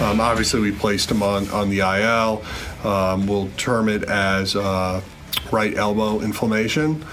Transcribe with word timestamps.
Um, 0.00 0.20
obviously, 0.20 0.60
we 0.60 0.72
placed 0.72 1.10
him 1.10 1.22
on, 1.22 1.48
on 1.50 1.70
the 1.70 1.80
IL. 1.80 2.44
Um, 2.84 3.26
we'll 3.26 3.48
term 3.56 3.88
it 3.88 4.02
as 4.04 4.54
uh, 4.56 5.00
right 5.50 5.74
elbow 5.76 6.20
inflammation. 6.20 7.04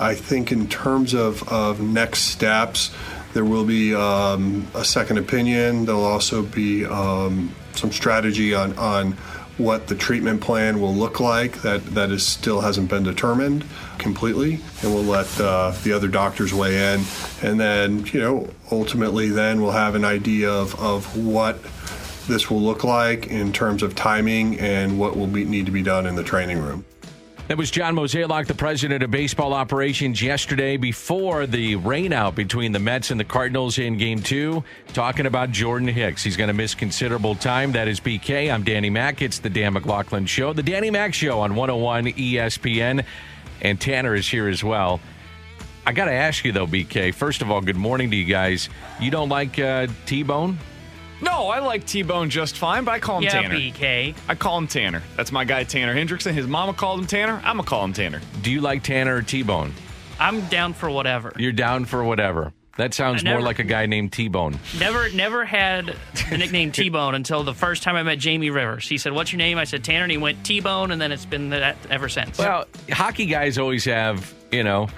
I 0.00 0.14
think, 0.14 0.50
in 0.50 0.68
terms 0.68 1.14
of, 1.14 1.46
of 1.48 1.80
next 1.80 2.20
steps, 2.22 2.94
there 3.34 3.44
will 3.44 3.64
be 3.64 3.94
um, 3.94 4.66
a 4.74 4.84
second 4.84 5.18
opinion. 5.18 5.84
There'll 5.86 6.04
also 6.04 6.42
be 6.42 6.84
um, 6.84 7.54
some 7.74 7.92
strategy 7.92 8.54
on, 8.54 8.76
on 8.78 9.16
what 9.58 9.86
the 9.86 9.94
treatment 9.94 10.40
plan 10.40 10.80
will 10.80 10.94
look 10.94 11.20
like 11.20 11.62
that, 11.62 11.84
that 11.94 12.10
is 12.10 12.26
still 12.26 12.60
hasn't 12.60 12.88
been 12.88 13.02
determined 13.02 13.64
completely. 13.98 14.60
And 14.82 14.94
we'll 14.94 15.02
let 15.02 15.40
uh, 15.40 15.72
the 15.82 15.92
other 15.92 16.08
doctors 16.08 16.54
weigh 16.54 16.94
in. 16.94 17.04
And 17.42 17.60
then, 17.60 18.06
you 18.06 18.20
know, 18.20 18.48
ultimately, 18.70 19.28
then 19.28 19.60
we'll 19.60 19.72
have 19.72 19.94
an 19.94 20.04
idea 20.04 20.50
of, 20.50 20.78
of 20.80 21.16
what 21.16 21.58
this 22.26 22.50
will 22.50 22.62
look 22.62 22.84
like 22.84 23.26
in 23.26 23.52
terms 23.52 23.82
of 23.82 23.94
timing 23.94 24.58
and 24.58 24.98
what 24.98 25.16
will 25.16 25.26
be, 25.26 25.44
need 25.44 25.66
to 25.66 25.72
be 25.72 25.82
done 25.82 26.06
in 26.06 26.14
the 26.14 26.24
training 26.24 26.58
room. 26.58 26.84
That 27.52 27.58
was 27.58 27.70
John 27.70 27.94
Mozeliak, 27.94 28.46
the 28.46 28.54
president 28.54 29.02
of 29.02 29.10
baseball 29.10 29.52
operations, 29.52 30.22
yesterday 30.22 30.78
before 30.78 31.46
the 31.46 31.76
rainout 31.76 32.34
between 32.34 32.72
the 32.72 32.78
Mets 32.78 33.10
and 33.10 33.20
the 33.20 33.26
Cardinals 33.26 33.76
in 33.76 33.98
game 33.98 34.22
two, 34.22 34.64
talking 34.94 35.26
about 35.26 35.50
Jordan 35.50 35.88
Hicks. 35.88 36.24
He's 36.24 36.38
going 36.38 36.48
to 36.48 36.54
miss 36.54 36.74
considerable 36.74 37.34
time. 37.34 37.72
That 37.72 37.88
is 37.88 38.00
BK. 38.00 38.50
I'm 38.50 38.64
Danny 38.64 38.88
Mac. 38.88 39.20
It's 39.20 39.38
the 39.38 39.50
Dan 39.50 39.74
McLaughlin 39.74 40.24
Show, 40.24 40.54
the 40.54 40.62
Danny 40.62 40.90
Mac 40.90 41.12
Show 41.12 41.40
on 41.40 41.54
101 41.54 42.06
ESPN. 42.14 43.04
And 43.60 43.78
Tanner 43.78 44.14
is 44.14 44.26
here 44.26 44.48
as 44.48 44.64
well. 44.64 44.98
I 45.84 45.92
got 45.92 46.06
to 46.06 46.12
ask 46.12 46.46
you, 46.46 46.52
though, 46.52 46.66
BK. 46.66 47.12
First 47.12 47.42
of 47.42 47.50
all, 47.50 47.60
good 47.60 47.76
morning 47.76 48.10
to 48.12 48.16
you 48.16 48.24
guys. 48.24 48.70
You 48.98 49.10
don't 49.10 49.28
like 49.28 49.58
uh, 49.58 49.88
T 50.06 50.22
Bone? 50.22 50.56
No, 51.22 51.48
I 51.48 51.60
like 51.60 51.86
T 51.86 52.02
Bone 52.02 52.28
just 52.28 52.56
fine, 52.56 52.84
but 52.84 52.92
I 52.92 52.98
call 52.98 53.18
him 53.18 53.24
yeah, 53.24 53.30
Tanner. 53.42 53.54
BK. 53.54 54.14
I 54.28 54.34
call 54.34 54.58
him 54.58 54.66
Tanner. 54.66 55.02
That's 55.16 55.30
my 55.32 55.44
guy, 55.44 55.64
Tanner 55.64 55.94
Hendrickson. 55.94 56.32
His 56.32 56.46
mama 56.46 56.74
called 56.74 57.00
him 57.00 57.06
Tanner. 57.06 57.40
I'm 57.44 57.56
going 57.56 57.64
to 57.64 57.70
call 57.70 57.84
him 57.84 57.92
Tanner. 57.92 58.20
Do 58.42 58.50
you 58.50 58.60
like 58.60 58.82
Tanner 58.82 59.16
or 59.16 59.22
T 59.22 59.42
Bone? 59.42 59.72
I'm 60.18 60.40
down 60.48 60.74
for 60.74 60.90
whatever. 60.90 61.32
You're 61.36 61.52
down 61.52 61.84
for 61.84 62.02
whatever. 62.04 62.52
That 62.76 62.94
sounds 62.94 63.22
never- 63.22 63.38
more 63.38 63.46
like 63.46 63.58
a 63.58 63.64
guy 63.64 63.86
named 63.86 64.12
T 64.12 64.28
Bone. 64.28 64.58
Never, 64.78 65.10
never 65.10 65.44
had 65.44 65.94
the 66.30 66.38
nickname 66.38 66.72
T 66.72 66.88
Bone 66.88 67.14
until 67.14 67.44
the 67.44 67.54
first 67.54 67.82
time 67.82 67.96
I 67.96 68.02
met 68.02 68.18
Jamie 68.18 68.50
Rivers. 68.50 68.88
He 68.88 68.96
said, 68.98 69.12
"What's 69.12 69.30
your 69.30 69.38
name?" 69.38 69.58
I 69.58 69.64
said 69.64 69.84
Tanner, 69.84 70.04
and 70.04 70.10
he 70.10 70.16
went 70.18 70.44
T 70.44 70.60
Bone, 70.60 70.90
and 70.90 71.00
then 71.00 71.12
it's 71.12 71.26
been 71.26 71.50
that 71.50 71.76
ever 71.90 72.08
since. 72.08 72.38
Well, 72.38 72.64
hockey 72.90 73.26
guys 73.26 73.58
always 73.58 73.84
have, 73.84 74.32
you 74.50 74.64
know, 74.64 74.88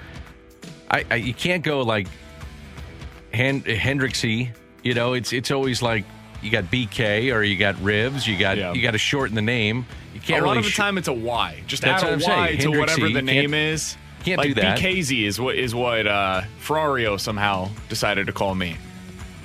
I, 0.89 1.05
I 1.11 1.15
you 1.15 1.33
can't 1.33 1.63
go 1.63 1.81
like 1.81 2.07
Hen- 3.33 3.63
Hendrixy. 3.63 4.51
You 4.85 4.93
know, 4.93 5.13
it's 5.13 5.33
it's 5.33 5.49
always 5.49 5.81
like 5.81 6.05
you 6.43 6.51
got 6.51 6.65
BK 6.65 7.33
or 7.33 7.41
you 7.41 7.57
got 7.57 7.73
Rivs. 7.77 8.27
You 8.27 8.37
got 8.37 8.57
Yeah. 8.57 8.71
you 8.73 8.83
got 8.83 8.91
to 8.91 8.99
shorten 8.99 9.33
the 9.35 9.41
name. 9.41 9.85
You 10.13 10.19
can't 10.21 10.43
a 10.43 10.45
lot 10.45 10.51
really 10.51 10.59
of 10.59 10.65
the 10.65 10.69
sh- 10.71 10.77
time, 10.77 10.97
it's 10.99 11.07
a 11.07 11.13
Y. 11.13 11.63
Just 11.65 11.81
That's 11.81 12.03
add 12.03 12.11
what 12.11 12.21
a 12.21 12.31
I'm 12.31 12.39
Y 12.39 12.47
saying. 12.57 12.59
to 12.71 12.79
whatever 12.79 13.01
Hendricksy, 13.01 13.13
the 13.15 13.21
name 13.23 13.53
is. 13.55 13.97
can't 14.23 14.37
like 14.37 14.49
do 14.49 14.53
that. 14.61 14.77
BKZ 14.77 15.23
is 15.25 15.41
what 15.41 15.55
is 15.55 15.73
what 15.73 16.05
uh, 16.05 16.43
Ferrario 16.63 17.19
somehow 17.19 17.69
decided 17.89 18.27
to 18.27 18.31
call 18.33 18.53
me. 18.53 18.77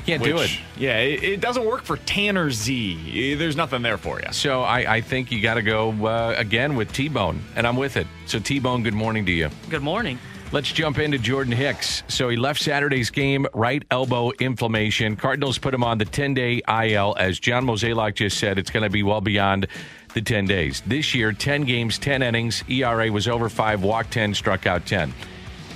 can't 0.05 0.23
do 0.23 0.37
it. 0.39 0.51
Yeah, 0.77 0.99
it, 0.99 1.23
it 1.23 1.41
doesn't 1.41 1.65
work 1.65 1.85
for 1.85 1.97
Tanner 1.97 2.51
Z. 2.51 3.35
There's 3.37 3.57
nothing 3.57 3.81
there 3.81 3.97
for 3.97 4.21
you. 4.21 4.29
So 4.33 4.61
I, 4.61 4.97
I 4.97 5.01
think 5.01 5.33
you 5.33 5.41
got 5.41 5.55
to 5.55 5.63
go 5.63 5.91
uh, 6.07 6.35
again 6.37 6.77
with 6.77 6.93
T 6.93 7.09
Bone, 7.09 7.41
and 7.57 7.67
I'm 7.67 7.77
with 7.77 7.97
it. 7.97 8.07
So 8.27 8.39
T 8.41 8.59
Bone, 8.59 8.83
good 8.83 8.93
morning 8.95 9.25
to 9.25 9.33
you. 9.33 9.49
Good 9.71 9.83
morning. 9.83 10.19
Let's 10.53 10.73
jump 10.73 10.99
into 10.99 11.17
Jordan 11.17 11.53
Hicks. 11.53 12.03
So 12.09 12.29
he 12.29 12.37
left 12.37 12.61
Saturday's 12.61 13.11
game, 13.11 13.47
right 13.55 13.85
elbow 13.89 14.33
inflammation. 14.41 15.15
Cardinals 15.15 15.59
put 15.59 15.73
him 15.73 15.85
on 15.85 15.99
the 15.99 16.05
10 16.05 16.35
day 16.35 16.61
IL. 16.69 17.15
As 17.17 17.39
John 17.39 17.65
Mozeliak 17.65 18.17
just 18.17 18.37
said, 18.37 18.59
it's 18.59 18.71
going 18.71 18.83
to 18.83 18.91
be 18.91 19.05
well 19.05 19.21
beyond 19.21 19.69
the 20.13 20.21
10 20.21 20.47
days. 20.47 20.83
This 20.85 21.15
year, 21.15 21.33
10 21.33 21.63
games, 21.63 21.99
10 21.99 22.23
innings. 22.23 22.65
ERA 22.69 23.13
was 23.13 23.29
over 23.29 23.49
five, 23.49 23.85
walked 23.85 24.13
10, 24.13 24.35
struck 24.35 24.67
out 24.67 24.87
10. 24.87 25.15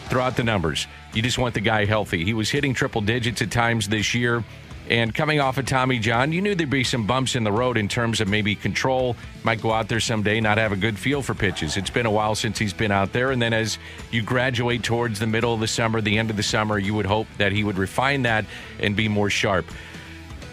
Throw 0.08 0.22
out 0.24 0.36
the 0.36 0.42
numbers. 0.42 0.88
You 1.12 1.22
just 1.22 1.38
want 1.38 1.54
the 1.54 1.60
guy 1.60 1.84
healthy. 1.84 2.24
He 2.24 2.34
was 2.34 2.50
hitting 2.50 2.74
triple 2.74 3.00
digits 3.00 3.42
at 3.42 3.52
times 3.52 3.88
this 3.88 4.12
year. 4.12 4.42
And 4.90 5.14
coming 5.14 5.40
off 5.40 5.56
of 5.56 5.64
Tommy 5.64 5.98
John, 5.98 6.30
you 6.30 6.42
knew 6.42 6.54
there'd 6.54 6.68
be 6.68 6.84
some 6.84 7.06
bumps 7.06 7.36
in 7.36 7.44
the 7.44 7.52
road 7.52 7.78
in 7.78 7.88
terms 7.88 8.20
of 8.20 8.28
maybe 8.28 8.54
control. 8.54 9.16
Might 9.42 9.62
go 9.62 9.72
out 9.72 9.88
there 9.88 10.00
someday, 10.00 10.40
not 10.40 10.58
have 10.58 10.72
a 10.72 10.76
good 10.76 10.98
feel 10.98 11.22
for 11.22 11.34
pitches. 11.34 11.78
It's 11.78 11.88
been 11.88 12.04
a 12.04 12.10
while 12.10 12.34
since 12.34 12.58
he's 12.58 12.74
been 12.74 12.92
out 12.92 13.12
there. 13.12 13.30
And 13.30 13.40
then 13.40 13.54
as 13.54 13.78
you 14.10 14.20
graduate 14.20 14.82
towards 14.82 15.18
the 15.18 15.26
middle 15.26 15.54
of 15.54 15.60
the 15.60 15.66
summer, 15.66 16.02
the 16.02 16.18
end 16.18 16.28
of 16.28 16.36
the 16.36 16.42
summer, 16.42 16.78
you 16.78 16.92
would 16.94 17.06
hope 17.06 17.26
that 17.38 17.52
he 17.52 17.64
would 17.64 17.78
refine 17.78 18.22
that 18.22 18.44
and 18.78 18.94
be 18.94 19.08
more 19.08 19.30
sharp. 19.30 19.64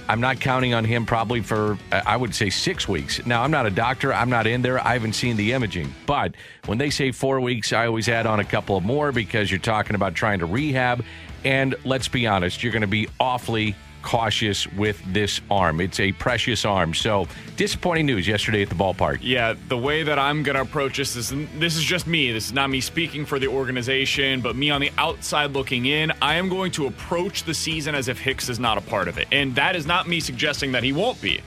I'm 0.08 0.22
not 0.22 0.40
counting 0.40 0.74
on 0.74 0.84
him 0.84 1.06
probably 1.06 1.42
for, 1.42 1.78
I 1.92 2.18
would 2.18 2.34
say, 2.34 2.50
six 2.50 2.88
weeks. 2.88 3.26
Now, 3.26 3.44
I'm 3.44 3.52
not 3.52 3.66
a 3.66 3.70
doctor. 3.70 4.14
I'm 4.14 4.30
not 4.30 4.48
in 4.48 4.62
there. 4.62 4.80
I 4.86 4.94
haven't 4.94 5.14
seen 5.14 5.38
the 5.38 5.54
imaging. 5.54 5.94
But 6.06 6.36
when 6.66 6.78
they 6.78 6.90
say 6.90 7.12
four 7.12 7.40
weeks, 7.40 7.72
I 7.72 7.86
always 7.86 8.10
add 8.10 8.26
on 8.26 8.40
a 8.40 8.46
couple 8.46 8.76
of 8.76 8.84
more 8.84 9.12
because 9.12 9.52
you're 9.52 9.60
talking 9.60 9.96
about 9.96 10.16
trying 10.16 10.40
to 10.40 10.46
rehab. 10.46 11.04
And 11.44 11.76
let's 11.86 12.08
be 12.08 12.28
honest, 12.28 12.62
you're 12.62 12.74
going 12.74 12.82
to 12.82 12.88
be 12.88 13.08
awfully 13.20 13.76
cautious 14.02 14.68
with 14.74 15.02
this 15.14 15.42
arm. 15.50 15.82
It's 15.82 16.00
a 16.00 16.12
precious 16.14 16.66
arm. 16.66 16.94
So, 16.94 17.28
disappointing 17.58 18.06
news 18.06 18.28
yesterday 18.28 18.62
at 18.62 18.70
the 18.70 18.76
ballpark. 18.76 19.20
Yeah, 19.22 19.56
the 19.68 19.78
way 19.78 20.04
that 20.04 20.20
I'm 20.20 20.44
going 20.44 20.56
to 20.56 20.62
approach 20.62 20.98
this 20.98 21.16
is 21.16 21.34
this 21.58 21.76
is 21.76 21.84
just 21.84 22.08
me. 22.08 22.32
This 22.32 22.48
is 22.48 22.54
not 22.54 22.70
me 22.70 22.82
speaking 22.82 23.26
for 23.26 23.40
the 23.40 23.48
organization, 23.48 24.42
but 24.42 24.56
me 24.56 24.70
on 24.70 24.82
the 24.82 24.92
outside 24.98 25.52
looking 25.52 25.86
in. 25.86 26.12
I 26.22 26.36
am 26.36 26.50
going 26.50 26.72
to 26.74 26.88
approach 26.88 27.44
the 27.44 27.54
season 27.54 27.96
as 27.96 28.08
if 28.08 28.20
Hicks 28.20 28.50
is 28.50 28.60
not 28.60 28.78
a 28.78 28.82
part 28.82 29.08
of 29.08 29.18
it. 29.18 29.28
And 29.32 29.56
that 29.56 29.76
is 29.76 29.86
not 29.86 30.08
me 30.08 30.20
suggesting 30.20 30.72
that 30.74 30.84
he 30.84 30.94
won't 30.94 31.22
be. 31.22 31.42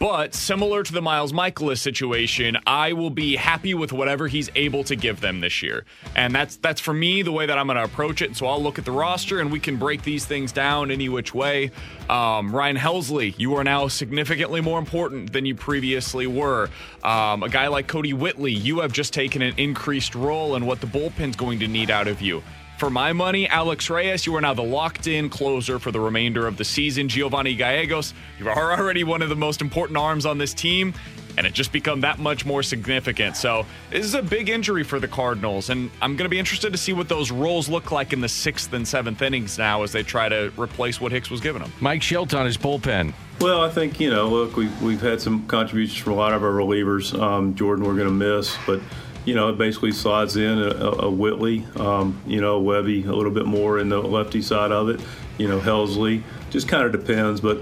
But 0.00 0.34
similar 0.34 0.82
to 0.82 0.92
the 0.94 1.02
Miles 1.02 1.34
Mikolas 1.34 1.76
situation, 1.76 2.56
I 2.66 2.94
will 2.94 3.10
be 3.10 3.36
happy 3.36 3.74
with 3.74 3.92
whatever 3.92 4.28
he's 4.28 4.48
able 4.54 4.82
to 4.84 4.96
give 4.96 5.20
them 5.20 5.40
this 5.40 5.62
year. 5.62 5.84
And 6.16 6.34
that's 6.34 6.56
that's 6.56 6.80
for 6.80 6.94
me 6.94 7.20
the 7.20 7.32
way 7.32 7.44
that 7.44 7.58
I'm 7.58 7.66
going 7.66 7.76
to 7.76 7.84
approach 7.84 8.22
it. 8.22 8.34
So 8.34 8.46
I'll 8.46 8.62
look 8.62 8.78
at 8.78 8.86
the 8.86 8.92
roster 8.92 9.40
and 9.40 9.52
we 9.52 9.60
can 9.60 9.76
break 9.76 10.02
these 10.02 10.24
things 10.24 10.52
down 10.52 10.90
any 10.90 11.10
which 11.10 11.34
way. 11.34 11.70
Um, 12.08 12.56
Ryan 12.56 12.78
Helsley, 12.78 13.38
you 13.38 13.56
are 13.56 13.62
now 13.62 13.88
significantly 13.88 14.62
more 14.62 14.78
important 14.78 15.34
than 15.34 15.44
you 15.44 15.54
previously 15.54 16.26
were. 16.26 16.70
Um, 17.04 17.42
a 17.42 17.50
guy 17.50 17.68
like 17.68 17.86
Kodi 17.86 18.14
Whitley, 18.14 18.52
you 18.52 18.80
have 18.80 18.92
just 18.92 19.12
taken 19.12 19.42
an 19.42 19.52
increased 19.58 20.14
role 20.14 20.56
in 20.56 20.64
what 20.64 20.80
the 20.80 20.86
bullpen's 20.86 21.36
going 21.36 21.58
to 21.58 21.68
need 21.68 21.90
out 21.90 22.08
of 22.08 22.22
you. 22.22 22.42
For 22.80 22.88
my 22.88 23.12
money, 23.12 23.46
Alex 23.46 23.90
Reyes, 23.90 24.24
you 24.24 24.34
are 24.36 24.40
now 24.40 24.54
the 24.54 24.62
locked 24.62 25.06
in 25.06 25.28
closer 25.28 25.78
for 25.78 25.90
the 25.90 26.00
remainder 26.00 26.46
of 26.46 26.56
the 26.56 26.64
season. 26.64 27.10
Giovanni 27.10 27.54
Gallegos, 27.54 28.14
you 28.38 28.48
are 28.48 28.72
already 28.72 29.04
one 29.04 29.20
of 29.20 29.28
the 29.28 29.36
most 29.36 29.60
important 29.60 29.98
arms 29.98 30.24
on 30.24 30.38
this 30.38 30.54
team, 30.54 30.94
and 31.36 31.46
it 31.46 31.52
just 31.52 31.72
become 31.72 32.00
that 32.00 32.18
much 32.18 32.46
more 32.46 32.62
significant. 32.62 33.36
So, 33.36 33.66
this 33.90 34.06
is 34.06 34.14
a 34.14 34.22
big 34.22 34.48
injury 34.48 34.82
for 34.82 34.98
the 34.98 35.08
Cardinals, 35.08 35.68
and 35.68 35.90
I'm 36.00 36.16
going 36.16 36.24
to 36.24 36.30
be 36.30 36.38
interested 36.38 36.72
to 36.72 36.78
see 36.78 36.94
what 36.94 37.06
those 37.06 37.30
roles 37.30 37.68
look 37.68 37.92
like 37.92 38.14
in 38.14 38.22
the 38.22 38.30
sixth 38.30 38.72
and 38.72 38.88
seventh 38.88 39.20
innings 39.20 39.58
now 39.58 39.82
as 39.82 39.92
they 39.92 40.02
try 40.02 40.30
to 40.30 40.50
replace 40.56 41.02
what 41.02 41.12
Hicks 41.12 41.28
was 41.28 41.42
giving 41.42 41.60
them. 41.60 41.70
Mike 41.80 42.00
Shildt 42.00 42.32
on 42.32 42.46
his 42.46 42.56
bullpen. 42.56 43.12
Well, 43.42 43.62
I 43.62 43.68
think 43.68 44.00
you 44.00 44.08
know. 44.08 44.30
Look, 44.30 44.56
we've 44.56 44.82
we've 44.82 45.02
had 45.02 45.20
some 45.20 45.46
contributions 45.48 45.98
from 45.98 46.14
a 46.14 46.16
lot 46.16 46.32
of 46.32 46.42
our 46.42 46.52
relievers. 46.52 47.12
Um, 47.20 47.54
Jordan, 47.54 47.84
we're 47.84 47.96
going 47.96 48.08
to 48.08 48.36
miss, 48.36 48.56
but 48.66 48.80
you 49.24 49.34
know, 49.34 49.50
it 49.50 49.58
basically 49.58 49.92
slides 49.92 50.36
in 50.36 50.58
a, 50.58 50.70
a 50.70 51.10
Whitley, 51.10 51.66
um, 51.76 52.20
you 52.26 52.40
know, 52.40 52.60
Webby 52.60 53.04
a 53.04 53.12
little 53.12 53.32
bit 53.32 53.46
more 53.46 53.78
in 53.78 53.88
the 53.88 54.00
lefty 54.00 54.42
side 54.42 54.72
of 54.72 54.88
it. 54.88 55.00
You 55.38 55.48
know, 55.48 55.60
Helsley 55.60 56.22
just 56.50 56.68
kind 56.68 56.84
of 56.84 56.92
depends, 56.92 57.40
but 57.40 57.58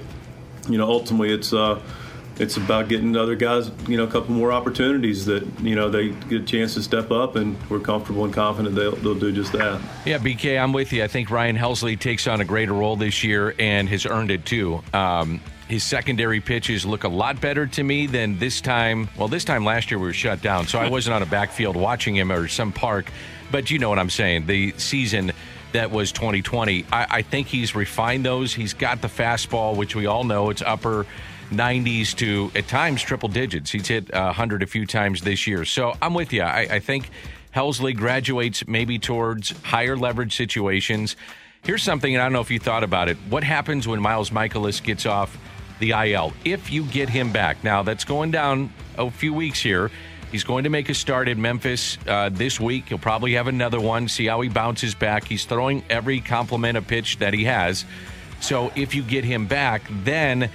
you 0.69 0.79
know, 0.79 0.89
ultimately 0.89 1.33
it's. 1.33 1.53
Uh, 1.53 1.81
it's 2.41 2.57
about 2.57 2.89
getting 2.89 3.17
other 3.17 3.35
guys, 3.35 3.71
you 3.89 3.97
know, 3.97 4.05
a 4.05 4.07
couple 4.07 4.33
more 4.33 4.53
opportunities 4.53 5.27
that 5.27 5.45
you 5.61 5.75
know 5.75 5.89
they 5.89 6.11
get 6.11 6.43
a 6.43 6.45
chance 6.45 6.75
to 6.75 6.83
step 6.83 7.11
up, 7.11 7.37
and 7.37 7.57
we're 7.69 7.81
comfortable 7.81 8.25
and 8.25 8.33
confident 8.33 8.75
they'll, 8.75 8.97
they'll 8.97 9.15
do 9.15 9.33
just 9.33 9.53
that. 9.53 9.81
Yeah, 10.07 10.19
BK, 10.19 10.61
I'm 10.61 10.73
with 10.73 10.93
you. 10.93 11.03
I 11.03 11.09
think 11.09 11.31
Ryan 11.31 11.57
Helsley 11.57 11.99
takes 11.99 12.27
on 12.27 12.41
a 12.41 12.45
greater 12.45 12.75
role 12.75 12.97
this 12.97 13.25
year 13.25 13.55
and 13.59 13.89
has 13.89 14.07
earned 14.07 14.31
it 14.31 14.45
too. 14.47 14.83
Um, 14.93 15.41
his 15.69 15.85
secondary 15.85 16.41
pitches 16.41 16.87
look 16.87 17.05
a 17.05 17.09
lot 17.09 17.41
better 17.41 17.67
to 17.67 17.83
me 17.83 18.07
than 18.07 18.39
this 18.39 18.61
time. 18.63 19.09
Well, 19.19 19.29
this 19.29 19.45
time 19.45 19.65
last 19.65 19.91
year 19.91 19.99
we 19.99 20.07
were 20.07 20.15
shut 20.15 20.41
down, 20.41 20.67
so 20.67 20.79
I 20.79 20.89
wasn't 20.91 21.15
on 21.15 21.23
a 21.23 21.27
backfield 21.27 21.77
watching 21.77 22.17
him 22.17 22.33
or 22.33 22.49
some 22.49 22.73
park. 22.73 23.11
But 23.51 23.71
you 23.71 23.79
know 23.79 23.91
what 23.91 23.99
I'm 23.99 24.11
saying. 24.11 24.47
The 24.47 24.73
season 24.79 25.33
that 25.73 25.91
was 25.91 26.11
2020, 26.13 26.87
I, 26.91 27.07
I 27.11 27.23
think 27.23 27.49
he's 27.49 27.75
refined 27.75 28.25
those. 28.25 28.55
He's 28.55 28.73
got 28.73 29.03
the 29.03 29.09
fastball, 29.09 29.77
which 29.77 29.95
we 29.95 30.07
all 30.07 30.25
know 30.25 30.49
it's 30.49 30.63
upper 30.63 31.07
90s 31.51 32.15
to 32.17 32.51
at 32.55 32.67
times 32.67 33.03
triple 33.03 33.29
digits. 33.29 33.71
He's 33.71 33.87
hit 33.87 34.13
uh, 34.13 34.25
100 34.25 34.63
a 34.63 34.67
few 34.67 34.87
times 34.87 35.21
this 35.21 35.47
year. 35.47 35.67
So 35.67 35.95
I'm 36.01 36.15
with 36.15 36.33
you. 36.33 36.43
I, 36.43 36.61
I 36.61 36.79
think 36.79 37.11
Helsley 37.55 37.95
graduates 37.95 38.67
maybe 38.67 38.99
towards 38.99 39.51
higher 39.63 39.97
leverage 39.97 40.35
situations. 40.35 41.17
Here's 41.65 41.83
something, 41.83 42.15
and 42.15 42.23
I 42.23 42.25
don't 42.25 42.33
know 42.33 42.41
if 42.41 42.51
you 42.51 42.59
thought 42.59 42.85
about 42.85 43.09
it. 43.09 43.19
What 43.29 43.45
happens 43.45 43.87
when 43.87 44.01
Miles 44.01 44.31
Mikolas 44.31 44.83
gets 44.83 45.05
off 45.05 45.37
the 45.79 45.91
IL? 45.91 46.33
If 46.45 46.71
you 46.71 46.85
get 46.85 47.09
him 47.09 47.33
back, 47.33 47.63
now 47.65 47.83
that's 47.83 48.05
going 48.05 48.31
down 48.31 48.73
a 48.97 49.11
few 49.11 49.33
weeks 49.33 49.61
here. 49.61 49.91
He's 50.31 50.45
going 50.45 50.65
to 50.65 50.71
make 50.71 50.89
a 50.91 50.95
start 50.95 51.29
at 51.29 51.39
Memphis 51.39 51.97
uh, 52.07 52.29
this 52.29 52.61
week. 52.61 52.89
He'll 52.89 52.99
probably 52.99 53.33
have 53.35 53.47
another 53.47 53.81
one, 53.81 54.09
see 54.09 54.27
how 54.27 54.41
he 54.43 54.49
bounces 54.51 54.95
back. 54.95 55.25
He's 55.25 55.45
throwing 55.47 55.83
every 55.89 56.21
compliment 56.21 56.77
of 56.77 56.87
pitch 56.87 57.19
that 57.19 57.33
he 57.33 57.45
has. 57.45 57.87
So 58.41 58.71
if 58.77 58.95
you 58.95 59.03
get 59.03 59.25
him 59.25 59.47
back, 59.47 59.83
then 60.05 60.51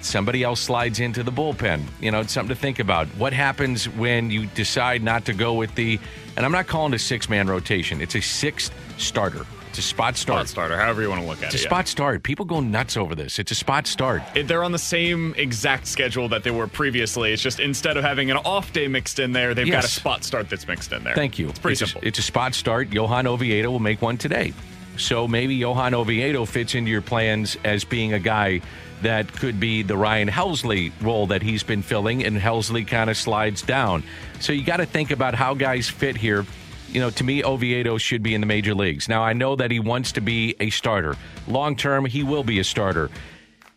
somebody 0.00 0.42
else 0.42 0.60
slides 0.60 1.00
into 1.00 1.22
the 1.22 1.30
bullpen. 1.30 1.82
You 2.00 2.10
know, 2.10 2.20
it's 2.20 2.32
something 2.32 2.54
to 2.54 2.60
think 2.60 2.78
about. 2.78 3.08
What 3.08 3.32
happens 3.32 3.88
when 3.88 4.30
you 4.30 4.46
decide 4.46 5.02
not 5.02 5.26
to 5.26 5.34
go 5.34 5.54
with 5.54 5.74
the, 5.74 6.00
and 6.36 6.46
I'm 6.46 6.52
not 6.52 6.66
calling 6.66 6.92
it 6.92 6.96
a 6.96 6.98
six 6.98 7.28
man 7.28 7.48
rotation, 7.48 8.00
it's 8.00 8.14
a 8.14 8.22
sixth 8.22 8.72
starter. 8.96 9.46
It's 9.72 9.78
a 9.78 9.82
spot 9.82 10.18
start. 10.18 10.40
Spot 10.40 10.48
starter, 10.68 10.76
however 10.76 11.00
you 11.00 11.08
want 11.08 11.22
to 11.22 11.26
look 11.26 11.38
at 11.38 11.44
It's 11.44 11.54
a 11.54 11.56
it. 11.56 11.62
yeah. 11.62 11.68
spot 11.68 11.88
start. 11.88 12.22
People 12.22 12.44
go 12.44 12.60
nuts 12.60 12.94
over 12.98 13.14
this. 13.14 13.38
It's 13.38 13.52
a 13.52 13.54
spot 13.54 13.86
start. 13.86 14.20
It- 14.34 14.46
they're 14.46 14.62
on 14.64 14.72
the 14.72 14.78
same 14.78 15.34
exact 15.38 15.86
schedule 15.86 16.28
that 16.28 16.42
they 16.44 16.50
were 16.50 16.66
previously. 16.66 17.32
It's 17.32 17.40
just 17.42 17.58
instead 17.58 17.96
of 17.96 18.04
having 18.04 18.30
an 18.30 18.36
off 18.36 18.70
day 18.74 18.86
mixed 18.86 19.18
in 19.18 19.32
there, 19.32 19.54
they've 19.54 19.70
got 19.70 19.84
a 19.84 19.88
spot 19.88 20.24
start 20.24 20.50
that's 20.50 20.68
mixed 20.68 20.92
in 20.92 21.02
there. 21.04 21.14
Thank 21.14 21.38
you. 21.38 21.48
It's 21.48 21.58
pretty 21.58 21.82
a- 21.82 21.86
simple. 21.86 22.02
it's 22.06 22.18
a 22.18 22.22
spot 22.22 22.54
start. 22.54 22.92
Johan 22.92 23.26
Oviedo 23.26 23.70
will 23.70 23.78
make 23.78 24.02
one 24.02 24.18
today. 24.18 24.52
So 24.98 25.26
maybe 25.26 25.54
Johan 25.54 25.94
Oviedo 25.94 26.44
fits 26.44 26.74
into 26.74 26.90
your 26.90 27.00
plans 27.00 27.56
as 27.64 27.82
being 27.82 28.12
a 28.12 28.18
guy 28.18 28.60
that 29.00 29.32
could 29.32 29.58
be 29.58 29.82
the 29.82 29.96
Ryan 29.96 30.28
Helsley 30.28 30.92
role 31.00 31.26
that 31.28 31.40
he's 31.42 31.62
been 31.62 31.80
filling, 31.82 32.24
and 32.24 32.36
Helsley 32.38 32.86
kind 32.86 33.08
of 33.08 33.16
slides 33.16 33.62
down. 33.62 34.02
So 34.38 34.52
you 34.52 34.62
got 34.64 34.76
to 34.76 34.86
think 34.86 35.10
about 35.10 35.34
how 35.34 35.54
guys 35.54 35.88
fit 35.88 36.16
here. 36.18 36.44
You 36.92 37.00
know, 37.00 37.08
to 37.10 37.24
me, 37.24 37.42
Oviedo 37.42 37.96
should 37.96 38.22
be 38.22 38.34
in 38.34 38.42
the 38.42 38.46
major 38.46 38.74
leagues. 38.74 39.08
Now, 39.08 39.22
I 39.22 39.32
know 39.32 39.56
that 39.56 39.70
he 39.70 39.80
wants 39.80 40.12
to 40.12 40.20
be 40.20 40.54
a 40.60 40.68
starter. 40.68 41.16
Long 41.48 41.74
term, 41.74 42.04
he 42.04 42.22
will 42.22 42.44
be 42.44 42.60
a 42.60 42.64
starter. 42.64 43.08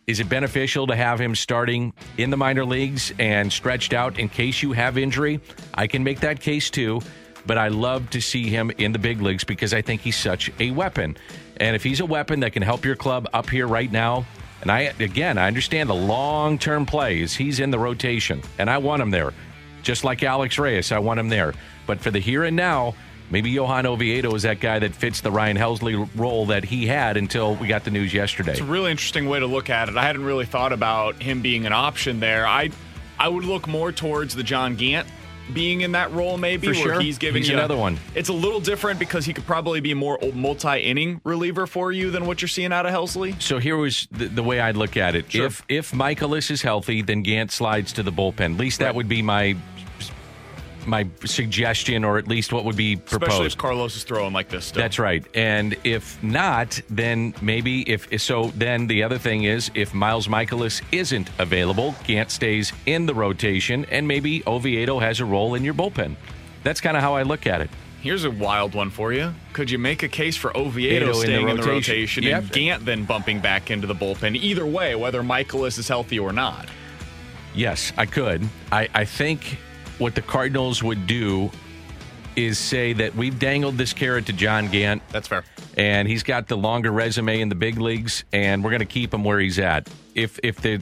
Is 0.06 0.20
it 0.20 0.28
beneficial 0.28 0.86
to 0.86 0.94
have 0.94 1.18
him 1.18 1.34
starting 1.34 1.94
in 2.18 2.28
the 2.28 2.36
minor 2.36 2.64
leagues 2.64 3.14
and 3.18 3.50
stretched 3.50 3.94
out 3.94 4.18
in 4.18 4.28
case 4.28 4.62
you 4.62 4.72
have 4.72 4.98
injury? 4.98 5.40
I 5.72 5.86
can 5.86 6.04
make 6.04 6.20
that 6.20 6.40
case 6.40 6.68
too, 6.68 7.00
but 7.46 7.56
I 7.56 7.68
love 7.68 8.10
to 8.10 8.20
see 8.20 8.50
him 8.50 8.70
in 8.76 8.92
the 8.92 8.98
big 8.98 9.22
leagues 9.22 9.44
because 9.44 9.72
I 9.72 9.80
think 9.80 10.02
he's 10.02 10.16
such 10.16 10.52
a 10.60 10.70
weapon. 10.70 11.16
And 11.56 11.74
if 11.74 11.82
he's 11.82 12.00
a 12.00 12.06
weapon 12.06 12.40
that 12.40 12.52
can 12.52 12.62
help 12.62 12.84
your 12.84 12.96
club 12.96 13.28
up 13.32 13.48
here 13.48 13.66
right 13.66 13.90
now, 13.90 14.26
and 14.60 14.70
I 14.70 14.92
again, 15.00 15.38
I 15.38 15.46
understand 15.46 15.88
the 15.88 15.94
long-term 15.94 16.84
plays. 16.84 17.34
He's 17.34 17.60
in 17.60 17.70
the 17.70 17.78
rotation, 17.78 18.42
and 18.58 18.68
I 18.68 18.78
want 18.78 19.00
him 19.00 19.10
there. 19.10 19.32
Just 19.82 20.04
like 20.04 20.22
Alex 20.22 20.58
Reyes, 20.58 20.92
I 20.92 20.98
want 20.98 21.18
him 21.18 21.28
there. 21.30 21.54
But 21.86 22.00
for 22.00 22.10
the 22.10 22.18
here 22.18 22.44
and 22.44 22.56
now, 22.56 22.94
maybe 23.30 23.50
Johan 23.50 23.86
Oviedo 23.86 24.34
is 24.34 24.42
that 24.42 24.60
guy 24.60 24.78
that 24.78 24.94
fits 24.94 25.20
the 25.20 25.30
Ryan 25.30 25.56
Helsley 25.56 26.08
role 26.14 26.46
that 26.46 26.64
he 26.64 26.86
had 26.86 27.16
until 27.16 27.54
we 27.56 27.66
got 27.66 27.84
the 27.84 27.90
news 27.90 28.12
yesterday. 28.14 28.52
It's 28.52 28.60
a 28.60 28.64
really 28.64 28.90
interesting 28.90 29.28
way 29.28 29.40
to 29.40 29.46
look 29.46 29.70
at 29.70 29.88
it. 29.88 29.96
I 29.96 30.02
hadn't 30.04 30.24
really 30.24 30.46
thought 30.46 30.72
about 30.72 31.22
him 31.22 31.42
being 31.42 31.66
an 31.66 31.72
option 31.72 32.20
there. 32.20 32.46
I 32.46 32.70
I 33.18 33.28
would 33.28 33.44
look 33.44 33.66
more 33.66 33.92
towards 33.92 34.34
the 34.34 34.42
John 34.42 34.76
Gant 34.76 35.08
being 35.54 35.82
in 35.82 35.92
that 35.92 36.10
role, 36.12 36.36
maybe 36.36 36.66
For 36.66 36.72
where 36.74 36.82
sure. 36.94 37.00
he's 37.00 37.18
giving 37.18 37.40
He's 37.42 37.48
you 37.50 37.54
another 37.56 37.76
one. 37.76 37.98
It's 38.16 38.28
a 38.30 38.32
little 38.32 38.58
different 38.58 38.98
because 38.98 39.24
he 39.24 39.32
could 39.32 39.46
probably 39.46 39.80
be 39.80 39.92
a 39.92 39.94
more 39.94 40.18
multi-inning 40.34 41.20
reliever 41.22 41.68
for 41.68 41.92
you 41.92 42.10
than 42.10 42.26
what 42.26 42.42
you're 42.42 42.48
seeing 42.48 42.72
out 42.72 42.84
of 42.84 42.92
Helsley. 42.92 43.40
So 43.40 43.58
here 43.58 43.76
was 43.76 44.08
the, 44.10 44.26
the 44.26 44.42
way 44.42 44.58
I'd 44.58 44.76
look 44.76 44.96
at 44.96 45.14
it. 45.14 45.30
Sure. 45.30 45.46
If 45.46 45.62
if 45.68 45.92
Mikolas 45.92 46.50
is 46.50 46.62
healthy, 46.62 47.00
then 47.00 47.22
Gant 47.22 47.52
slides 47.52 47.92
to 47.94 48.02
the 48.02 48.10
bullpen. 48.10 48.54
At 48.54 48.58
least 48.58 48.80
that 48.80 48.86
Right. 48.86 48.94
would 48.96 49.08
be 49.08 49.22
my 49.22 49.54
my 50.86 51.06
suggestion, 51.24 52.04
or 52.04 52.18
at 52.18 52.28
least 52.28 52.52
what 52.52 52.64
would 52.64 52.76
be 52.76 52.96
proposed. 52.96 53.22
Especially 53.32 53.46
if 53.46 53.58
Carlos 53.58 53.96
is 53.96 54.04
throwing 54.04 54.32
like 54.32 54.48
this. 54.48 54.66
Still. 54.66 54.82
That's 54.82 54.98
right. 54.98 55.24
And 55.34 55.76
if 55.84 56.22
not, 56.22 56.80
then 56.90 57.34
maybe 57.40 57.82
if 57.90 58.08
so, 58.20 58.48
then 58.54 58.86
the 58.86 59.02
other 59.02 59.18
thing 59.18 59.44
is 59.44 59.70
if 59.74 59.94
Miles 59.94 60.28
Mikolas 60.28 60.82
isn't 60.92 61.30
available, 61.38 61.94
Gant 62.04 62.30
stays 62.30 62.72
in 62.86 63.06
the 63.06 63.14
rotation, 63.14 63.84
and 63.90 64.06
maybe 64.06 64.42
Oviedo 64.46 64.98
has 64.98 65.20
a 65.20 65.24
role 65.24 65.54
in 65.54 65.64
your 65.64 65.74
bullpen. 65.74 66.16
That's 66.62 66.80
kind 66.80 66.96
of 66.96 67.02
how 67.02 67.14
I 67.14 67.22
look 67.22 67.46
at 67.46 67.60
it. 67.60 67.70
Here's 68.02 68.24
a 68.24 68.30
wild 68.30 68.74
one 68.74 68.90
for 68.90 69.12
you. 69.12 69.34
Could 69.52 69.70
you 69.70 69.78
make 69.78 70.02
a 70.04 70.08
case 70.08 70.36
for 70.36 70.56
Oviedo 70.56 71.06
Oviedo 71.06 71.06
in 71.06 71.12
the 71.12 71.14
staying 71.14 71.48
in 71.48 71.56
the 71.56 71.62
rotation. 71.62 71.94
rotation, 71.94 72.22
Yep. 72.24 72.42
and 72.42 72.52
Gant 72.52 72.84
then 72.84 73.04
bumping 73.04 73.40
back 73.40 73.70
into 73.70 73.86
the 73.86 73.94
bullpen? 73.94 74.36
Either 74.36 74.64
way, 74.66 74.94
whether 74.94 75.22
Mikolas 75.22 75.78
is 75.78 75.88
healthy 75.88 76.18
or 76.18 76.32
not. 76.32 76.68
Yes, 77.54 77.92
I 77.96 78.06
could. 78.06 78.48
I, 78.70 78.88
I 78.94 79.04
think 79.04 79.58
what 79.98 80.14
the 80.14 80.22
Cardinals 80.22 80.82
would 80.82 81.06
do 81.06 81.50
is 82.36 82.58
say 82.58 82.92
that 82.92 83.14
we've 83.14 83.38
dangled 83.38 83.78
this 83.78 83.92
carrot 83.94 84.26
to 84.26 84.32
John 84.32 84.68
Gant, 84.68 85.02
That's 85.10 85.26
fair. 85.28 85.42
and 85.76 86.06
he's 86.06 86.22
got 86.22 86.48
the 86.48 86.56
longer 86.56 86.90
resume 86.92 87.40
in 87.40 87.48
the 87.48 87.54
big 87.54 87.78
leagues, 87.78 88.24
and 88.32 88.62
we're 88.62 88.70
going 88.70 88.80
to 88.80 88.84
keep 88.86 89.14
him 89.14 89.24
where 89.24 89.40
he's 89.40 89.58
at. 89.58 89.88
If 90.14 90.38
if 90.42 90.60
the 90.60 90.80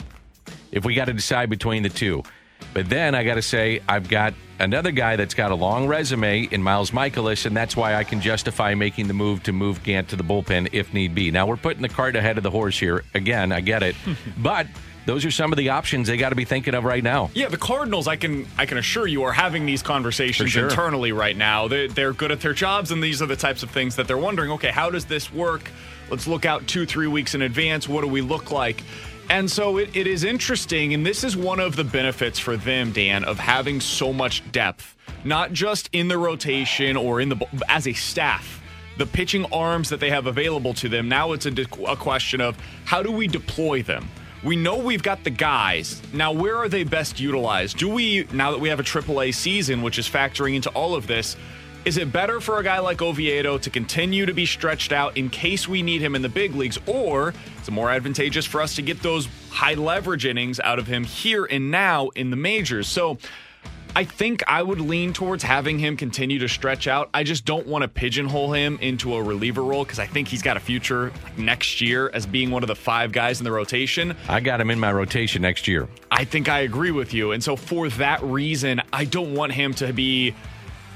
if 0.72 0.84
we 0.84 0.94
got 0.94 1.04
to 1.04 1.12
decide 1.12 1.48
between 1.50 1.84
the 1.84 1.88
two, 1.88 2.24
but 2.72 2.88
then 2.88 3.14
I 3.14 3.22
got 3.22 3.34
to 3.36 3.42
say 3.42 3.80
I've 3.88 4.08
got 4.08 4.34
another 4.58 4.90
guy 4.90 5.14
that's 5.14 5.34
got 5.34 5.52
a 5.52 5.54
long 5.54 5.86
resume 5.86 6.48
in 6.50 6.60
Miles 6.60 6.90
Mikolas, 6.90 7.46
and 7.46 7.56
that's 7.56 7.76
why 7.76 7.94
I 7.94 8.02
can 8.02 8.20
justify 8.20 8.74
making 8.74 9.06
the 9.06 9.14
move 9.14 9.44
to 9.44 9.52
move 9.52 9.80
Gant 9.84 10.08
to 10.08 10.16
the 10.16 10.24
bullpen 10.24 10.70
if 10.72 10.92
need 10.92 11.14
be. 11.14 11.30
Now 11.30 11.46
we're 11.46 11.56
putting 11.56 11.82
the 11.82 11.88
cart 11.88 12.16
ahead 12.16 12.36
of 12.36 12.42
the 12.42 12.50
horse 12.50 12.76
here. 12.78 13.04
Again, 13.14 13.52
I 13.52 13.60
get 13.60 13.84
it, 13.84 13.94
but 14.38 14.66
those 15.06 15.24
are 15.24 15.30
some 15.30 15.52
of 15.52 15.58
the 15.58 15.70
options 15.70 16.08
they 16.08 16.16
got 16.16 16.30
to 16.30 16.34
be 16.34 16.44
thinking 16.44 16.74
of 16.74 16.84
right 16.84 17.02
now. 17.02 17.30
Yeah, 17.34 17.48
the 17.48 17.58
Cardinals, 17.58 18.08
I 18.08 18.16
can 18.16 18.46
I 18.58 18.66
can 18.66 18.78
assure 18.78 19.06
you, 19.06 19.22
are 19.24 19.32
having 19.32 19.66
these 19.66 19.82
conversations 19.82 20.50
sure. 20.50 20.68
internally 20.68 21.12
right 21.12 21.36
now. 21.36 21.68
They're, 21.68 21.88
they're 21.88 22.12
good 22.12 22.32
at 22.32 22.40
their 22.40 22.54
jobs, 22.54 22.90
and 22.90 23.02
these 23.02 23.20
are 23.20 23.26
the 23.26 23.36
types 23.36 23.62
of 23.62 23.70
things 23.70 23.96
that 23.96 24.06
they're 24.06 24.18
wondering. 24.18 24.50
Okay, 24.52 24.70
how 24.70 24.90
does 24.90 25.04
this 25.04 25.32
work? 25.32 25.70
Let's 26.10 26.26
look 26.26 26.44
out 26.44 26.66
two, 26.66 26.86
three 26.86 27.06
weeks 27.06 27.34
in 27.34 27.42
advance. 27.42 27.88
What 27.88 28.02
do 28.02 28.08
we 28.08 28.20
look 28.20 28.50
like? 28.50 28.82
And 29.30 29.50
so 29.50 29.78
it, 29.78 29.96
it 29.96 30.06
is 30.06 30.22
interesting, 30.22 30.92
and 30.92 31.04
this 31.04 31.24
is 31.24 31.36
one 31.36 31.58
of 31.58 31.76
the 31.76 31.84
benefits 31.84 32.38
for 32.38 32.56
them, 32.56 32.92
Dan, 32.92 33.24
of 33.24 33.38
having 33.38 33.80
so 33.80 34.12
much 34.12 34.50
depth, 34.52 34.94
not 35.24 35.52
just 35.52 35.88
in 35.92 36.08
the 36.08 36.18
rotation 36.18 36.96
or 36.96 37.20
in 37.20 37.30
the 37.30 37.46
as 37.68 37.86
a 37.86 37.92
staff 37.92 38.60
the 38.96 39.06
pitching 39.06 39.44
arms 39.46 39.88
that 39.88 39.98
they 39.98 40.10
have 40.10 40.26
available 40.26 40.72
to 40.74 40.88
them. 40.88 41.08
Now 41.08 41.32
it's 41.32 41.46
a, 41.46 41.50
de- 41.50 41.84
a 41.84 41.96
question 41.96 42.40
of 42.40 42.56
how 42.84 43.02
do 43.02 43.10
we 43.10 43.26
deploy 43.26 43.82
them? 43.82 44.08
We 44.44 44.56
know 44.56 44.76
we've 44.76 45.02
got 45.02 45.24
the 45.24 45.30
guys. 45.30 46.02
Now, 46.12 46.30
where 46.32 46.56
are 46.58 46.68
they 46.68 46.84
best 46.84 47.18
utilized? 47.18 47.78
Do 47.78 47.88
we, 47.88 48.28
now 48.30 48.50
that 48.50 48.60
we 48.60 48.68
have 48.68 48.78
a 48.78 48.82
AAA 48.82 49.34
season, 49.34 49.80
which 49.80 49.98
is 49.98 50.06
factoring 50.06 50.54
into 50.54 50.68
all 50.70 50.94
of 50.94 51.06
this, 51.06 51.34
is 51.86 51.96
it 51.96 52.12
better 52.12 52.40
for 52.40 52.58
a 52.58 52.62
guy 52.62 52.78
like 52.78 53.00
Oviedo 53.00 53.56
to 53.56 53.70
continue 53.70 54.26
to 54.26 54.34
be 54.34 54.44
stretched 54.44 54.92
out 54.92 55.16
in 55.16 55.30
case 55.30 55.66
we 55.66 55.82
need 55.82 56.02
him 56.02 56.14
in 56.14 56.20
the 56.20 56.28
big 56.28 56.54
leagues? 56.54 56.78
Or 56.86 57.30
is 57.62 57.68
it 57.68 57.70
more 57.70 57.90
advantageous 57.90 58.44
for 58.44 58.60
us 58.60 58.76
to 58.76 58.82
get 58.82 59.00
those 59.00 59.28
high 59.48 59.74
leverage 59.74 60.26
innings 60.26 60.60
out 60.60 60.78
of 60.78 60.86
him 60.86 61.04
here 61.04 61.46
and 61.46 61.70
now 61.70 62.10
in 62.10 62.28
the 62.28 62.36
majors? 62.36 62.86
So, 62.86 63.16
I 63.96 64.02
think 64.02 64.42
I 64.48 64.60
would 64.60 64.80
lean 64.80 65.12
towards 65.12 65.44
having 65.44 65.78
him 65.78 65.96
continue 65.96 66.40
to 66.40 66.48
stretch 66.48 66.88
out. 66.88 67.10
I 67.14 67.22
just 67.22 67.44
don't 67.44 67.68
want 67.68 67.82
to 67.82 67.88
pigeonhole 67.88 68.52
him 68.52 68.76
into 68.80 69.14
a 69.14 69.22
reliever 69.22 69.62
role 69.62 69.84
because 69.84 70.00
I 70.00 70.06
think 70.06 70.26
he's 70.26 70.42
got 70.42 70.56
a 70.56 70.60
future 70.60 71.12
next 71.36 71.80
year 71.80 72.10
as 72.12 72.26
being 72.26 72.50
one 72.50 72.64
of 72.64 72.66
the 72.66 72.74
five 72.74 73.12
guys 73.12 73.38
in 73.38 73.44
the 73.44 73.52
rotation. 73.52 74.16
I 74.28 74.40
got 74.40 74.60
him 74.60 74.70
in 74.70 74.80
my 74.80 74.92
rotation 74.92 75.42
next 75.42 75.68
year. 75.68 75.88
I 76.10 76.24
think 76.24 76.48
I 76.48 76.60
agree 76.60 76.90
with 76.90 77.14
you. 77.14 77.30
And 77.30 77.42
so, 77.42 77.54
for 77.54 77.88
that 77.90 78.20
reason, 78.24 78.82
I 78.92 79.04
don't 79.04 79.32
want 79.32 79.52
him 79.52 79.72
to 79.74 79.92
be 79.92 80.34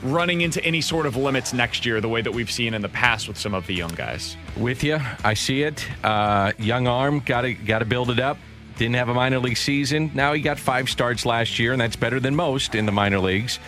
running 0.02 0.40
into 0.40 0.64
any 0.64 0.80
sort 0.80 1.06
of 1.06 1.16
limits 1.16 1.52
next 1.52 1.86
year 1.86 2.00
the 2.00 2.08
way 2.08 2.22
that 2.22 2.32
we've 2.32 2.50
seen 2.50 2.74
in 2.74 2.82
the 2.82 2.88
past 2.88 3.28
with 3.28 3.38
some 3.38 3.54
of 3.54 3.66
the 3.68 3.74
young 3.74 3.94
guys. 3.94 4.36
With 4.56 4.82
you, 4.82 4.98
I 5.22 5.34
see 5.34 5.62
it. 5.62 5.86
Uh, 6.02 6.52
young 6.58 6.88
arm, 6.88 7.20
got 7.20 7.42
to 7.42 7.54
got 7.54 7.78
to 7.78 7.84
build 7.84 8.10
it 8.10 8.18
up. 8.18 8.38
Didn't 8.78 8.94
have 8.94 9.08
a 9.08 9.14
minor 9.14 9.40
league 9.40 9.56
season. 9.56 10.10
Now 10.14 10.32
he 10.32 10.40
got 10.40 10.58
five 10.58 10.88
starts 10.88 11.26
last 11.26 11.58
year, 11.58 11.72
and 11.72 11.80
that's 11.80 11.96
better 11.96 12.20
than 12.20 12.34
most 12.36 12.74
in 12.74 12.86
the 12.86 12.92
minor 12.92 13.18
leagues. 13.18 13.58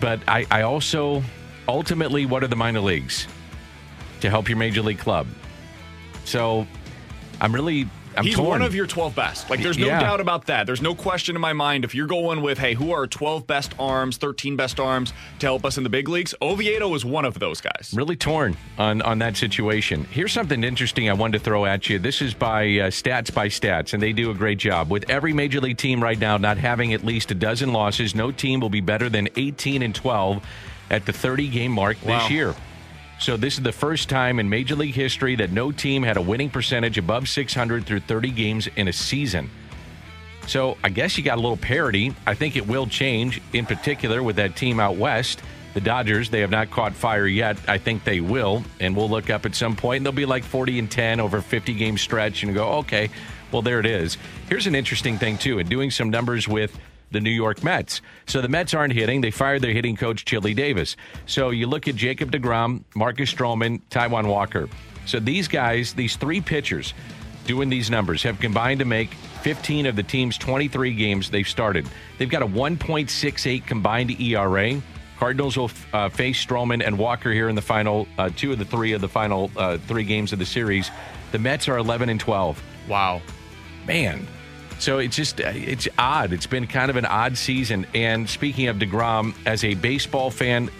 But 0.00 0.20
I, 0.26 0.44
I 0.50 0.62
also 0.62 1.22
ultimately, 1.68 2.26
what 2.26 2.42
are 2.42 2.48
the 2.48 2.56
minor 2.56 2.80
leagues 2.80 3.28
to 4.20 4.28
help 4.28 4.48
your 4.48 4.58
major 4.58 4.82
league 4.82 4.98
club? 4.98 5.28
So 6.24 6.66
I'm 7.40 7.54
really 7.54 7.88
I'm 8.16 8.24
He's 8.24 8.34
torn. 8.36 8.48
one 8.48 8.62
of 8.62 8.74
your 8.74 8.86
12 8.86 9.14
best. 9.14 9.48
Like, 9.50 9.62
there's 9.62 9.78
no 9.78 9.86
Yeah. 9.86 10.00
doubt 10.00 10.20
about 10.20 10.46
that. 10.46 10.66
There's 10.66 10.82
no 10.82 10.94
question 10.94 11.34
in 11.34 11.40
my 11.40 11.52
mind. 11.52 11.84
If 11.84 11.94
you're 11.94 12.06
going 12.06 12.42
with, 12.42 12.58
hey, 12.58 12.74
who 12.74 12.92
are 12.92 13.06
12 13.06 13.46
best 13.46 13.72
arms, 13.78 14.16
13 14.18 14.56
best 14.56 14.78
arms 14.80 15.12
to 15.38 15.46
help 15.46 15.64
us 15.64 15.76
in 15.78 15.82
the 15.84 15.88
big 15.90 16.08
leagues? 16.08 16.34
Oviedo 16.42 16.94
is 16.94 17.04
one 17.04 17.24
of 17.24 17.38
those 17.38 17.60
guys. 17.60 17.92
really 17.94 18.16
torn 18.16 18.56
on 18.78 19.02
on 19.02 19.18
that 19.20 19.36
situation. 19.36 20.06
Here's 20.10 20.32
something 20.32 20.62
interesting 20.64 21.08
I 21.08 21.12
wanted 21.14 21.38
to 21.38 21.44
throw 21.44 21.64
at 21.66 21.88
you. 21.88 21.98
This 21.98 22.20
is 22.22 22.34
by 22.34 22.64
uh, 22.64 22.90
Stats 22.90 23.32
by 23.32 23.48
Stats, 23.48 23.92
and 23.94 24.02
they 24.02 24.12
do 24.12 24.30
a 24.30 24.34
great 24.34 24.58
job 24.58 24.90
with 24.90 25.08
every 25.10 25.32
major 25.32 25.60
league 25.60 25.78
team 25.78 26.02
right 26.02 26.18
now 26.18 26.36
not 26.36 26.58
having 26.58 26.92
at 26.94 27.04
least 27.04 27.30
a 27.30 27.34
dozen 27.34 27.72
losses. 27.72 28.14
No 28.14 28.30
team 28.30 28.60
will 28.60 28.70
be 28.70 28.80
better 28.80 29.08
than 29.08 29.28
18 29.36 29.82
and 29.82 29.94
12 29.94 30.42
at 30.90 31.06
the 31.06 31.12
30 31.12 31.48
game 31.48 31.72
mark 31.72 31.96
Wow. 32.04 32.18
this 32.20 32.30
year. 32.30 32.54
So 33.22 33.36
this 33.36 33.54
is 33.54 33.62
the 33.62 33.70
first 33.70 34.08
time 34.08 34.40
in 34.40 34.48
Major 34.48 34.74
League 34.74 34.96
history 34.96 35.36
that 35.36 35.52
no 35.52 35.70
team 35.70 36.02
had 36.02 36.16
a 36.16 36.20
winning 36.20 36.50
percentage 36.50 36.98
above 36.98 37.28
600 37.28 37.86
through 37.86 38.00
30 38.00 38.32
games 38.32 38.68
in 38.74 38.88
a 38.88 38.92
season. 38.92 39.48
So 40.48 40.76
I 40.82 40.88
guess 40.88 41.16
you 41.16 41.22
got 41.22 41.38
a 41.38 41.40
little 41.40 41.56
parity. 41.56 42.16
I 42.26 42.34
think 42.34 42.56
it 42.56 42.66
will 42.66 42.88
change, 42.88 43.40
in 43.52 43.64
particular 43.64 44.24
with 44.24 44.34
that 44.36 44.56
team 44.56 44.80
out 44.80 44.96
west, 44.96 45.40
the 45.72 45.80
Dodgers. 45.80 46.30
They 46.30 46.40
have 46.40 46.50
not 46.50 46.72
caught 46.72 46.94
fire 46.94 47.28
yet. 47.28 47.56
I 47.68 47.78
think 47.78 48.02
they 48.02 48.20
will, 48.20 48.64
and 48.80 48.96
we'll 48.96 49.08
look 49.08 49.30
up 49.30 49.46
at 49.46 49.54
some 49.54 49.76
point. 49.76 49.98
And 49.98 50.06
they'll 50.06 50.12
be 50.12 50.26
like 50.26 50.42
40 50.42 50.80
and 50.80 50.90
10 50.90 51.20
over 51.20 51.36
a 51.36 51.42
50 51.42 51.74
game 51.74 51.98
stretch, 51.98 52.42
and 52.42 52.52
go, 52.52 52.70
okay, 52.78 53.08
well 53.52 53.62
there 53.62 53.78
it 53.78 53.86
is. 53.86 54.18
Here's 54.48 54.66
an 54.66 54.74
interesting 54.74 55.16
thing 55.16 55.38
too, 55.38 55.60
and 55.60 55.68
doing 55.68 55.92
some 55.92 56.10
numbers 56.10 56.48
with 56.48 56.76
the 57.12 57.20
New 57.20 57.30
York 57.30 57.62
Mets. 57.62 58.00
So 58.26 58.40
the 58.40 58.48
Mets 58.48 58.74
aren't 58.74 58.92
hitting. 58.92 59.20
They 59.20 59.30
fired 59.30 59.62
their 59.62 59.72
hitting 59.72 59.96
coach, 59.96 60.24
Chili 60.24 60.54
Davis. 60.54 60.96
So 61.26 61.50
you 61.50 61.66
look 61.66 61.88
at 61.88 61.94
Jacob 61.94 62.32
DeGrom, 62.32 62.84
Marcus 62.94 63.32
Stroman, 63.32 63.80
Taijuan 63.90 64.26
Walker. 64.26 64.68
So 65.06 65.20
these 65.20 65.48
guys, 65.48 65.92
these 65.94 66.16
three 66.16 66.40
pitchers 66.40 66.94
doing 67.46 67.68
these 67.68 67.90
numbers, 67.90 68.22
have 68.22 68.38
combined 68.38 68.78
to 68.78 68.84
make 68.84 69.14
15 69.42 69.86
of 69.86 69.96
the 69.96 70.02
team's 70.02 70.38
23 70.38 70.94
games 70.94 71.30
they've 71.30 71.48
started. 71.48 71.86
They've 72.18 72.30
got 72.30 72.42
a 72.42 72.46
1.68 72.46 73.66
combined 73.66 74.20
ERA. 74.20 74.80
Cardinals 75.18 75.56
will 75.56 75.70
uh, 75.92 76.08
face 76.08 76.44
Stroman 76.44 76.84
and 76.84 76.98
Walker 76.98 77.32
here 77.32 77.48
in 77.48 77.54
the 77.54 77.62
final 77.62 78.08
uh, 78.18 78.30
two 78.34 78.52
of 78.52 78.58
the 78.58 78.64
three 78.64 78.92
of 78.92 79.00
the 79.00 79.08
final 79.08 79.50
uh, 79.56 79.78
three 79.78 80.04
games 80.04 80.32
of 80.32 80.38
the 80.38 80.46
series. 80.46 80.90
The 81.32 81.38
Mets 81.38 81.68
are 81.68 81.78
11 81.78 82.08
and 82.08 82.20
12. 82.20 82.62
Wow. 82.88 83.22
Man, 83.86 84.26
so 84.82 84.98
it's 84.98 85.14
just 85.14 85.38
it's 85.38 85.86
odd. 85.96 86.32
It's 86.32 86.46
been 86.46 86.66
kind 86.66 86.90
of 86.90 86.96
an 86.96 87.04
odd 87.04 87.38
season. 87.38 87.86
And 87.94 88.28
speaking 88.28 88.66
of 88.66 88.78
Degrom, 88.78 89.32
as 89.46 89.62
a 89.62 89.74
baseball 89.74 90.28
fan, 90.28 90.70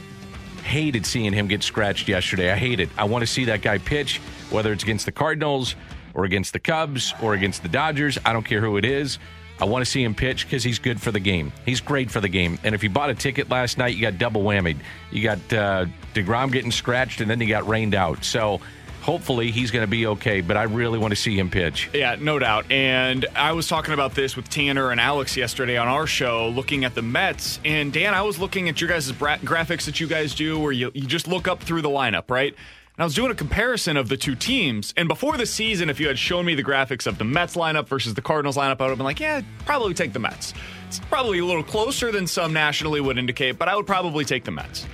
hated 0.64 1.06
seeing 1.06 1.32
him 1.32 1.46
get 1.46 1.62
scratched 1.62 2.08
yesterday. 2.08 2.50
I 2.50 2.56
hate 2.56 2.80
it. 2.80 2.88
I 2.98 3.04
want 3.04 3.22
to 3.22 3.28
see 3.28 3.44
that 3.44 3.62
guy 3.62 3.78
pitch, 3.78 4.18
whether 4.50 4.72
it's 4.72 4.82
against 4.82 5.06
the 5.06 5.12
Cardinals 5.12 5.76
or 6.14 6.24
against 6.24 6.52
the 6.52 6.58
Cubs 6.58 7.14
or 7.22 7.34
against 7.34 7.62
the 7.62 7.68
Dodgers. 7.68 8.18
I 8.24 8.32
don't 8.32 8.44
care 8.44 8.60
who 8.60 8.76
it 8.76 8.84
is. 8.84 9.20
I 9.60 9.66
want 9.66 9.84
to 9.84 9.90
see 9.90 10.02
him 10.02 10.16
pitch 10.16 10.46
because 10.46 10.64
he's 10.64 10.80
good 10.80 11.00
for 11.00 11.12
the 11.12 11.20
game. 11.20 11.52
He's 11.64 11.80
great 11.80 12.10
for 12.10 12.20
the 12.20 12.28
game. 12.28 12.58
And 12.64 12.74
if 12.74 12.82
you 12.82 12.90
bought 12.90 13.10
a 13.10 13.14
ticket 13.14 13.50
last 13.50 13.78
night, 13.78 13.94
you 13.94 14.02
got 14.02 14.18
double 14.18 14.42
whammied. 14.42 14.78
You 15.12 15.22
got 15.22 15.38
uh, 15.52 15.86
Degrom 16.12 16.50
getting 16.50 16.72
scratched, 16.72 17.20
and 17.20 17.30
then 17.30 17.40
you 17.40 17.46
got 17.46 17.68
rained 17.68 17.94
out. 17.94 18.24
So 18.24 18.60
hopefully 19.02 19.50
he's 19.50 19.70
going 19.70 19.82
to 19.82 19.90
be 19.90 20.06
okay, 20.06 20.40
but 20.40 20.56
I 20.56 20.62
really 20.62 20.98
want 20.98 21.10
to 21.10 21.16
see 21.16 21.36
him 21.36 21.50
pitch. 21.50 21.90
Yeah, 21.92 22.16
no 22.18 22.38
doubt. 22.38 22.70
And 22.70 23.26
I 23.34 23.52
was 23.52 23.66
talking 23.66 23.92
about 23.92 24.14
this 24.14 24.36
with 24.36 24.48
Tanner 24.48 24.90
and 24.92 25.00
Alex 25.00 25.36
yesterday 25.36 25.76
on 25.76 25.88
our 25.88 26.06
show, 26.06 26.48
looking 26.48 26.84
at 26.84 26.94
the 26.94 27.02
Mets. 27.02 27.58
And 27.64 27.92
Dan, 27.92 28.14
I 28.14 28.22
was 28.22 28.38
looking 28.38 28.68
at 28.68 28.80
your 28.80 28.88
guys' 28.88 29.10
bra- 29.10 29.38
graphics 29.38 29.84
that 29.86 30.00
you 30.00 30.06
guys 30.06 30.34
do 30.34 30.58
where 30.58 30.72
you, 30.72 30.92
you 30.94 31.06
just 31.06 31.26
look 31.26 31.48
up 31.48 31.62
through 31.62 31.82
the 31.82 31.90
lineup, 31.90 32.30
right? 32.30 32.54
And 32.54 33.02
I 33.02 33.04
was 33.04 33.14
doing 33.14 33.32
a 33.32 33.34
comparison 33.34 33.96
of 33.96 34.08
the 34.08 34.16
two 34.16 34.36
teams. 34.36 34.94
And 34.96 35.08
before 35.08 35.36
the 35.36 35.46
season, 35.46 35.90
if 35.90 35.98
you 35.98 36.06
had 36.06 36.18
shown 36.18 36.44
me 36.44 36.54
the 36.54 36.62
graphics 36.62 37.06
of 37.06 37.18
the 37.18 37.24
Mets 37.24 37.56
lineup 37.56 37.88
versus 37.88 38.14
the 38.14 38.22
Cardinals 38.22 38.56
lineup, 38.56 38.80
I 38.80 38.84
would 38.84 38.90
have 38.90 38.98
been 38.98 39.04
like, 39.04 39.18
yeah, 39.18 39.40
probably 39.64 39.94
take 39.94 40.12
the 40.12 40.18
Mets. 40.20 40.54
It's 40.86 41.00
probably 41.00 41.38
a 41.38 41.44
little 41.44 41.64
closer 41.64 42.12
than 42.12 42.26
some 42.26 42.52
nationally 42.52 43.00
would 43.00 43.18
indicate, 43.18 43.58
but 43.58 43.66
I 43.66 43.74
would 43.74 43.86
probably 43.86 44.24
take 44.24 44.44
the 44.44 44.50
Mets. 44.50 44.86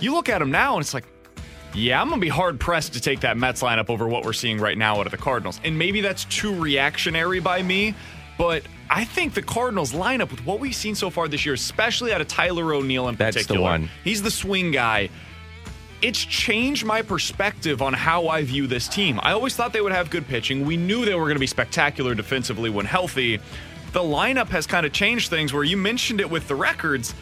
You 0.00 0.12
look 0.12 0.28
at 0.28 0.38
them 0.38 0.50
now, 0.50 0.74
and 0.74 0.82
it's 0.82 0.92
like, 0.92 1.06
yeah, 1.76 2.00
I'm 2.00 2.08
going 2.08 2.20
to 2.20 2.24
be 2.24 2.30
hard 2.30 2.58
pressed 2.58 2.94
to 2.94 3.00
take 3.00 3.20
that 3.20 3.36
Mets 3.36 3.62
lineup 3.62 3.90
over 3.90 4.08
what 4.08 4.24
we're 4.24 4.32
seeing 4.32 4.58
right 4.58 4.78
now 4.78 4.98
out 4.98 5.06
of 5.06 5.12
the 5.12 5.18
Cardinals. 5.18 5.60
And 5.62 5.78
maybe 5.78 6.00
that's 6.00 6.24
too 6.24 6.54
reactionary 6.54 7.38
by 7.38 7.62
me, 7.62 7.94
but 8.38 8.62
I 8.88 9.04
think 9.04 9.34
the 9.34 9.42
Cardinals 9.42 9.92
lineup 9.92 10.30
with 10.30 10.44
what 10.46 10.58
we've 10.58 10.74
seen 10.74 10.94
so 10.94 11.10
far 11.10 11.28
this 11.28 11.44
year, 11.44 11.54
especially 11.54 12.12
out 12.12 12.20
of 12.22 12.28
Tyler 12.28 12.72
O'Neill 12.72 13.08
in 13.08 13.16
That's 13.16 13.36
the 13.36 13.42
particular, 13.42 13.60
one. 13.62 13.90
he's 14.04 14.22
the 14.22 14.30
swing 14.30 14.70
guy. 14.70 15.10
It's 16.00 16.24
changed 16.24 16.84
my 16.84 17.02
perspective 17.02 17.82
on 17.82 17.92
how 17.92 18.28
I 18.28 18.42
view 18.42 18.66
this 18.66 18.88
team. 18.88 19.20
I 19.22 19.32
always 19.32 19.54
thought 19.54 19.72
they 19.72 19.80
would 19.80 19.92
have 19.92 20.08
good 20.08 20.26
pitching. 20.26 20.64
We 20.64 20.76
knew 20.76 21.04
they 21.04 21.14
were 21.14 21.24
going 21.24 21.36
to 21.36 21.40
be 21.40 21.46
spectacular 21.46 22.14
defensively 22.14 22.70
when 22.70 22.86
healthy. 22.86 23.38
The 23.92 24.00
lineup 24.00 24.48
has 24.48 24.66
kind 24.66 24.84
of 24.86 24.92
changed 24.92 25.30
things 25.30 25.52
where 25.52 25.64
you 25.64 25.76
mentioned 25.76 26.20
it 26.20 26.30
with 26.30 26.48
the 26.48 26.54
records. 26.54 27.14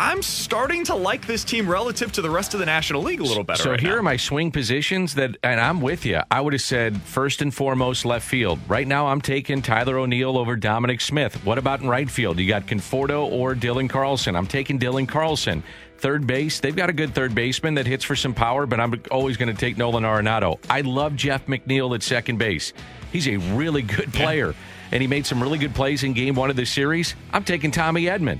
I'm 0.00 0.22
starting 0.22 0.84
to 0.84 0.94
like 0.94 1.26
this 1.26 1.42
team 1.42 1.68
relative 1.68 2.12
to 2.12 2.22
the 2.22 2.30
rest 2.30 2.54
of 2.54 2.60
the 2.60 2.66
National 2.66 3.02
League 3.02 3.18
a 3.18 3.24
little 3.24 3.42
better. 3.42 3.64
So 3.64 3.70
right 3.70 3.80
here 3.80 3.94
now. 3.94 3.98
are 3.98 4.02
my 4.04 4.16
swing 4.16 4.52
positions 4.52 5.16
that, 5.16 5.36
and 5.42 5.60
I'm 5.60 5.80
with 5.80 6.06
you. 6.06 6.20
I 6.30 6.40
would 6.40 6.52
have 6.52 6.62
said 6.62 7.02
first 7.02 7.42
and 7.42 7.52
foremost 7.52 8.04
left 8.04 8.24
field. 8.24 8.60
Right 8.68 8.86
now, 8.86 9.08
I'm 9.08 9.20
taking 9.20 9.60
Tyler 9.60 9.98
O'Neill 9.98 10.38
over 10.38 10.54
Dominic 10.54 11.00
Smith. 11.00 11.44
What 11.44 11.58
about 11.58 11.80
in 11.80 11.88
right 11.88 12.08
field? 12.08 12.38
You 12.38 12.46
got 12.46 12.68
Conforto 12.68 13.28
or 13.28 13.56
Dylan 13.56 13.90
Carlson. 13.90 14.36
I'm 14.36 14.46
taking 14.46 14.78
Dylan 14.78 15.08
Carlson. 15.08 15.64
Third 15.96 16.28
base, 16.28 16.60
they've 16.60 16.76
got 16.76 16.90
a 16.90 16.92
good 16.92 17.12
third 17.12 17.34
baseman 17.34 17.74
that 17.74 17.88
hits 17.88 18.04
for 18.04 18.14
some 18.14 18.34
power, 18.34 18.66
but 18.66 18.78
I'm 18.78 19.02
always 19.10 19.36
going 19.36 19.52
to 19.52 19.60
take 19.60 19.76
Nolan 19.76 20.04
Arenado. 20.04 20.60
I 20.70 20.82
love 20.82 21.16
Jeff 21.16 21.46
McNeil 21.46 21.92
at 21.96 22.04
second 22.04 22.38
base. 22.38 22.72
He's 23.10 23.26
a 23.26 23.38
really 23.38 23.82
good 23.82 24.12
player, 24.14 24.54
and 24.92 25.02
he 25.02 25.08
made 25.08 25.26
some 25.26 25.42
really 25.42 25.58
good 25.58 25.74
plays 25.74 26.04
in 26.04 26.12
game 26.12 26.36
one 26.36 26.50
of 26.50 26.56
the 26.56 26.66
series. 26.66 27.16
I'm 27.32 27.42
taking 27.42 27.72
Tommy 27.72 28.04
Edman. 28.04 28.38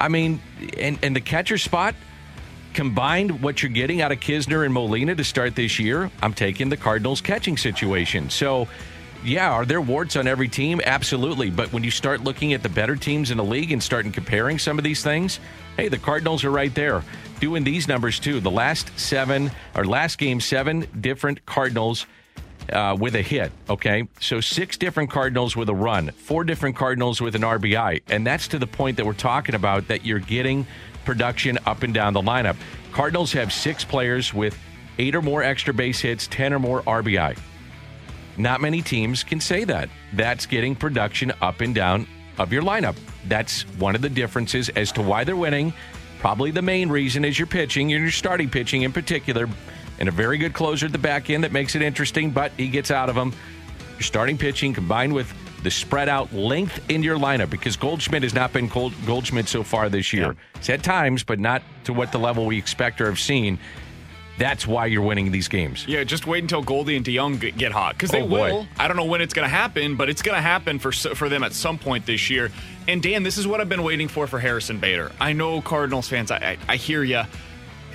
I 0.00 0.08
mean, 0.08 0.40
and, 0.78 0.98
and 1.02 1.14
the 1.14 1.20
catcher 1.20 1.58
spot, 1.58 1.94
combined 2.72 3.42
what 3.42 3.62
you're 3.62 3.70
getting 3.70 4.00
out 4.00 4.12
of 4.12 4.20
Knizner 4.20 4.64
and 4.64 4.72
Molina 4.72 5.14
to 5.14 5.24
start 5.24 5.54
this 5.54 5.78
year, 5.78 6.10
I'm 6.22 6.32
taking 6.32 6.68
the 6.68 6.76
Cardinals 6.76 7.20
catching 7.20 7.56
situation. 7.56 8.30
So, 8.30 8.68
yeah, 9.22 9.50
are 9.50 9.66
there 9.66 9.80
warts 9.80 10.16
on 10.16 10.26
every 10.26 10.48
team? 10.48 10.80
Absolutely. 10.84 11.50
But 11.50 11.72
when 11.72 11.84
you 11.84 11.90
start 11.90 12.24
looking 12.24 12.54
at 12.54 12.62
the 12.62 12.68
better 12.68 12.96
teams 12.96 13.30
in 13.30 13.36
the 13.36 13.44
league 13.44 13.70
and 13.72 13.82
starting 13.82 14.12
comparing 14.12 14.58
some 14.58 14.78
of 14.78 14.84
these 14.84 15.02
things, 15.02 15.40
hey, 15.76 15.88
the 15.88 15.98
Cardinals 15.98 16.42
are 16.44 16.50
right 16.50 16.74
there 16.74 17.02
doing 17.38 17.64
these 17.64 17.88
numbers 17.88 18.18
too. 18.18 18.40
The 18.40 18.50
last 18.50 18.98
seven 18.98 19.50
or 19.74 19.84
last 19.84 20.16
game, 20.16 20.40
seven 20.40 20.86
different 21.00 21.44
Cardinals 21.44 22.06
uh, 22.72 22.96
with 22.98 23.14
a 23.14 23.22
hit. 23.22 23.52
Okay, 23.68 24.08
so 24.20 24.40
six 24.40 24.76
different 24.76 25.10
Cardinals 25.10 25.56
with 25.56 25.68
a 25.68 25.74
run, 25.74 26.10
four 26.10 26.44
different 26.44 26.76
Cardinals 26.76 27.20
with 27.20 27.34
an 27.34 27.42
RBI, 27.42 28.02
and 28.08 28.26
that's 28.26 28.48
to 28.48 28.58
the 28.58 28.66
point 28.66 28.96
that 28.96 29.06
we're 29.06 29.12
talking 29.12 29.54
about 29.54 29.88
that 29.88 30.04
you're 30.04 30.18
getting 30.18 30.66
production 31.04 31.58
up 31.66 31.82
and 31.82 31.94
down 31.94 32.12
the 32.12 32.20
lineup. 32.20 32.56
Cardinals 32.92 33.32
have 33.32 33.52
six 33.52 33.84
players 33.84 34.34
with 34.34 34.56
eight 34.98 35.14
or 35.14 35.22
more 35.22 35.42
extra 35.42 35.72
base 35.72 36.00
hits, 36.00 36.26
ten 36.26 36.52
or 36.52 36.58
more 36.58 36.82
RBI. 36.82 37.38
Not 38.36 38.60
many 38.60 38.82
teams 38.82 39.22
can 39.22 39.40
say 39.40 39.64
that. 39.64 39.88
That's 40.14 40.46
getting 40.46 40.74
production 40.74 41.32
up 41.40 41.60
and 41.60 41.74
down 41.74 42.06
of 42.38 42.52
your 42.52 42.62
lineup. 42.62 42.96
That's 43.28 43.62
one 43.78 43.94
of 43.94 44.02
the 44.02 44.08
differences 44.08 44.68
as 44.70 44.92
to 44.92 45.02
why 45.02 45.24
they're 45.24 45.36
winning. 45.36 45.72
Probably 46.20 46.50
the 46.50 46.62
main 46.62 46.88
reason 46.88 47.24
is 47.24 47.38
your 47.38 47.46
pitching, 47.46 47.88
your 47.88 48.10
starting 48.10 48.50
pitching 48.50 48.82
in 48.82 48.92
particular, 48.92 49.48
and 50.00 50.08
a 50.08 50.12
very 50.12 50.38
good 50.38 50.54
closer 50.54 50.86
at 50.86 50.92
the 50.92 50.98
back 50.98 51.30
end 51.30 51.44
that 51.44 51.52
makes 51.52 51.74
it 51.76 51.82
interesting, 51.82 52.30
but 52.30 52.50
he 52.56 52.68
gets 52.68 52.90
out 52.90 53.08
of 53.08 53.14
them. 53.14 53.32
Your 53.94 54.02
starting 54.02 54.38
pitching 54.38 54.72
combined 54.72 55.12
with 55.12 55.32
the 55.62 55.70
spread 55.70 56.08
out 56.08 56.32
length 56.32 56.80
in 56.90 57.02
your 57.02 57.18
lineup 57.18 57.50
because 57.50 57.76
Goldschmidt 57.76 58.22
has 58.22 58.32
not 58.32 58.50
been 58.52 58.66
Gold, 58.66 58.94
Goldschmidt 59.04 59.46
so 59.46 59.62
far 59.62 59.90
this 59.90 60.10
year. 60.12 60.34
It's 60.54 60.70
at 60.70 60.82
times, 60.82 61.22
but 61.22 61.38
not 61.38 61.62
to 61.84 61.92
what 61.92 62.10
the 62.12 62.18
level 62.18 62.46
we 62.46 62.56
expect 62.56 63.00
or 63.02 63.06
have 63.06 63.18
seen. 63.20 63.58
That's 64.38 64.66
why 64.66 64.86
you're 64.86 65.02
winning 65.02 65.30
these 65.32 65.48
games. 65.48 65.84
Yeah, 65.86 66.02
just 66.02 66.26
wait 66.26 66.42
until 66.42 66.62
Goldie 66.62 66.96
and 66.96 67.04
DeJong 67.04 67.38
get- 67.40 67.58
get 67.58 67.72
hot 67.72 67.92
because 67.92 68.10
they 68.10 68.22
Oh, 68.22 68.24
will. 68.24 68.66
I 68.78 68.88
don't 68.88 68.96
know 68.96 69.04
when 69.04 69.20
it's 69.20 69.34
going 69.34 69.44
to 69.46 69.54
happen, 69.54 69.96
but 69.96 70.08
it's 70.08 70.22
going 70.22 70.34
to 70.36 70.40
happen 70.40 70.78
for 70.78 70.92
for 70.92 71.28
them 71.28 71.42
at 71.44 71.52
some 71.52 71.76
point 71.76 72.06
this 72.06 72.30
year. 72.30 72.50
And 72.88 73.02
Dan, 73.02 73.22
this 73.22 73.36
is 73.36 73.46
what 73.46 73.60
I've 73.60 73.68
been 73.68 73.82
waiting 73.82 74.08
for 74.08 74.26
for 74.26 74.38
Harrison 74.40 74.78
Bader. 74.78 75.12
I 75.20 75.34
know 75.34 75.60
Cardinals 75.60 76.08
fans. 76.08 76.30
I 76.30 76.36
I, 76.38 76.72
I 76.72 76.76
hear 76.76 77.02
you. 77.04 77.20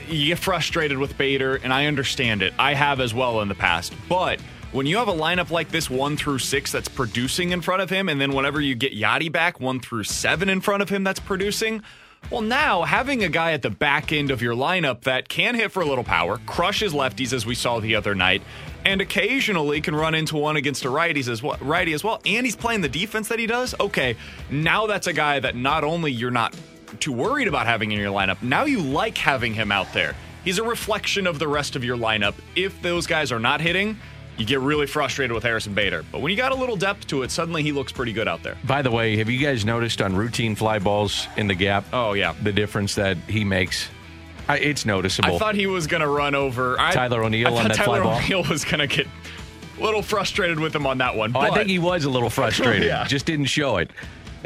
You 0.08 0.28
get 0.28 0.40
frustrated 0.40 0.98
with 0.98 1.18
Bader, 1.18 1.56
and 1.56 1.74
I 1.74 1.86
understand 1.86 2.42
it. 2.42 2.54
I 2.60 2.74
have 2.74 3.00
as 3.00 3.14
well 3.14 3.42
in 3.42 3.48
the 3.48 3.56
past, 3.56 3.94
but. 4.10 4.40
When 4.72 4.86
you 4.86 4.98
have 4.98 5.08
a 5.08 5.14
lineup 5.14 5.52
like 5.52 5.70
this, 5.70 5.90
one 5.90 6.18
through 6.18 6.40
six, 6.40 6.70
that's 6.70 6.90
producing 6.90 7.52
in 7.52 7.62
front 7.62 7.82
of 7.82 7.90
him, 7.90 8.10
and 8.10 8.20
then 8.20 8.34
whenever 8.34 8.60
you 8.60 8.76
get 8.76 8.94
Yadi 8.94 9.32
back, 9.32 9.62
one 9.62 9.80
through 9.80 10.04
seven 10.04 10.50
in 10.50 10.60
front 10.60 10.84
of 10.84 10.90
him, 10.90 11.06
that's 11.06 11.20
producing. 11.22 11.82
Well, 12.30 12.42
now 12.42 12.84
having 12.84 13.24
a 13.24 13.30
guy 13.30 13.54
at 13.54 13.62
the 13.62 13.70
back 13.70 14.12
end 14.12 14.32
of 14.32 14.42
your 14.42 14.54
lineup 14.54 15.02
that 15.02 15.30
can 15.30 15.56
hit 15.56 15.72
for 15.72 15.82
a 15.82 15.86
little 15.86 16.04
power, 16.04 16.40
crushes 16.46 16.92
lefties 16.92 17.32
as 17.32 17.46
we 17.46 17.56
saw 17.56 17.80
the 17.80 17.96
other 17.96 18.16
night, 18.16 18.42
and 18.84 19.00
occasionally 19.00 19.80
can 19.80 19.96
run 19.96 20.14
into 20.14 20.36
one 20.36 20.58
against 20.58 20.84
a 20.84 20.90
righties 20.90 21.30
as 21.30 21.42
well, 21.42 21.58
righty 21.62 21.94
as 21.94 22.04
well, 22.04 22.22
and 22.26 22.46
he's 22.46 22.56
playing 22.56 22.82
the 22.82 22.90
defense 22.90 23.30
that 23.30 23.40
he 23.40 23.48
does. 23.48 23.76
Okay, 23.80 24.18
now 24.50 24.88
that's 24.88 25.08
a 25.08 25.14
guy 25.14 25.40
that 25.40 25.56
not 25.56 25.86
only 25.86 26.12
you're 26.12 26.32
not 26.32 26.54
too 26.96 27.12
worried 27.12 27.48
about 27.48 27.66
having 27.68 27.92
in 27.92 28.00
your 28.00 28.12
lineup, 28.12 28.42
now 28.42 28.66
you 28.66 28.82
like 28.82 29.18
having 29.18 29.54
him 29.54 29.72
out 29.72 29.92
there. 29.94 30.16
He's 30.44 30.60
a 30.60 30.64
reflection 30.64 31.28
of 31.28 31.40
the 31.40 31.48
rest 31.48 31.76
of 31.76 31.84
your 31.84 31.98
lineup. 31.98 32.36
If 32.56 32.82
those 32.82 33.08
guys 33.08 33.32
are 33.32 33.40
not 33.40 33.62
hitting, 33.62 33.98
you 34.38 34.46
get 34.46 34.60
really 34.60 34.86
frustrated 34.86 35.34
with 35.34 35.44
Harrison 35.44 35.74
Bader. 35.74 36.04
But 36.12 36.22
when 36.22 36.32
you 36.32 36.38
got 36.38 36.52
a 36.52 36.56
little 36.56 36.76
depth 36.76 37.08
to 37.08 37.24
it, 37.24 37.32
suddenly 37.32 37.64
he 37.64 37.72
looks 37.72 37.92
pretty 37.92 38.14
good 38.14 38.28
out 38.28 38.44
there. 38.44 38.58
By 38.66 38.82
the 38.82 38.92
way, 38.92 39.18
have 39.18 39.30
you 39.30 39.40
guys 39.40 39.66
noticed 39.66 40.02
on 40.02 40.16
routine 40.16 40.56
fly 40.56 40.80
balls 40.80 41.28
in 41.38 41.48
the 41.48 41.56
gap? 41.56 41.86
Oh, 41.94 42.14
yeah. 42.14 42.36
the 42.44 42.52
difference 42.52 42.96
that 42.96 43.18
he 43.28 43.44
makes. 43.44 43.88
I, 44.48 44.60
it's 44.60 44.86
noticeable. 44.86 45.36
I 45.36 45.40
thought 45.40 45.56
he 45.56 45.68
was 45.68 45.88
going 45.88 46.02
to 46.02 46.08
run 46.08 46.36
over 46.36 46.80
I, 46.80 46.92
Tyler 46.92 47.24
O'Neill 47.24 47.58
on 47.58 47.68
that 47.70 47.78
Tyler 47.78 48.02
fly 48.02 48.04
ball? 48.04 48.20
Tyler 48.20 48.24
O'Neill 48.26 48.50
was 48.50 48.66
going 48.66 48.80
to 48.80 48.88
get 48.88 49.08
a 49.80 49.84
little 49.84 50.02
frustrated 50.02 50.60
with 50.60 50.76
him 50.76 50.86
on 50.86 51.00
that 51.00 51.16
one. 51.16 51.32
Oh, 51.36 51.40
I 51.40 51.52
think 51.52 51.70
he 51.70 51.80
was 51.80 52.06
a 52.06 52.10
little 52.10 52.30
frustrated. 52.42 52.84
Yeah. 52.84 53.06
Just 53.06 53.26
didn't 53.26 53.46
show 53.46 53.78
it. 53.78 53.90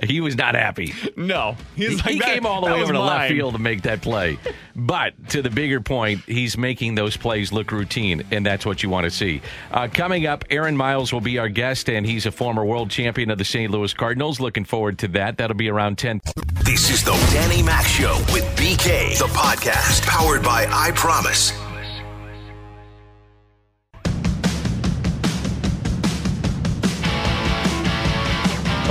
He 0.04 0.22
was 0.22 0.36
not 0.36 0.56
happy. 0.56 0.94
No, 1.16 1.56
he's 1.76 1.90
he 1.90 1.96
like, 1.96 2.06
he 2.06 2.20
"That- 2.20 2.26
came 2.36 2.46
all 2.46 2.62
the 2.62 2.68
way 2.68 2.82
over 2.82 2.94
to 2.94 3.00
left 3.02 3.32
field 3.32 3.54
to 3.54 3.60
make 3.60 3.82
that 3.84 4.02
play. 4.02 4.38
But 4.76 5.30
to 5.30 5.42
the 5.42 5.50
bigger 5.50 5.82
point, 5.82 6.22
he's 6.26 6.58
making 6.58 6.96
those 6.96 7.18
plays 7.18 7.52
look 7.52 7.72
routine, 7.72 8.24
and 8.32 8.46
that's 8.46 8.66
what 8.66 8.82
you 8.82 8.90
want 8.90 9.06
to 9.06 9.12
see. 9.12 9.42
Uh, 9.72 9.88
coming 9.92 10.26
up, 10.26 10.46
Aaron 10.50 10.78
Miles 10.78 11.12
will 11.12 11.22
be 11.22 11.38
our 11.38 11.50
guest, 11.50 11.90
and 11.90 12.06
he's 12.06 12.26
a 12.26 12.32
former 12.32 12.64
world 12.64 12.90
champion 12.90 13.30
of 13.30 13.38
the 13.38 13.46
St. 13.46 13.72
Louis 13.72 13.94
Cardinals. 13.94 14.40
Looking 14.40 14.64
forward 14.66 14.98
to 15.00 15.08
that. 15.10 15.38
That'll 15.38 15.58
be 15.58 15.70
around 15.70 15.98
10. 15.98 16.22
This 16.64 16.90
is 16.90 17.04
the 17.04 17.12
Danny 17.34 17.62
Mac 17.62 17.86
Show 17.86 18.16
with 18.32 18.46
BK, 18.56 19.18
the 19.18 19.26
podcast 19.34 20.04
powered 20.04 20.44
by 20.44 20.66
I 20.70 20.92
Promise. 20.92 21.52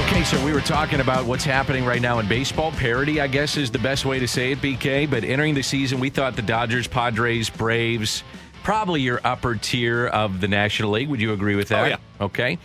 Okay, 0.08 0.24
so 0.24 0.42
we 0.42 0.54
were 0.54 0.62
talking 0.62 1.00
about 1.00 1.26
what's 1.26 1.44
happening 1.44 1.84
right 1.84 2.00
now 2.00 2.18
in 2.18 2.26
baseball. 2.26 2.72
Parity, 2.72 3.20
I 3.20 3.26
guess, 3.26 3.58
is 3.58 3.70
the 3.70 3.78
best 3.78 4.06
way 4.06 4.18
to 4.18 4.26
say 4.26 4.52
it, 4.52 4.58
BK. 4.58 5.08
But 5.08 5.22
entering 5.22 5.52
the 5.52 5.62
season, 5.62 6.00
we 6.00 6.08
thought 6.08 6.34
the 6.34 6.40
Dodgers, 6.40 6.88
Padres, 6.88 7.50
Braves, 7.50 8.24
probably 8.62 9.02
your 9.02 9.20
upper 9.22 9.54
tier 9.56 10.06
of 10.06 10.40
the 10.40 10.48
National 10.48 10.92
League. 10.92 11.10
Would 11.10 11.20
you 11.20 11.34
agree 11.34 11.56
with 11.56 11.68
that? 11.68 11.84
Oh, 11.84 11.88
yeah. 11.88 11.96
Okay. 12.22 12.58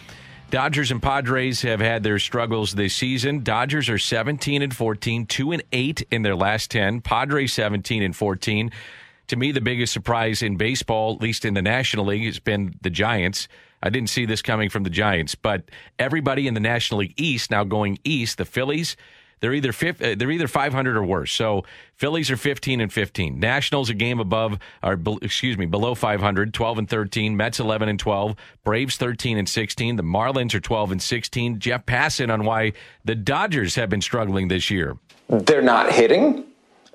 Dodgers 0.51 0.89
and 0.89 1.03
Padres 1.03 1.61
have 1.63 1.81
had 1.81 2.01
their 2.01 2.17
struggles 2.17 2.75
this 2.75 2.95
season. 2.95 3.43
Dodgers 3.43 3.89
are 3.89 3.97
17 3.97 4.61
and 4.61 4.73
14, 4.73 5.25
2 5.25 5.51
and 5.51 5.63
8 5.73 6.07
in 6.11 6.21
their 6.21 6.37
last 6.37 6.71
10. 6.71 7.01
Padres 7.01 7.51
17 7.51 8.03
and 8.03 8.15
14. 8.15 8.71
To 9.27 9.35
me, 9.35 9.51
the 9.51 9.61
biggest 9.61 9.91
surprise 9.91 10.41
in 10.41 10.55
baseball, 10.55 11.15
at 11.15 11.21
least 11.21 11.43
in 11.43 11.55
the 11.55 11.61
National 11.61 12.05
League, 12.05 12.25
has 12.25 12.39
been 12.39 12.75
the 12.81 12.89
Giants. 12.89 13.49
I 13.83 13.89
didn't 13.89 14.09
see 14.09 14.25
this 14.25 14.41
coming 14.41 14.69
from 14.69 14.83
the 14.83 14.89
Giants, 14.89 15.35
but 15.35 15.69
everybody 15.99 16.47
in 16.47 16.53
the 16.53 16.61
National 16.61 17.01
League 17.01 17.13
East 17.17 17.51
now 17.51 17.65
going 17.65 17.99
east. 18.05 18.37
The 18.37 18.45
Phillies, 18.45 18.95
they're 19.41 19.53
either 19.53 19.71
uh, 19.71 20.15
they're 20.17 20.31
either 20.31 20.47
500 20.47 20.95
or 20.95 21.03
worse. 21.03 21.33
So 21.33 21.65
Phillies 21.95 22.31
are 22.31 22.37
15 22.37 22.79
and 22.79 22.93
15. 22.93 23.37
Nationals 23.37 23.89
a 23.89 23.93
game 23.93 24.21
above, 24.21 24.57
or 24.81 24.97
excuse 25.21 25.57
me, 25.57 25.65
below 25.65 25.95
500, 25.95 26.53
12 26.53 26.77
and 26.77 26.89
13. 26.89 27.35
Mets 27.35 27.59
11 27.59 27.89
and 27.89 27.99
12. 27.99 28.37
Braves 28.63 28.95
13 28.95 29.37
and 29.37 29.49
16. 29.49 29.97
The 29.97 30.03
Marlins 30.03 30.53
are 30.53 30.61
12 30.61 30.93
and 30.93 31.01
16. 31.01 31.59
Jeff 31.59 31.85
Passan 31.85 32.31
on 32.31 32.45
why 32.45 32.71
the 33.03 33.15
Dodgers 33.15 33.75
have 33.75 33.89
been 33.89 34.01
struggling 34.01 34.47
this 34.47 34.71
year. 34.71 34.97
they're 35.27 35.61
not 35.61 35.91
hitting, 35.91 36.45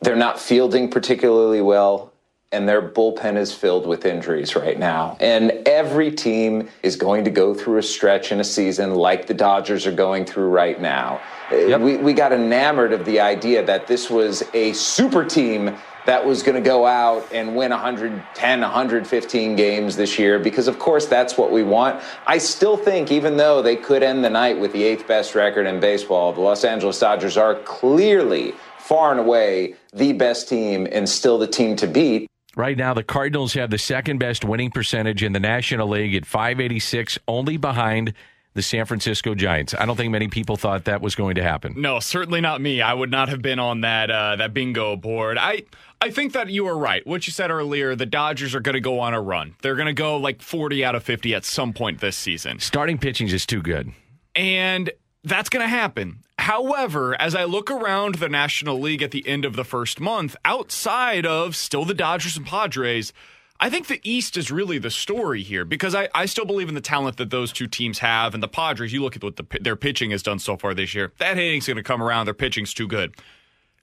they're 0.01 0.17
not 0.17 0.41
fielding 0.41 0.91
particularly 0.91 1.61
well, 1.61 2.15
and 2.51 2.67
their 2.67 2.81
bullpen 2.81 3.37
is 3.37 3.53
filled 3.53 3.87
with 3.87 4.07
injuries 4.07 4.57
right 4.57 4.79
now. 4.79 5.19
And 5.21 5.51
every 5.67 6.11
team 6.11 6.69
is 6.83 6.97
going 6.97 7.25
to 7.25 7.31
go 7.31 7.53
through 7.53 7.79
a 7.79 7.83
stretch 7.83 8.33
in 8.33 8.41
a 8.41 8.45
season 8.45 8.95
like 8.95 9.27
the 9.27 9.35
Dodgers 9.35 9.87
are 9.87 9.93
going 9.93 10.25
through 10.25 10.49
right 10.49 10.81
now. 10.81 11.21
Uh, 11.53 11.79
We, 11.79 11.99
we 11.99 12.15
got 12.15 12.33
enamored 12.33 12.95
of 12.95 13.05
the 13.05 13.21
idea 13.21 13.65
that 13.67 13.87
this 13.87 14.09
was 14.09 14.43
a 14.55 14.73
super 14.73 15.27
team 15.27 15.77
that 16.07 16.25
was 16.25 16.43
going 16.43 16.55
to 16.55 16.67
go 16.67 16.87
out 16.87 17.31
and 17.35 17.55
win 17.55 17.71
110, 17.71 18.61
115 18.63 19.57
games 19.57 19.97
this 19.97 20.19
year 20.19 20.39
because, 20.39 20.67
of 20.67 20.79
course, 20.79 21.05
that's 21.05 21.37
what 21.37 21.53
we 21.53 21.63
want. 21.63 22.03
I 22.27 22.39
still 22.39 22.79
think, 22.79 23.13
even 23.13 23.37
though 23.37 23.61
they 23.61 23.77
could 23.77 24.03
end 24.03 24.25
the 24.25 24.31
night 24.31 24.59
with 24.59 24.73
the 24.73 24.85
eighth 24.85 25.07
best 25.07 25.35
record 25.35 25.67
in 25.67 25.81
baseball, 25.81 26.33
the 26.33 26.41
Los 26.41 26.65
Angeles 26.65 26.99
Dodgers 26.99 27.37
are 27.37 27.57
clearly, 27.57 28.55
far 28.79 29.11
and 29.11 29.21
away, 29.21 29.75
the 29.93 30.15
best 30.15 30.49
team 30.49 30.89
and 30.91 31.07
still 31.07 31.37
the 31.37 31.47
team 31.47 31.77
to 31.77 31.87
beat. 31.87 32.27
Right 32.59 32.77
now, 32.77 32.93
the 32.93 33.05
Cardinals 33.05 33.55
have 33.55 33.71
the 33.71 33.79
second 33.79 34.19
best 34.19 34.45
winning 34.45 34.73
percentage 34.73 35.23
in 35.23 35.33
the 35.33 35.39
National 35.39 35.87
League 35.87 36.17
at 36.17 36.27
586, 36.27 37.17
only 37.29 37.57
behind 37.57 38.15
the 38.55 38.63
San 38.63 38.85
Francisco 38.85 39.37
Giants. 39.37 39.75
I 39.79 39.87
don't 39.87 39.95
think 39.95 40.11
many 40.11 40.27
people 40.27 40.57
thought 40.57 40.87
that 40.87 41.01
was 41.01 41.15
going 41.15 41.37
to 41.37 41.43
happen. 41.45 41.75
No, 41.77 42.01
certainly 42.01 42.41
not 42.41 42.61
me. 42.61 42.83
I 42.83 42.95
would 42.95 43.13
not 43.13 43.29
have 43.29 43.43
been 43.43 43.61
on 43.61 43.83
that 43.83 44.11
uh, 44.11 44.35
that 44.35 44.55
bingo 44.55 44.97
board. 44.97 45.39
I 45.39 45.63
I 46.01 46.11
think 46.11 46.33
that 46.33 46.51
you 46.51 46.67
are 46.67 46.77
right. 46.77 47.07
What 47.07 47.29
you 47.29 47.33
said 47.33 47.53
earlier, 47.53 47.95
the 47.95 48.07
Dodgers 48.07 48.57
are 48.57 48.61
going 48.61 48.75
to 48.75 48.81
go 48.81 48.99
on 48.99 49.15
a 49.15 49.21
run. 49.21 49.55
They're 49.63 49.77
going 49.77 49.87
to 49.87 49.93
go 49.93 50.17
like 50.17 50.43
40 50.43 50.85
out 50.85 50.97
of 50.97 51.05
50 51.05 51.37
at 51.37 51.45
some 51.45 51.73
point 51.73 52.01
this 52.01 52.17
season. 52.17 52.59
Starting 52.59 52.99
pitching 52.99 53.29
is 53.29 53.47
too 53.47 53.63
good. 53.63 53.93
And 54.35 54.91
that's 55.23 55.49
going 55.49 55.63
to 55.63 55.69
happen. 55.69 56.25
However, 56.49 57.15
as 57.21 57.35
I 57.35 57.45
look 57.45 57.71
around 57.71 58.15
the 58.15 58.29
National 58.31 58.81
League 58.81 59.03
at 59.03 59.11
the 59.11 59.29
end 59.29 59.45
of 59.45 59.55
the 59.55 59.67
first 59.67 60.01
month, 60.01 60.35
outside 60.47 61.27
of 61.27 61.55
still 61.55 61.85
the 61.85 61.93
Dodgers 61.93 62.39
and 62.39 62.47
Padres, 62.47 63.13
I 63.61 63.69
think 63.69 63.87
the 63.87 64.01
East 64.03 64.35
is 64.39 64.51
really 64.51 64.79
the 64.79 64.89
story 64.89 65.43
here 65.43 65.67
because 65.67 65.95
I, 65.95 66.09
I 66.15 66.25
still 66.25 66.47
believe 66.47 66.71
in 66.71 66.75
the 66.75 66.81
talent 66.81 67.19
that 67.19 67.29
those 67.29 67.53
two 67.53 67.67
teams 67.67 67.99
have. 67.99 68.33
And 68.33 68.43
the 68.43 68.49
Padres, 68.49 68.95
you 68.95 69.03
look 69.03 69.15
at 69.15 69.23
what 69.23 69.37
the, 69.37 69.45
their 69.61 69.77
pitching 69.77 70.11
has 70.13 70.23
done 70.23 70.39
so 70.39 70.57
far 70.57 70.73
this 70.73 70.95
year. 70.95 71.13
That 71.19 71.37
hitting's 71.37 71.67
going 71.67 71.77
to 71.77 71.83
come 71.83 72.03
around. 72.03 72.25
Their 72.25 72.33
pitching's 72.33 72.73
too 72.73 72.89
good. 72.89 73.15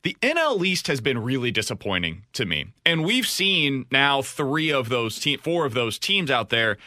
The 0.02 0.18
NL 0.24 0.66
East 0.66 0.88
has 0.88 1.02
been 1.02 1.20
really 1.20 1.52
disappointing 1.52 2.24
to 2.34 2.48
me. 2.48 2.74
And 2.84 3.06
we've 3.06 3.28
seen 3.28 3.86
now 3.92 4.24
three 4.24 4.72
of 4.72 4.90
those 4.90 5.20
te- 5.20 5.38
four 5.38 5.68
of 5.68 5.76
those 5.76 6.00
teams 6.00 6.32
out 6.32 6.50
there 6.50 6.80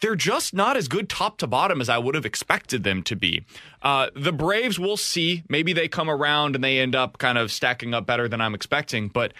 they're 0.00 0.16
just 0.16 0.54
not 0.54 0.76
as 0.76 0.88
good 0.88 1.08
top 1.08 1.38
to 1.38 1.46
bottom 1.46 1.80
as 1.80 1.88
I 1.88 1.98
would 1.98 2.14
have 2.14 2.26
expected 2.26 2.84
them 2.84 3.02
to 3.04 3.16
be. 3.16 3.44
Uh, 3.82 4.10
the 4.14 4.32
Braves, 4.32 4.78
we'll 4.78 4.96
see. 4.96 5.42
Maybe 5.48 5.72
they 5.72 5.88
come 5.88 6.10
around 6.10 6.54
and 6.54 6.62
they 6.62 6.78
end 6.78 6.94
up 6.94 7.18
kind 7.18 7.38
of 7.38 7.50
stacking 7.50 7.94
up 7.94 8.06
better 8.06 8.28
than 8.28 8.40
I'm 8.40 8.54
expecting. 8.54 9.08
But 9.08 9.32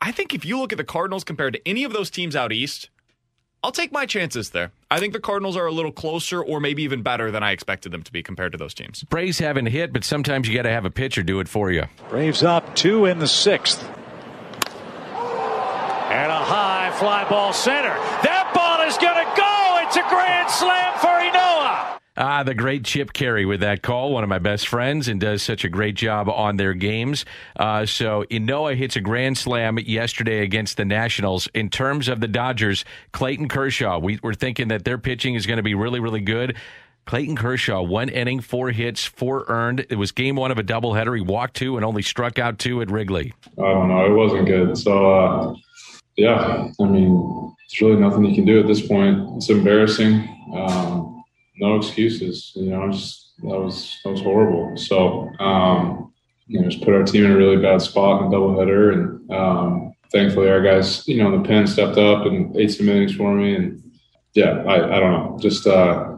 I 0.00 0.12
think 0.12 0.34
if 0.34 0.44
you 0.44 0.58
look 0.58 0.72
at 0.72 0.78
the 0.78 0.84
Cardinals 0.84 1.24
compared 1.24 1.54
to 1.54 1.68
any 1.68 1.84
of 1.84 1.92
those 1.92 2.10
teams 2.10 2.34
out 2.34 2.52
east, 2.52 2.90
I'll 3.62 3.72
take 3.72 3.92
my 3.92 4.06
chances 4.06 4.50
there. 4.50 4.72
I 4.90 4.98
think 4.98 5.12
the 5.12 5.20
Cardinals 5.20 5.56
are 5.56 5.66
a 5.66 5.72
little 5.72 5.92
closer 5.92 6.42
or 6.42 6.60
maybe 6.60 6.82
even 6.82 7.02
better 7.02 7.30
than 7.30 7.42
I 7.42 7.52
expected 7.52 7.92
them 7.92 8.02
to 8.02 8.10
be 8.10 8.22
compared 8.22 8.52
to 8.52 8.58
those 8.58 8.72
teams. 8.72 9.04
Braves 9.04 9.38
haven't 9.38 9.66
hit, 9.66 9.92
but 9.92 10.02
sometimes 10.02 10.48
you 10.48 10.54
got 10.54 10.62
to 10.62 10.70
have 10.70 10.86
a 10.86 10.90
pitcher 10.90 11.22
do 11.22 11.40
it 11.40 11.48
for 11.48 11.70
you. 11.70 11.84
Braves 12.08 12.42
up 12.42 12.74
two 12.74 13.04
in 13.04 13.18
the 13.18 13.28
sixth. 13.28 13.82
And 16.10 16.32
a 16.32 16.42
high 16.42 16.90
fly 16.98 17.28
ball 17.28 17.52
center. 17.52 17.94
That 18.24 18.50
ball 18.54 18.80
is 18.88 18.96
going 18.96 19.24
to 19.24 19.36
go. 19.36 19.79
It's 19.90 19.96
a 19.96 20.08
grand 20.08 20.48
slam 20.48 20.98
for 21.00 21.08
Ynoa. 21.08 21.98
Ah, 22.16 22.44
the 22.44 22.54
great 22.54 22.84
Chip 22.84 23.12
Caray 23.12 23.44
with 23.44 23.58
that 23.58 23.82
call, 23.82 24.12
one 24.12 24.22
of 24.22 24.28
my 24.28 24.38
best 24.38 24.68
friends, 24.68 25.08
and 25.08 25.20
does 25.20 25.42
such 25.42 25.64
a 25.64 25.68
great 25.68 25.96
job 25.96 26.28
on 26.28 26.58
their 26.58 26.74
games. 26.74 27.24
Uh, 27.56 27.84
so 27.84 28.22
Ynoa 28.30 28.76
hits 28.76 28.94
a 28.94 29.00
grand 29.00 29.36
slam 29.36 29.80
yesterday 29.80 30.44
against 30.44 30.76
the 30.76 30.84
Nationals. 30.84 31.48
In 31.54 31.70
terms 31.70 32.06
of 32.06 32.20
the 32.20 32.28
Dodgers, 32.28 32.84
Clayton 33.10 33.48
Kershaw, 33.48 33.98
we 33.98 34.20
were 34.22 34.32
thinking 34.32 34.68
that 34.68 34.84
their 34.84 34.96
pitching 34.96 35.34
is 35.34 35.44
going 35.44 35.56
to 35.56 35.64
be 35.64 35.74
really, 35.74 35.98
really 35.98 36.20
good. 36.20 36.56
Clayton 37.06 37.34
Kershaw, 37.34 37.82
one 37.82 38.10
inning, 38.10 38.40
four 38.40 38.70
hits, 38.70 39.04
four 39.04 39.44
earned. 39.48 39.86
It 39.90 39.96
was 39.96 40.12
game 40.12 40.36
one 40.36 40.52
of 40.52 40.58
a 40.58 40.62
doubleheader. 40.62 41.16
He 41.16 41.22
walked 41.22 41.54
two 41.56 41.74
and 41.74 41.84
only 41.84 42.02
struck 42.02 42.38
out 42.38 42.60
two 42.60 42.80
at 42.80 42.92
Wrigley. 42.92 43.34
I 43.58 43.62
don't 43.62 43.88
know. 43.88 44.06
It 44.06 44.14
wasn't 44.14 44.46
good. 44.46 44.78
So, 44.78 45.12
uh, 45.12 45.54
yeah, 46.20 46.68
I 46.78 46.84
mean, 46.84 47.54
there's 47.58 47.80
really 47.80 47.98
nothing 47.98 48.26
you 48.26 48.34
can 48.34 48.44
do 48.44 48.60
at 48.60 48.66
this 48.66 48.86
point. 48.86 49.36
It's 49.36 49.48
embarrassing. 49.48 50.28
Um, 50.54 51.24
no 51.56 51.76
excuses. 51.76 52.52
You 52.54 52.70
know, 52.70 52.90
just 52.92 53.32
that 53.38 53.58
was 53.58 53.98
that 54.04 54.10
was 54.10 54.20
horrible. 54.20 54.76
So, 54.76 55.30
um, 55.38 56.12
you 56.46 56.60
know, 56.60 56.68
just 56.68 56.84
put 56.84 56.92
our 56.92 57.04
team 57.04 57.24
in 57.24 57.32
a 57.32 57.36
really 57.36 57.56
bad 57.56 57.80
spot 57.80 58.20
in 58.20 58.28
a 58.28 58.30
doubleheader, 58.30 58.92
and 58.92 59.30
um, 59.30 59.94
thankfully 60.12 60.50
our 60.50 60.60
guys, 60.60 61.08
you 61.08 61.16
know, 61.16 61.32
in 61.32 61.42
the 61.42 61.48
pen 61.48 61.66
stepped 61.66 61.96
up 61.96 62.26
and 62.26 62.54
ate 62.54 62.72
some 62.72 62.90
innings 62.90 63.14
for 63.14 63.34
me. 63.34 63.54
And 63.54 63.82
yeah, 64.34 64.62
I, 64.68 64.96
I 64.96 65.00
don't 65.00 65.12
know, 65.12 65.38
just 65.40 65.66
uh, 65.66 66.09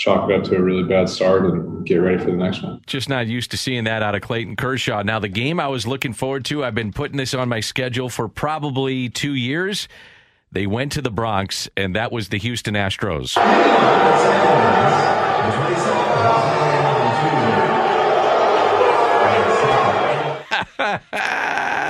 chalk 0.00 0.30
it 0.30 0.34
up 0.34 0.42
to 0.42 0.56
a 0.56 0.62
really 0.62 0.82
bad 0.82 1.10
start 1.10 1.44
and 1.44 1.86
get 1.86 1.96
ready 1.96 2.16
for 2.16 2.30
the 2.30 2.36
next 2.36 2.62
one. 2.62 2.80
Just 2.86 3.10
not 3.10 3.26
used 3.26 3.50
to 3.50 3.58
seeing 3.58 3.84
that 3.84 4.02
out 4.02 4.14
of 4.14 4.22
Clayton 4.22 4.56
Kershaw. 4.56 5.02
Now, 5.02 5.18
the 5.18 5.28
game 5.28 5.60
I 5.60 5.68
was 5.68 5.86
looking 5.86 6.14
forward 6.14 6.46
to, 6.46 6.64
I've 6.64 6.74
been 6.74 6.90
putting 6.90 7.18
this 7.18 7.34
on 7.34 7.50
my 7.50 7.60
schedule 7.60 8.08
for 8.08 8.26
probably 8.26 9.10
two 9.10 9.34
years. 9.34 9.88
They 10.52 10.66
went 10.66 10.92
to 10.92 11.02
the 11.02 11.10
Bronx, 11.10 11.68
and 11.76 11.94
that 11.96 12.10
was 12.12 12.30
the 12.30 12.38
Houston 12.38 12.74
Astros. 12.74 13.34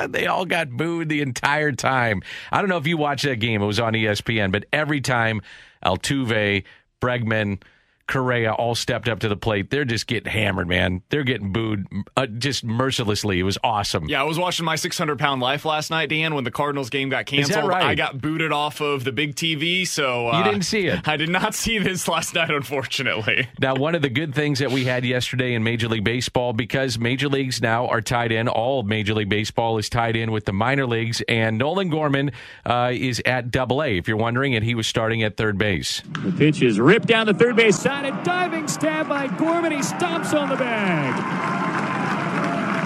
they 0.11 0.27
all 0.27 0.45
got 0.47 0.69
booed 0.71 1.09
the 1.09 1.21
entire 1.21 1.71
time. 1.71 2.23
I 2.51 2.61
don't 2.61 2.69
know 2.69 2.77
if 2.77 2.89
you 2.89 2.97
watched 2.97 3.25
that 3.25 3.37
game. 3.37 3.63
It 3.63 3.67
was 3.67 3.79
on 3.79 3.93
ESPN, 3.93 4.51
but 4.51 4.65
every 4.73 5.01
time 5.01 5.43
Altuve, 5.87 6.65
Bregman, 7.01 7.63
Correa 8.11 8.53
all 8.53 8.75
stepped 8.75 9.09
up 9.09 9.21
to 9.21 9.29
the 9.29 9.37
plate, 9.37 9.71
they're 9.71 9.85
just 9.85 10.07
getting 10.07 10.31
hammered, 10.31 10.69
man. 10.69 11.03
They're 11.09 11.25
getting 11.25 11.53
booed 11.53 11.87
uh, 12.17 12.27
just 12.27 12.65
mercilessly. 12.65 13.39
It 13.39 13.45
was 13.45 13.57
awesome. 13.65 14.09
Yeah, 14.09 14.21
I 14.21 14.25
was 14.25 14.39
watching 14.39 14.67
my 14.67 14.77
600 14.77 15.19
pound 15.19 15.41
life 15.41 15.65
last 15.65 15.91
night, 15.91 16.09
Dan, 16.11 16.35
when 16.35 16.45
the 16.45 16.51
Cardinals 16.51 16.91
game 16.91 17.09
got 17.09 17.33
Is 17.33 17.49
that 17.49 17.55
canceled. 17.55 17.71
right? 17.71 17.85
I 17.85 17.95
got 17.95 18.21
booted 18.21 18.53
off 18.53 18.81
of 18.81 19.05
the 19.05 19.13
big 19.13 19.37
TV, 19.37 19.87
so 19.87 20.29
uh, 20.29 20.39
You 20.39 20.45
didn't 20.45 20.65
see 20.65 20.87
it? 20.87 21.07
I 21.09 21.17
did 21.17 21.29
not 21.31 21.55
see 21.55 21.79
this 21.79 22.09
last 22.09 22.35
night, 22.35 22.51
unfortunately. 22.51 23.49
Now, 23.59 23.77
one 23.77 23.95
of 23.95 24.03
the 24.03 24.09
good 24.09 24.35
things 24.35 24.59
that 24.59 24.71
we 24.73 24.85
had 24.85 25.05
yesterday 25.05 25.55
in 25.55 25.63
Major 25.63 25.89
League 25.89 26.05
Baseball, 26.05 26.53
because 26.53 26.99
Major 26.99 27.29
Leagues 27.29 27.63
now 27.63 27.87
are 27.87 28.01
tied 28.01 28.33
in, 28.33 28.49
all 28.49 28.81
of 28.81 28.87
Major 28.87 29.15
League 29.15 29.29
Baseball 29.29 29.79
is 29.79 29.89
tied 29.89 30.17
in 30.17 30.33
with 30.33 30.45
the 30.45 30.53
minor 30.53 30.87
leagues, 30.87 31.23
and 31.29 31.59
Nolan 31.59 31.89
Gorman 31.91 32.33
uh, 32.67 32.91
is 32.93 33.23
at 33.25 33.51
Double 33.51 33.83
A, 33.83 33.97
if 33.97 34.09
you're 34.09 34.17
wondering, 34.17 34.55
and 34.57 34.65
he 34.65 34.75
was 34.75 34.87
starting 34.87 35.23
at 35.23 35.37
third 35.37 35.59
base. 35.59 36.03
The 36.25 36.33
pitch 36.33 36.63
is 36.63 36.81
ripped 36.81 37.07
down 37.07 37.27
the 37.27 37.35
third 37.35 37.57
base 37.57 37.79
side. 37.79 38.00
A 38.05 38.25
diving 38.25 38.67
stab 38.67 39.09
by 39.09 39.27
Gorman. 39.27 39.73
He 39.73 39.79
stomps 39.79 40.33
on 40.33 40.49
the 40.49 40.57
bag. 40.57 41.15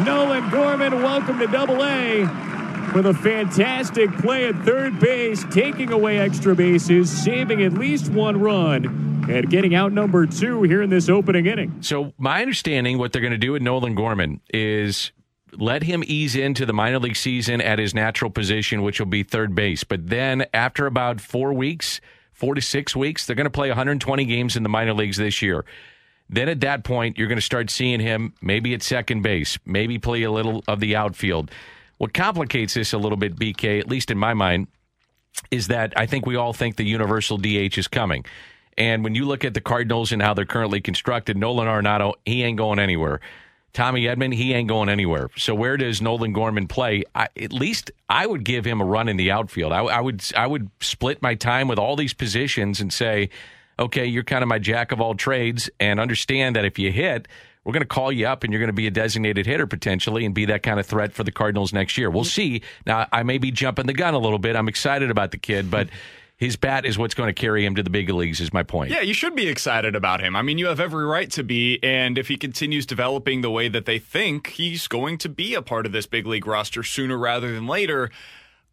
Nolan 0.05 0.50
Gorman, 0.50 1.03
welcome 1.03 1.38
to 1.38 1.46
Double 1.46 1.85
A 1.85 2.22
with 2.94 3.07
a 3.07 3.14
fantastic 3.14 4.12
play 4.18 4.46
at 4.46 4.57
third 4.64 5.00
base, 5.00 5.44
taking 5.50 5.92
away 5.92 6.18
extra 6.18 6.55
bases, 6.55 7.11
saving 7.11 7.62
at 7.62 7.72
least 7.72 8.09
one 8.11 8.40
run, 8.40 9.27
and 9.29 9.48
getting 9.50 9.74
out 9.74 9.92
number 9.92 10.27
two 10.27 10.62
here 10.62 10.83
in 10.83 10.90
this 10.90 11.09
opening 11.09 11.46
inning. 11.46 11.77
So, 11.81 12.12
my 12.18 12.42
understanding, 12.42 12.98
what 12.98 13.12
they're 13.12 13.22
going 13.22 13.33
to 13.33 13.38
do 13.38 13.53
with 13.53 13.62
Nolan 13.62 13.94
Gorman 13.94 14.40
is 14.53 15.12
let 15.53 15.83
him 15.85 16.05
ease 16.07 16.37
into 16.37 16.66
the 16.66 16.72
minor 16.72 16.98
league 16.98 17.16
season 17.16 17.61
at 17.61 17.79
his 17.79 17.94
natural 17.94 18.31
position, 18.31 18.83
which 18.83 18.98
will 18.98 19.07
be 19.07 19.22
third 19.22 19.55
base. 19.55 19.85
But 19.85 20.09
then, 20.09 20.46
after 20.53 20.87
about 20.87 21.20
four 21.20 21.53
weeks, 21.53 22.00
four 22.35 22.55
to 22.55 22.61
six 22.61 22.94
weeks, 22.94 23.27
they're 23.27 23.37
going 23.37 23.44
to 23.44 23.51
play 23.51 23.68
120 23.68 24.25
games 24.25 24.57
in 24.57 24.62
the 24.62 24.68
minor 24.68 24.92
leagues 24.92 25.16
this 25.16 25.40
year. 25.40 25.64
Then 26.29 26.49
at 26.49 26.61
that 26.61 26.85
point, 26.85 27.18
you're 27.18 27.29
going 27.29 27.38
to 27.38 27.42
start 27.42 27.70
seeing 27.70 28.01
him 28.01 28.35
maybe 28.42 28.75
at 28.75 28.83
second 28.83 29.23
base, 29.23 29.59
maybe 29.64 29.99
play 29.99 30.23
a 30.23 30.31
little 30.31 30.64
of 30.66 30.81
the 30.81 30.97
outfield. 30.97 31.51
What 31.99 32.12
complicates 32.12 32.75
this 32.75 32.92
a 32.92 32.99
little 32.99 33.16
bit, 33.16 33.37
BK, 33.37 33.79
at 33.79 33.88
least 33.88 34.11
in 34.11 34.18
my 34.18 34.35
mind, 34.35 34.68
is 35.51 35.68
that 35.68 35.92
I 35.97 36.07
think 36.07 36.27
we 36.27 36.37
all 36.37 36.53
think 36.53 36.77
the 36.77 36.85
universal 36.85 37.38
DH 37.38 37.79
is 37.79 37.88
coming. 37.88 38.25
And 38.77 39.05
when 39.05 39.14
you 39.14 39.25
look 39.27 39.44
at 39.44 39.55
the 39.55 39.61
Cardinals 39.61 40.12
and 40.12 40.20
how 40.20 40.35
they're 40.35 40.44
currently 40.44 40.81
constructed, 40.81 41.37
Nolan 41.37 41.68
Arenado, 41.68 42.14
he 42.25 42.42
ain't 42.42 42.59
going 42.59 42.79
anywhere. 42.79 43.20
Tommy 43.75 44.05
Edman, 44.05 44.33
he 44.33 44.55
ain't 44.55 44.69
going 44.69 44.89
anywhere. 44.89 45.29
So 45.37 45.55
where 45.55 45.77
does 45.77 46.01
Nolan 46.01 46.33
Gorman 46.33 46.69
play? 46.69 47.03
I, 47.15 47.29
at 47.37 47.53
least 47.53 47.91
I 48.09 48.25
would 48.27 48.45
give 48.45 48.65
him 48.65 48.81
a 48.81 48.85
run 48.85 49.09
in 49.09 49.17
the 49.17 49.33
outfield. 49.33 49.73
I, 49.73 49.81
I 49.81 50.01
would 50.01 50.25
I 50.37 50.47
would 50.47 50.71
split 50.81 51.21
my 51.21 51.35
time 51.35 51.69
with 51.69 51.79
all 51.79 51.97
these 51.97 52.15
positions 52.15 52.81
and 52.81 52.93
say, 52.93 53.31
okay, 53.79 54.07
you're 54.07 54.23
kind 54.23 54.43
of 54.43 54.49
my 54.49 54.61
jack 54.61 54.93
of 54.93 55.01
all 55.01 55.15
trades, 55.15 55.69
and 55.81 55.99
understand 55.99 56.55
that 56.55 56.65
if 56.65 56.79
you 56.79 56.93
hit, 56.93 57.27
we're 57.65 57.73
going 57.73 57.83
to 57.83 57.87
call 57.87 58.13
you 58.13 58.27
up 58.27 58.45
and 58.45 58.53
you're 58.53 58.61
going 58.61 58.69
to 58.69 58.73
be 58.73 58.87
a 58.87 58.93
designated 58.93 59.47
hitter 59.47 59.67
potentially 59.67 60.25
and 60.25 60.35
be 60.35 60.45
that 60.45 60.63
kind 60.63 60.79
of 60.79 60.87
threat 60.87 61.13
for 61.13 61.25
the 61.25 61.33
Cardinals 61.33 61.73
next 61.73 61.99
year. 61.99 62.11
We'll 62.11 62.25
see. 62.25 62.63
Now, 62.87 63.09
I 63.11 63.23
may 63.25 63.39
be 63.39 63.51
jumping 63.51 63.87
the 63.87 63.95
gun 63.95 64.15
a 64.15 64.19
little 64.19 64.39
bit. 64.39 64.55
I'm 64.55 64.69
excited 64.69 65.11
about 65.11 65.33
the 65.33 65.39
kid, 65.39 65.71
but 65.71 65.89
his 66.37 66.57
bat 66.57 66.85
is 66.85 66.99
what's 66.99 67.14
going 67.14 67.29
to 67.29 67.33
carry 67.33 67.64
him 67.64 67.77
to 67.77 67.83
the 67.83 67.90
big 67.90 68.11
leagues, 68.11 68.40
is 68.40 68.53
my 68.53 68.62
point. 68.62 68.90
Yeah, 68.90 69.03
you 69.03 69.14
should 69.14 69.37
be 69.37 69.49
excited 69.49 69.94
about 69.94 70.20
him. 70.20 70.35
I 70.35 70.42
mean, 70.42 70.59
you 70.59 70.66
have 70.66 70.81
every 70.81 71.05
right 71.05 71.31
to 71.33 71.44
be. 71.44 71.79
And 71.83 72.18
if 72.18 72.29
he 72.29 72.37
continues 72.37 72.87
developing 72.87 73.40
the 73.40 73.51
way 73.51 73.68
that 73.68 73.87
they 73.87 73.99
think, 73.99 74.49
he's 74.49 74.88
going 74.88 75.18
to 75.18 75.29
be 75.29 75.55
a 75.55 75.62
part 75.62 75.87
of 75.87 75.92
this 75.92 76.07
big 76.07 76.27
league 76.27 76.47
roster 76.47 76.83
sooner 76.83 77.16
rather 77.16 77.53
than 77.53 77.66
later. 77.66 78.11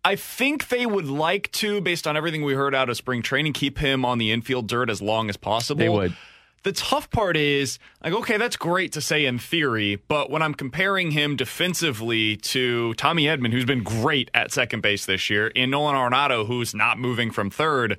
I 0.03 0.15
think 0.15 0.69
they 0.69 0.87
would 0.87 1.05
like 1.05 1.51
to, 1.53 1.79
based 1.81 2.07
on 2.07 2.17
everything 2.17 2.43
we 2.43 2.55
heard 2.55 2.73
out 2.73 2.89
of 2.89 2.97
spring 2.97 3.21
training, 3.21 3.53
keep 3.53 3.77
him 3.77 4.03
on 4.03 4.17
the 4.17 4.31
infield 4.31 4.67
dirt 4.67 4.89
as 4.89 4.99
long 4.99 5.29
as 5.29 5.37
possible. 5.37 5.79
They 5.79 5.89
would. 5.89 6.15
The 6.63 6.71
tough 6.71 7.09
part 7.09 7.37
is, 7.37 7.79
like, 8.03 8.13
okay, 8.13 8.37
that's 8.37 8.55
great 8.55 8.91
to 8.91 9.01
say 9.01 9.25
in 9.25 9.39
theory, 9.39 9.95
but 10.07 10.29
when 10.29 10.43
I'm 10.43 10.53
comparing 10.53 11.11
him 11.11 11.35
defensively 11.35 12.37
to 12.37 12.93
Tommy 12.95 13.23
Edman, 13.23 13.51
who's 13.51 13.65
been 13.65 13.81
great 13.81 14.29
at 14.35 14.51
second 14.51 14.81
base 14.81 15.05
this 15.05 15.27
year, 15.27 15.51
and 15.55 15.71
Nolan 15.71 15.95
Arenado, 15.95 16.45
who's 16.45 16.75
not 16.75 16.99
moving 16.99 17.31
from 17.31 17.49
third, 17.49 17.97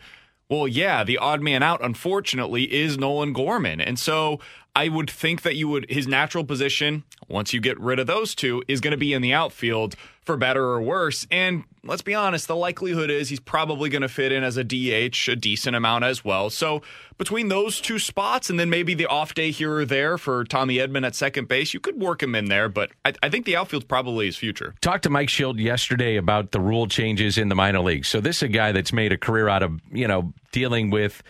well, 0.49 0.69
yeah, 0.69 1.03
the 1.03 1.19
odd 1.19 1.41
man 1.41 1.63
out, 1.63 1.83
unfortunately, 1.83 2.73
is 2.73 2.99
Nolan 2.99 3.33
Gorman. 3.33 3.81
And 3.81 3.99
so 3.99 4.39
I 4.75 4.89
would 4.89 5.11
think 5.11 5.43
that 5.43 5.55
you 5.55 5.69
would, 5.69 5.87
his 5.91 6.07
natural 6.07 6.45
position, 6.45 7.05
once 7.29 7.53
you 7.53 7.61
get 7.61 7.79
rid 7.79 7.99
of 7.99 8.07
those 8.07 8.35
two, 8.35 8.63
is 8.69 8.81
going 8.81 8.93
to 8.93 8.97
be 8.97 9.13
in 9.13 9.21
the 9.21 9.33
outfield 9.33 9.97
for 10.23 10.37
better 10.37 10.65
or 10.65 10.81
worse. 10.81 11.27
And 11.31 11.65
let's 11.85 12.01
be 12.01 12.15
honest, 12.15 12.47
the 12.47 12.57
likelihood 12.57 13.11
is 13.11 13.29
he's 13.29 13.41
probably 13.41 13.91
going 13.91 14.03
to 14.03 14.09
fit 14.09 14.33
in 14.33 14.45
as 14.45 14.57
a 14.57 14.65
DH 14.65 15.29
a 15.29 15.37
decent 15.37 15.77
amount 15.77 16.05
as 16.05 16.25
well. 16.25 16.49
So 16.49 16.81
between 17.19 17.49
those 17.49 17.81
two 17.81 17.99
spots 17.99 18.49
and 18.49 18.59
then 18.59 18.71
maybe 18.71 18.95
the 18.95 19.07
off 19.07 19.35
day 19.35 19.51
here 19.51 19.79
or 19.79 19.85
there 19.85 20.17
for 20.17 20.45
Tommy 20.45 20.77
Edman 20.77 21.05
at 21.05 21.15
second 21.15 21.49
base, 21.49 21.75
you 21.75 21.81
could 21.81 22.01
work 22.01 22.23
him 22.23 22.35
in 22.35 22.47
there. 22.47 22.69
But 22.69 22.93
I, 23.05 23.13
I 23.23 23.29
think 23.29 23.45
the 23.45 23.57
outfield's 23.57 23.87
probably 23.87 24.27
his 24.27 24.37
future. 24.37 24.75
Talked 24.81 25.03
to 25.03 25.11
Mike 25.11 25.29
Shildt 25.29 25.59
yesterday 25.59 26.17
about 26.17 26.53
the 26.53 26.61
rule 26.61 26.87
changes 26.87 27.37
in 27.37 27.49
the 27.49 27.55
minor 27.55 27.81
leagues. 27.81 28.09
So 28.09 28.21
this 28.21 28.37
is 28.39 28.45
a 28.45 28.49
guy 28.49 28.73
that's 28.73 28.93
made 28.93 29.13
a 29.13 29.19
career 29.19 29.49
out 29.49 29.63
of, 29.63 29.81
you 29.93 30.09
know, 30.09 30.33
dealing 30.53 30.91
with 30.91 31.23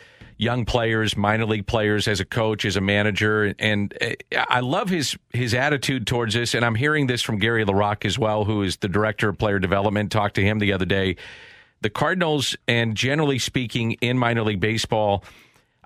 young 0.42 0.64
players, 0.64 1.16
minor 1.16 1.46
league 1.46 1.66
players 1.66 2.08
as 2.08 2.18
a 2.18 2.24
coach, 2.24 2.64
as 2.64 2.76
a 2.76 2.80
manager, 2.80 3.54
and 3.58 3.96
uh, 4.02 4.44
I 4.48 4.60
love 4.60 4.88
his 4.88 5.16
his 5.32 5.54
attitude 5.54 6.06
towards 6.06 6.34
this. 6.34 6.54
And 6.54 6.64
I'm 6.64 6.74
hearing 6.74 7.06
this 7.06 7.22
from 7.22 7.38
Gary 7.38 7.64
LaRocque 7.64 8.04
as 8.04 8.18
well, 8.18 8.44
who 8.44 8.62
is 8.62 8.76
the 8.78 8.88
director 8.88 9.28
of 9.28 9.38
player 9.38 9.60
development. 9.60 10.10
Talked 10.10 10.34
to 10.34 10.42
him 10.42 10.58
the 10.58 10.72
other 10.72 10.84
day. 10.84 11.16
The 11.80 11.90
Cardinals, 11.90 12.56
and 12.68 12.96
generally 12.96 13.38
speaking, 13.38 13.92
in 14.00 14.18
minor 14.18 14.42
league 14.42 14.60
baseball, 14.60 15.24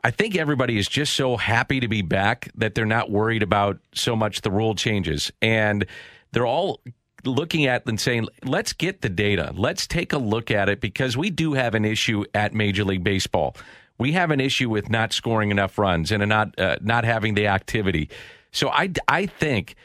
I 0.02 0.10
think 0.10 0.36
everybody 0.36 0.78
is 0.78 0.88
just 0.88 1.14
so 1.14 1.36
happy 1.36 1.80
to 1.80 1.88
be 1.88 2.02
back 2.02 2.50
that 2.54 2.74
they're 2.74 2.86
not 2.86 3.10
worried 3.10 3.42
about 3.42 3.78
so 3.94 4.16
much 4.16 4.40
the 4.40 4.50
rule 4.50 4.74
changes, 4.74 5.32
and 5.42 5.86
they're 6.32 6.46
all 6.46 6.80
looking 7.24 7.66
at 7.66 7.86
and 7.86 8.00
saying, 8.00 8.28
let's 8.44 8.72
get 8.72 9.00
the 9.00 9.08
data. 9.08 9.52
Let's 9.54 9.86
take 9.86 10.12
a 10.12 10.18
look 10.18 10.50
at 10.50 10.68
it 10.68 10.80
because 10.80 11.16
we 11.16 11.28
do 11.28 11.54
have 11.54 11.74
an 11.74 11.84
issue 11.84 12.24
at 12.34 12.54
Major 12.54 12.84
League 12.84 13.02
Baseball 13.02 13.56
we 13.98 14.12
have 14.12 14.30
an 14.30 14.40
issue 14.40 14.68
with 14.68 14.90
not 14.90 15.12
scoring 15.12 15.50
enough 15.50 15.78
runs 15.78 16.12
and 16.12 16.26
not 16.28 16.58
uh, 16.58 16.76
not 16.80 17.04
having 17.04 17.34
the 17.34 17.46
activity. 17.46 18.08
So 18.52 18.68
I 18.68 18.90
I 19.08 19.26
think 19.26 19.76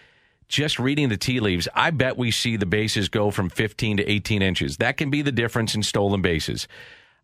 just 0.47 0.80
reading 0.80 1.10
the 1.10 1.17
tea 1.17 1.39
leaves, 1.39 1.67
I 1.74 1.91
bet 1.91 2.17
we 2.17 2.30
see 2.30 2.58
the 2.58 2.65
bases 2.65 3.08
go 3.08 3.32
from 3.32 3.50
15 3.50 3.97
to 3.97 4.10
18 4.10 4.41
inches. 4.41 4.78
That 4.78 4.97
can 4.97 5.10
be 5.10 5.21
the 5.21 5.32
difference 5.32 5.76
in 5.76 5.84
stolen 5.84 6.21
bases. 6.21 6.67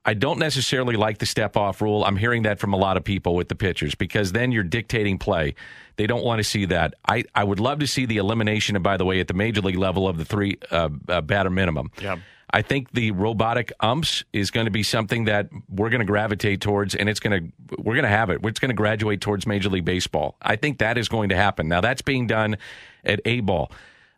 I 0.05 0.13
don't 0.13 0.39
necessarily 0.39 0.95
like 0.95 1.17
the 1.17 1.25
step 1.25 1.57
off 1.57 1.81
rule. 1.81 2.05
I'm 2.05 2.15
hearing 2.15 2.43
that 2.43 2.59
from 2.59 2.71
a 2.71 2.77
lot 2.77 2.95
of 2.95 3.03
people 3.03 3.35
with 3.35 3.49
the 3.49 3.55
pitchers 3.55 3.93
because 3.93 4.31
then 4.31 4.53
you're 4.53 4.63
dictating 4.63 5.17
play. 5.17 5.55
They 5.97 6.07
don't 6.07 6.23
want 6.23 6.39
to 6.39 6.45
see 6.45 6.63
that. 6.65 6.93
I, 7.05 7.25
I 7.35 7.43
would 7.43 7.59
love 7.59 7.79
to 7.79 7.87
see 7.87 8.05
the 8.05 8.15
elimination, 8.15 8.77
and 8.77 8.83
by 8.83 8.95
the 8.95 9.03
way, 9.03 9.19
at 9.19 9.27
the 9.27 9.33
major 9.33 9.59
league 9.59 9.77
level 9.77 10.07
of 10.07 10.17
the 10.17 10.23
three 10.23 10.57
uh, 10.71 10.87
uh, 11.09 11.19
batter 11.19 11.49
minimum. 11.49 11.91
Yeah. 12.01 12.19
I 12.51 12.61
think 12.61 12.91
the 12.91 13.11
robotic 13.11 13.73
umps 13.81 14.23
is 14.31 14.51
going 14.51 14.65
to 14.65 14.71
be 14.71 14.83
something 14.83 15.25
that 15.25 15.49
we're 15.69 15.89
going 15.89 15.99
to 15.99 16.05
gravitate 16.05 16.61
towards, 16.61 16.95
and 16.95 17.09
it's 17.09 17.19
going 17.19 17.51
to 17.67 17.77
we're 17.81 17.95
going 17.95 18.03
to 18.03 18.09
have 18.09 18.29
it. 18.29 18.39
It's 18.43 18.59
going 18.59 18.69
to 18.69 18.75
graduate 18.75 19.19
towards 19.19 19.45
Major 19.45 19.69
League 19.69 19.85
Baseball. 19.85 20.37
I 20.41 20.55
think 20.55 20.79
that 20.79 20.97
is 20.97 21.09
going 21.09 21.29
to 21.29 21.35
happen. 21.35 21.67
Now 21.67 21.81
that's 21.81 22.01
being 22.01 22.27
done 22.27 22.57
at 23.03 23.19
A 23.25 23.41
ball. 23.41 23.71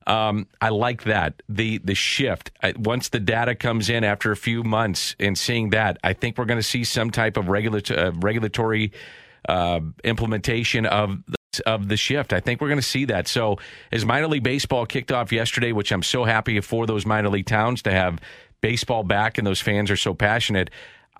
Um, 0.05 0.47
I 0.61 0.69
like 0.69 1.03
that 1.03 1.41
the 1.49 1.79
the 1.79 1.95
shift. 1.95 2.51
I, 2.61 2.73
once 2.77 3.09
the 3.09 3.19
data 3.19 3.55
comes 3.55 3.89
in 3.89 4.03
after 4.03 4.31
a 4.31 4.37
few 4.37 4.63
months 4.63 5.15
and 5.19 5.37
seeing 5.37 5.71
that, 5.71 5.97
I 6.03 6.13
think 6.13 6.37
we're 6.37 6.45
going 6.45 6.59
to 6.59 6.63
see 6.63 6.83
some 6.83 7.11
type 7.11 7.35
of 7.35 7.47
regula- 7.47 7.81
uh, 7.89 8.11
regulatory 8.15 8.91
uh, 9.47 9.79
implementation 10.03 10.85
of 10.85 11.17
of 11.65 11.88
the 11.88 11.97
shift. 11.97 12.33
I 12.33 12.39
think 12.39 12.62
we're 12.62 12.67
going 12.67 12.79
to 12.79 12.85
see 12.85 13.05
that. 13.05 13.27
So, 13.27 13.57
as 13.91 14.05
minor 14.05 14.27
league 14.27 14.43
baseball 14.43 14.85
kicked 14.85 15.12
off 15.12 15.31
yesterday, 15.31 15.71
which 15.71 15.91
I'm 15.91 16.03
so 16.03 16.23
happy 16.23 16.59
for 16.62 16.85
those 16.85 17.05
minor 17.05 17.29
league 17.29 17.45
towns 17.47 17.81
to 17.83 17.91
have 17.91 18.19
baseball 18.62 19.03
back 19.03 19.38
and 19.38 19.47
those 19.47 19.62
fans 19.62 19.89
are 19.89 19.97
so 19.97 20.13
passionate. 20.13 20.69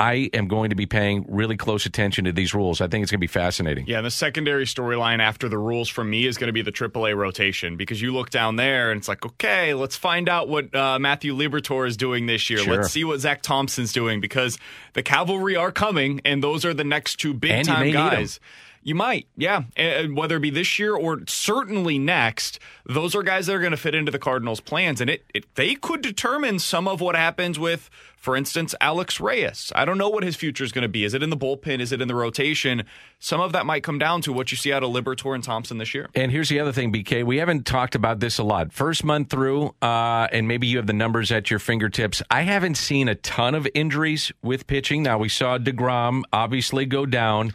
I 0.02 0.30
am 0.34 0.48
going 0.48 0.70
to 0.70 0.78
be 0.78 0.86
paying 0.86 1.26
really 1.28 1.58
close 1.58 1.86
attention 1.86 2.24
to 2.24 2.32
these 2.32 2.54
rules. 2.54 2.80
I 2.80 2.88
think 2.88 3.04
it's 3.04 3.12
going 3.12 3.18
to 3.20 3.24
be 3.24 3.28
fascinating. 3.28 3.86
Yeah, 3.86 4.00
the 4.00 4.10
secondary 4.12 4.64
storyline 4.64 5.20
after 5.20 5.50
the 5.50 5.58
rules 5.58 5.90
for 5.90 6.06
me 6.06 6.26
is 6.26 6.38
going 6.38 6.48
to 6.48 6.54
be 6.54 6.62
the 6.62 6.72
AAA 6.72 7.18
rotation 7.18 7.76
because 7.76 8.02
you 8.02 8.14
look 8.14 8.30
down 8.30 8.56
there 8.56 8.92
and 8.92 9.00
it's 9.00 9.10
like, 9.10 9.26
okay, 9.26 9.74
let's 9.74 9.98
find 9.98 10.30
out 10.30 10.48
what 10.48 10.74
uh, 10.74 11.00
Matthew 11.00 11.36
Liberatore 11.36 11.86
is 11.86 11.98
doing 11.98 12.28
this 12.28 12.50
year. 12.50 12.60
Sure. 12.60 12.78
Let's 12.78 12.92
see 12.92 13.04
what 13.04 13.20
Zach 13.20 13.42
Thompson's 13.42 13.92
doing 13.92 14.22
because 14.22 14.58
the 14.94 15.04
cavalry 15.04 15.58
are 15.58 15.72
coming 15.74 16.22
and 16.24 16.42
those 16.42 16.64
are 16.64 16.74
the 16.74 16.86
next 16.86 17.18
two 17.18 17.34
big 17.34 17.52
And 17.52 17.68
time 17.68 17.80
may 17.82 17.86
need 17.88 17.96
'em. 17.98 18.10
guys. 18.10 18.40
You 18.82 18.96
might, 18.96 19.28
yeah. 19.36 19.64
And 19.76 20.16
whether 20.16 20.38
it 20.38 20.42
be 20.42 20.50
this 20.50 20.80
year 20.80 20.96
or 20.96 21.20
certainly 21.28 22.00
next, 22.00 22.60
those 22.86 23.14
are 23.14 23.24
guys 23.24 23.48
that 23.48 23.56
are 23.56 23.60
going 23.60 23.72
to 23.72 23.78
fit 23.78 23.94
into 23.94 24.12
the 24.12 24.20
Cardinals' 24.20 24.62
plans, 24.62 25.02
and 25.02 25.10
it, 25.10 25.26
it 25.34 25.54
they 25.56 25.76
could 25.76 26.02
determine 26.02 26.60
some 26.60 26.88
of 26.88 27.02
what 27.02 27.16
happens 27.16 27.60
with, 27.60 27.90
for 28.16 28.36
instance, 28.36 28.74
Alex 28.80 29.20
Reyes. 29.20 29.72
I 29.76 29.86
don't 29.86 29.98
know 29.98 30.10
what 30.10 30.24
his 30.24 30.36
future 30.36 30.64
is 30.64 30.72
going 30.72 30.84
to 30.84 30.90
be. 30.90 31.04
Is 31.04 31.14
it 31.14 31.22
in 31.22 31.30
the 31.30 31.38
bullpen? 31.38 31.80
Is 31.80 31.92
it 31.92 32.02
in 32.02 32.08
the 32.08 32.16
rotation? 32.16 32.84
Some 33.20 33.42
of 33.42 33.52
that 33.52 33.66
might 33.66 33.84
come 33.84 34.00
down 34.00 34.22
to 34.24 34.34
what 34.34 34.52
you 34.52 34.58
see 34.58 34.72
out 34.72 34.84
of 34.84 34.92
Liberatore 34.92 35.36
and 35.36 35.44
Thompson 35.44 35.78
this 35.78 35.94
year. 35.94 36.10
And 36.16 36.32
here's 36.32 36.50
the 36.50 36.60
other 36.60 36.72
thing, 36.72 36.92
BK. 36.92 37.26
We 37.26 37.38
haven't 37.38 37.66
talked 37.66 37.96
about 37.96 38.20
this 38.22 38.38
a 38.38 38.44
lot. 38.44 38.72
First 38.72 39.04
month 39.04 39.30
through, 39.30 39.76
uh, 39.82 40.28
and 40.32 40.48
maybe 40.48 40.68
you 40.68 40.78
have 40.78 40.88
the 40.88 40.94
numbers 40.94 41.32
at 41.32 41.50
your 41.50 41.60
fingertips. 41.60 42.22
I 42.32 42.42
haven't 42.42 42.76
seen 42.76 43.10
a 43.10 43.16
ton 43.16 43.56
of 43.56 43.68
injuries 43.74 44.32
with 44.42 44.68
pitching. 44.68 45.04
Now, 45.04 45.18
we 45.18 45.30
saw 45.30 45.58
DeGrom 45.58 46.24
obviously 46.32 46.86
go 46.86 47.06
down. 47.06 47.54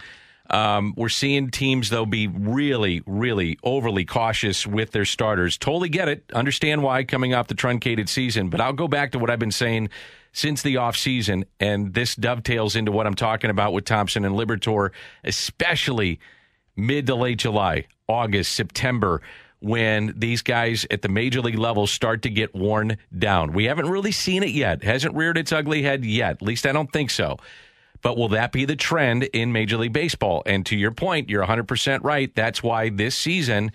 Um, 0.55 0.95
we're 0.97 1.09
seeing 1.09 1.51
teams, 1.51 1.91
though, 1.91 2.07
be 2.07 2.29
really, 2.29 3.03
really 3.07 3.59
overly 3.65 4.05
cautious 4.05 4.65
with 4.65 4.93
their 4.93 5.05
starters. 5.05 5.59
Totally 5.59 5.89
get 5.89 6.09
it. 6.09 6.31
Understand 6.33 6.85
why 6.85 7.03
coming 7.03 7.35
off 7.35 7.49
the 7.49 7.57
truncated 7.57 8.09
season. 8.09 8.51
But 8.51 8.61
I'll 8.61 8.73
go 8.73 8.87
back 8.87 9.11
to 9.13 9.19
what 9.19 9.31
I've 9.31 9.41
been 9.41 9.51
saying 9.51 9.89
since 10.31 10.63
the 10.63 10.77
offseason, 10.77 11.43
and 11.59 11.93
this 11.93 12.15
dovetails 12.15 12.77
into 12.77 12.93
what 12.93 13.05
I'm 13.05 13.15
talking 13.15 13.51
about 13.51 13.73
with 13.73 13.85
Thompson 13.85 14.25
and 14.25 14.37
Liberatore, 14.37 14.91
especially 15.25 16.21
mid 16.77 17.09
to 17.09 17.17
late 17.17 17.39
July, 17.39 17.87
August, 18.09 18.53
September, 18.53 19.23
when 19.59 20.15
these 20.17 20.43
guys 20.43 20.87
at 20.89 21.03
the 21.03 21.09
major 21.09 21.41
league 21.41 21.59
level 21.59 21.89
start 21.89 22.23
to 22.23 22.31
get 22.31 22.55
worn 22.55 22.97
down. 23.19 23.55
We 23.55 23.65
haven't 23.65 23.89
really 23.91 24.13
seen 24.13 24.45
it 24.45 24.51
yet. 24.51 24.85
Hasn't 24.85 25.17
reared 25.17 25.37
its 25.37 25.51
ugly 25.51 25.83
head 25.83 26.05
yet. 26.05 26.37
At 26.37 26.43
least 26.43 26.65
I 26.65 26.71
don't 26.71 26.93
think 26.93 27.11
so. 27.11 27.39
But 28.05 28.19
will 28.19 28.29
that 28.29 28.53
be 28.53 28.67
the 28.67 28.77
trend 28.77 29.25
in 29.33 29.51
Major 29.51 29.79
League 29.79 29.95
Baseball? 29.95 30.43
And 30.45 30.67
to 30.67 30.77
your 30.77 30.91
point, 30.91 31.31
you're 31.31 31.45
100% 31.45 32.05
right. 32.05 32.31
That's 32.35 32.63
why 32.63 32.91
this 32.91 33.17
season, 33.17 33.73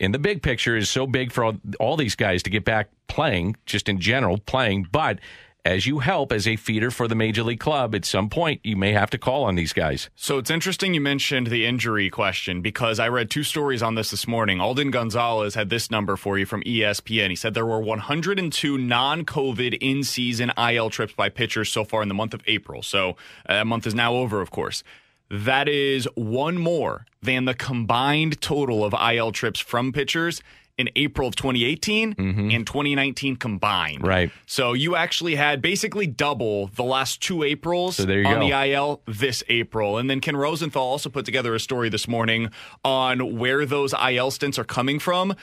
in 0.00 0.10
the 0.10 0.18
big 0.18 0.42
picture 0.42 0.76
is 0.76 0.90
so 0.90 1.06
big 1.06 1.30
for 1.30 1.44
all, 1.44 1.54
all 1.78 1.96
these 1.96 2.16
guys 2.16 2.42
to 2.42 2.50
get 2.50 2.64
back 2.64 2.88
playing, 3.06 3.54
just 3.64 3.88
in 3.88 4.00
general, 4.00 4.38
playing. 4.38 4.88
But 4.90 5.20
as 5.64 5.86
you 5.86 6.00
help 6.00 6.32
as 6.32 6.46
a 6.46 6.56
feeder 6.56 6.90
for 6.90 7.06
the 7.06 7.14
major 7.14 7.42
league 7.42 7.60
club, 7.60 7.94
at 7.94 8.04
some 8.04 8.28
point 8.28 8.60
you 8.64 8.76
may 8.76 8.92
have 8.92 9.10
to 9.10 9.18
call 9.18 9.44
on 9.44 9.54
these 9.54 9.72
guys. 9.72 10.10
So 10.16 10.38
it's 10.38 10.50
interesting 10.50 10.94
you 10.94 11.00
mentioned 11.00 11.48
the 11.48 11.66
injury 11.66 12.10
question 12.10 12.62
because 12.62 12.98
I 12.98 13.08
read 13.08 13.30
two 13.30 13.44
stories 13.44 13.82
on 13.82 13.94
this 13.94 14.10
this 14.10 14.26
morning. 14.26 14.60
Alden 14.60 14.90
Gonzalez 14.90 15.54
had 15.54 15.70
this 15.70 15.90
number 15.90 16.16
for 16.16 16.38
you 16.38 16.46
from 16.46 16.62
ESPN. 16.62 17.30
He 17.30 17.36
said 17.36 17.54
there 17.54 17.66
were 17.66 17.80
102 17.80 18.78
non 18.78 19.24
COVID 19.24 19.78
in 19.80 20.02
season 20.02 20.52
IL 20.58 20.90
trips 20.90 21.14
by 21.14 21.28
pitchers 21.28 21.70
so 21.70 21.84
far 21.84 22.02
in 22.02 22.08
the 22.08 22.14
month 22.14 22.34
of 22.34 22.42
April. 22.46 22.82
So 22.82 23.10
uh, 23.48 23.54
that 23.54 23.66
month 23.66 23.86
is 23.86 23.94
now 23.94 24.14
over, 24.14 24.40
of 24.40 24.50
course. 24.50 24.82
That 25.30 25.66
is 25.66 26.06
one 26.14 26.58
more 26.58 27.06
than 27.22 27.46
the 27.46 27.54
combined 27.54 28.40
total 28.42 28.84
of 28.84 28.92
IL 28.92 29.32
trips 29.32 29.60
from 29.60 29.92
pitchers 29.92 30.42
in 30.82 30.90
April 30.96 31.26
of 31.28 31.34
2018 31.36 32.14
and 32.18 32.66
2019 32.66 33.36
combined. 33.36 33.98
Mm-hmm. 33.98 34.06
Right. 34.06 34.30
So 34.46 34.72
you 34.74 34.96
actually 34.96 35.36
had 35.36 35.62
basically 35.62 36.06
double 36.06 36.66
the 36.68 36.82
last 36.84 37.22
two 37.22 37.42
Aprils 37.42 37.96
So 37.96 38.02
on 38.04 38.22
go. 38.22 38.40
the 38.40 38.50
IL 38.68 39.00
this 39.06 39.42
April. 39.48 39.96
And 39.98 40.10
then 40.10 40.20
Ken 40.20 40.36
Rosenthal 40.36 40.82
also 40.82 41.08
put 41.08 41.24
together 41.24 41.54
a 41.54 41.60
story 41.60 41.88
this 41.88 42.06
morning 42.06 42.50
on 42.84 43.38
where 43.38 43.64
those 43.64 43.94
IL 43.94 44.30
stints 44.30 44.58
are 44.58 44.64
coming 44.64 44.98
from. 44.98 45.34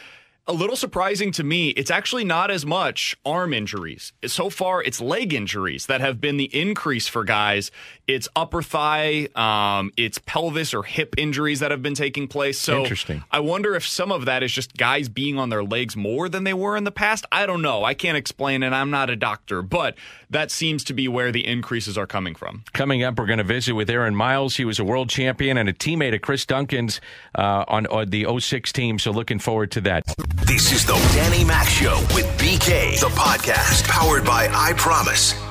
A 0.48 0.54
little 0.54 0.76
surprising 0.76 1.32
to 1.34 1.44
me, 1.44 1.70
it's 1.70 1.92
actually 1.92 2.24
not 2.24 2.50
as 2.50 2.66
much 2.66 3.16
arm 3.24 3.54
injuries. 3.54 4.14
So 4.26 4.50
far, 4.50 4.82
it's 4.82 5.00
leg 5.00 5.32
injuries 5.32 5.86
that 5.86 6.02
have 6.02 6.20
been 6.20 6.38
the 6.38 6.50
increase 6.60 7.08
for 7.08 7.24
guys. 7.24 7.70
It's 8.10 8.28
upper 8.36 8.64
thigh, 8.64 9.28
um, 9.36 9.92
it's 9.96 10.18
pelvis 10.18 10.74
or 10.74 10.82
hip 10.82 11.14
injuries 11.20 11.60
that 11.60 11.70
have 11.70 11.84
been 11.84 11.94
taking 11.94 12.28
place. 12.28 12.58
So 12.58 12.80
Interesting. 12.80 13.24
I 13.32 13.40
wonder 13.40 13.76
if 13.76 13.86
some 13.86 14.12
of 14.12 14.26
that 14.26 14.42
is 14.42 14.52
just 14.52 14.76
guys 14.76 15.10
being 15.10 15.38
on 15.38 15.50
their 15.50 15.64
legs 15.64 15.96
more 15.96 16.28
than 16.28 16.44
they 16.44 16.56
were 16.56 16.76
in 16.76 16.86
the 16.86 16.92
past. 16.92 17.28
I 17.32 17.46
don't 17.46 17.62
know. 17.62 17.84
I 17.84 17.94
can't 17.94 18.18
explain 18.18 18.64
it. 18.64 18.74
I'm 18.74 18.90
not 18.90 19.12
a 19.12 19.16
doctor, 19.16 19.62
but 19.62 19.94
that 20.32 20.50
seems 20.50 20.84
to 20.86 20.94
be 20.96 21.08
where 21.08 21.32
the 21.32 21.46
increases 21.46 22.00
are 22.00 22.08
coming 22.08 22.34
from. 22.34 22.64
Coming 22.74 23.04
up, 23.04 23.20
we're 23.20 23.28
going 23.28 23.38
to 23.38 23.44
visit 23.44 23.74
with 23.74 23.92
Aaron 23.92 24.16
Miles. 24.16 24.56
He 24.56 24.66
was 24.66 24.80
a 24.80 24.84
world 24.84 25.10
champion 25.10 25.56
and 25.56 25.70
a 25.70 25.74
teammate 25.74 26.16
of 26.16 26.22
Chris 26.22 26.48
Duncan's 26.48 27.00
uh, 27.36 27.66
on, 27.68 27.86
on 27.86 28.10
the 28.10 28.26
06 28.40 28.74
team. 28.74 28.98
So 28.98 29.12
looking 29.12 29.38
forward 29.38 29.70
to 29.74 29.82
that. 29.82 30.06
This 30.48 30.72
is 30.72 30.84
the 30.84 30.96
Danny 31.14 31.44
Mac 31.44 31.68
Show 31.68 32.00
with 32.16 32.26
BK, 32.40 33.00
the 33.02 33.10
podcast 33.10 33.88
powered 33.88 34.26
by 34.26 34.50
I 34.52 34.74
Promise. 34.74 35.49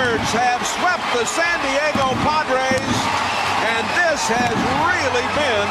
Redbirds 0.00 0.32
have 0.32 0.66
swept 0.66 1.04
the 1.12 1.26
San 1.26 1.60
Diego 1.60 2.14
Padres. 2.24 2.80
And 3.68 3.86
this 4.00 4.28
has 4.28 4.56
really 4.88 5.26
been 5.36 5.68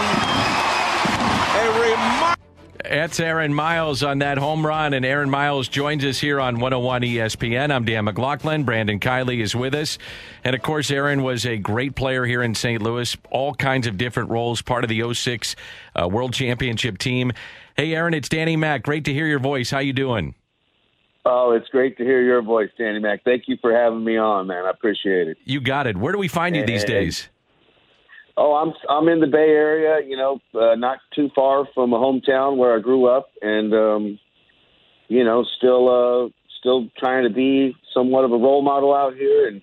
a 1.58 1.94
remarkable. 1.96 2.36
That's 2.84 3.20
Aaron 3.20 3.54
Miles 3.54 4.04
on 4.04 4.20
that 4.20 4.38
home 4.38 4.66
run, 4.66 4.94
and 4.94 5.04
Aaron 5.04 5.32
Miles 5.32 5.68
joins 5.68 6.06
us 6.06 6.20
here 6.20 6.40
on 6.40 6.60
101 6.60 7.02
ESPN. 7.02 7.72
I'm 7.72 7.86
Dan 7.86 8.06
McLaughlin. 8.06 8.66
Brandon 8.66 9.00
Kiley 9.00 9.42
is 9.42 9.56
with 9.56 9.74
us. 9.74 9.98
And 10.44 10.56
of 10.56 10.62
course, 10.62 10.92
Aaron 10.92 11.24
was 11.24 11.46
a 11.46 11.58
great 11.58 11.96
player 11.96 12.24
here 12.24 12.44
in 12.44 12.54
St. 12.54 12.82
Louis, 12.84 13.18
all 13.32 13.56
kinds 13.56 13.88
of 13.88 13.98
different 13.98 14.30
roles, 14.30 14.62
part 14.62 14.84
of 14.84 14.90
the 14.90 15.12
06 15.12 15.56
uh, 16.00 16.08
World 16.08 16.34
Championship 16.34 17.00
team. 17.00 17.32
Hey, 17.76 17.96
Aaron, 17.96 18.14
it's 18.14 18.30
Danny 18.30 18.56
Mac. 18.56 18.84
Great 18.84 19.06
to 19.06 19.14
hear 19.14 19.26
your 19.26 19.40
voice. 19.40 19.72
How 19.72 19.80
you 19.80 19.94
doing? 19.94 20.36
Oh, 21.26 21.52
it's 21.52 21.68
great 21.70 21.98
to 21.98 22.04
hear 22.04 22.22
your 22.22 22.42
voice, 22.42 22.70
Danny 22.78 23.00
Mac. 23.00 23.24
Thank 23.24 23.44
you 23.48 23.58
for 23.62 23.76
having 23.76 24.04
me 24.04 24.18
on, 24.18 24.48
man. 24.48 24.66
I 24.66 24.70
appreciate 24.70 25.28
it. 25.28 25.38
You 25.44 25.60
got 25.60 25.86
it. 25.86 25.98
Where 25.98 26.14
do 26.14 26.18
we 26.18 26.28
find 26.28 26.56
you 26.56 26.66
these 26.66 26.84
days? 26.84 27.30
Oh, 28.38 28.54
I'm 28.56 28.74
I'm 28.90 29.10
in 29.10 29.20
the 29.20 29.28
Bay 29.28 29.50
Area, 29.50 30.00
you 30.08 30.16
know, 30.16 30.40
uh, 30.56 30.76
not 30.76 31.00
too 31.14 31.30
far 31.36 31.68
from 31.74 31.90
my 31.90 31.98
hometown 31.98 32.56
where 32.56 32.74
I 32.74 32.80
grew 32.80 33.06
up, 33.06 33.30
and 33.42 33.74
um, 33.74 34.20
you 35.10 35.26
know, 35.26 35.44
still 35.58 35.90
uh, 35.90 36.30
still 36.58 36.88
trying 36.98 37.28
to 37.28 37.34
be 37.34 37.76
somewhat 37.94 38.24
of 38.24 38.32
a 38.32 38.38
role 38.38 38.62
model 38.62 38.96
out 38.96 39.14
here 39.16 39.48
and 39.50 39.62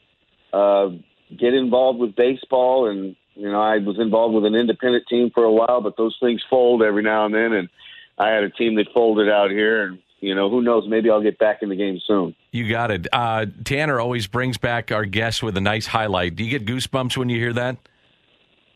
uh, 0.52 0.88
get 1.34 1.54
involved 1.54 1.98
with 1.98 2.14
baseball. 2.16 2.90
And 2.90 3.16
you 3.34 3.50
know, 3.50 3.60
I 3.60 3.78
was 3.78 3.98
involved 3.98 4.34
with 4.34 4.44
an 4.44 4.54
independent 4.54 5.04
team 5.08 5.30
for 5.32 5.44
a 5.44 5.52
while, 5.52 5.80
but 5.80 5.96
those 5.96 6.16
things 6.20 6.42
fold 6.50 6.82
every 6.82 7.02
now 7.02 7.24
and 7.24 7.34
then, 7.34 7.54
and 7.54 7.70
I 8.18 8.28
had 8.28 8.44
a 8.44 8.50
team 8.50 8.74
that 8.76 8.88
folded 8.92 9.30
out 9.30 9.50
here, 9.50 9.84
and 9.84 9.98
you 10.20 10.34
know, 10.34 10.48
who 10.48 10.62
knows? 10.62 10.84
Maybe 10.88 11.10
I'll 11.10 11.22
get 11.22 11.38
back 11.38 11.62
in 11.62 11.68
the 11.68 11.76
game 11.76 12.00
soon. 12.06 12.34
You 12.52 12.68
got 12.68 12.90
it. 12.90 13.06
Uh, 13.12 13.46
Tanner 13.64 14.00
always 14.00 14.26
brings 14.26 14.56
back 14.56 14.90
our 14.90 15.04
guests 15.04 15.42
with 15.42 15.56
a 15.56 15.60
nice 15.60 15.86
highlight. 15.86 16.36
Do 16.36 16.44
you 16.44 16.50
get 16.50 16.66
goosebumps 16.66 17.16
when 17.16 17.28
you 17.28 17.38
hear 17.38 17.52
that? 17.52 17.76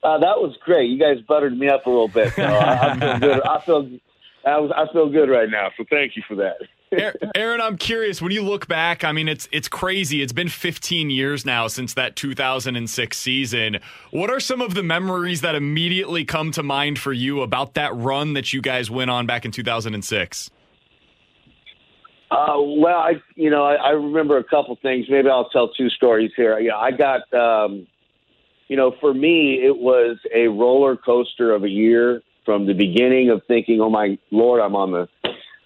Uh, 0.03 0.19
that 0.19 0.39
was 0.39 0.57
great. 0.65 0.91
You 0.91 0.99
guys 0.99 1.23
buttered 1.27 1.57
me 1.59 1.69
up 1.69 1.87
a 1.87 1.91
little 1.91 2.09
bit. 2.09 2.33
So 2.35 2.43
I, 2.43 2.93
I 2.93 2.99
feel 2.99 3.19
good. 3.19 3.43
I 3.43 3.61
feel 3.61 3.99
I, 4.47 4.59
was, 4.59 4.73
I 4.75 4.93
feel 4.93 5.09
good 5.11 5.29
right 5.29 5.51
now. 5.51 5.71
So 5.77 5.85
thank 5.91 6.17
you 6.17 6.23
for 6.27 6.37
that. 6.37 6.57
Aaron, 7.37 7.61
I'm 7.61 7.77
curious. 7.77 8.21
When 8.21 8.33
you 8.33 8.43
look 8.43 8.67
back, 8.67 9.05
I 9.05 9.13
mean, 9.13 9.29
it's 9.29 9.49
it's 9.53 9.69
crazy. 9.69 10.23
It's 10.23 10.33
been 10.33 10.49
15 10.49 11.11
years 11.11 11.47
now 11.47 11.69
since 11.69 11.95
that 11.95 12.17
2006 12.17 13.17
season. 13.17 13.79
What 14.11 14.29
are 14.29 14.41
some 14.41 14.61
of 14.61 14.75
the 14.75 14.83
memories 14.83 15.43
that 15.43 15.55
immediately 15.55 16.25
come 16.25 16.51
to 16.53 16.65
mind 16.65 16.99
for 16.99 17.13
you 17.13 17.43
about 17.43 17.75
that 17.75 17.95
run 17.95 18.33
that 18.33 18.53
you 18.53 18.61
guys 18.61 18.91
went 18.91 19.11
on 19.11 19.27
back 19.27 19.45
in 19.45 19.53
2006? 19.53 20.51
Uh, 22.31 22.55
well, 22.59 22.99
I 22.99 23.15
you 23.35 23.51
know 23.51 23.65
I, 23.65 23.75
I 23.75 23.91
remember 23.91 24.39
a 24.39 24.45
couple 24.45 24.77
things. 24.81 25.07
Maybe 25.09 25.29
I'll 25.29 25.49
tell 25.49 25.69
two 25.69 25.89
stories 25.91 26.31
here. 26.37 26.59
Yeah, 26.61 26.77
I 26.77 26.93
got 26.93 27.33
um, 27.35 27.87
you 28.69 28.77
know 28.77 28.95
for 29.01 29.13
me 29.13 29.61
it 29.65 29.77
was 29.77 30.19
a 30.35 30.47
roller 30.47 30.97
coaster 30.97 31.53
of 31.53 31.65
a 31.65 31.69
year 31.69 32.23
from 32.45 32.67
the 32.67 32.73
beginning 32.73 33.31
of 33.31 33.43
thinking, 33.49 33.81
oh 33.81 33.91
my 33.91 34.17
lord, 34.31 34.61
I'm 34.61 34.77
on 34.77 34.93
the 34.93 35.09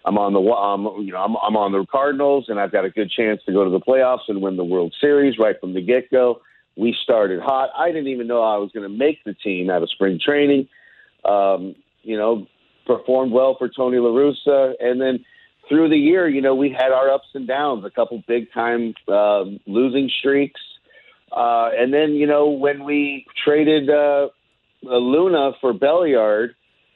I'm 0.07 0.17
on 0.17 0.33
the 0.33 0.41
um, 0.41 1.05
you 1.05 1.13
know 1.13 1.19
I'm, 1.19 1.37
I'm 1.37 1.57
on 1.57 1.73
the 1.73 1.85
Cardinals 1.91 2.47
and 2.49 2.59
I've 2.59 2.73
got 2.73 2.87
a 2.87 2.91
good 2.91 3.11
chance 3.11 3.43
to 3.47 3.53
go 3.53 3.65
to 3.65 3.71
the 3.71 3.81
playoffs 3.81 4.29
and 4.29 4.41
win 4.41 4.57
the 4.57 4.65
World 4.65 4.95
Series 5.01 5.39
right 5.39 5.57
from 5.61 5.75
the 5.75 5.83
get 5.83 6.11
go. 6.11 6.41
We 6.77 6.97
started 7.03 7.41
hot. 7.41 7.71
I 7.77 7.89
didn't 7.89 8.09
even 8.09 8.27
know 8.27 8.43
I 8.43 8.57
was 8.57 8.71
going 8.73 8.91
to 8.91 8.95
make 8.95 9.23
the 9.25 9.35
team 9.35 9.71
out 9.71 9.83
of 9.83 9.91
spring 9.91 10.19
training. 10.23 10.69
Um, 11.25 11.75
you 12.03 12.19
know, 12.19 12.47
performed 12.87 13.33
well 13.33 13.57
for 13.59 13.69
Tony 13.69 13.99
La 13.99 14.11
Russa, 14.11 14.73
and 14.81 15.01
then 15.01 15.25
through 15.69 15.89
the 15.89 15.97
year, 15.97 16.29
you 16.29 16.41
know, 16.41 16.55
we 16.55 16.71
had 16.71 16.93
our 16.93 17.11
ups 17.11 17.29
and 17.35 17.47
downs, 17.47 17.85
a 17.85 17.91
couple 17.91 18.23
big 18.27 18.53
time 18.53 18.95
uh, 19.09 19.45
losing 19.67 20.11
streaks. 20.19 20.61
Uh, 21.33 21.71
and 21.77 21.93
then, 21.93 22.13
you 22.13 22.27
know, 22.27 22.51
when 22.51 22.85
we 22.85 23.27
traded 23.45 23.91
uh, 23.91 24.29
Luna 24.83 25.53
for 25.61 25.73
Belliard, 25.73 26.51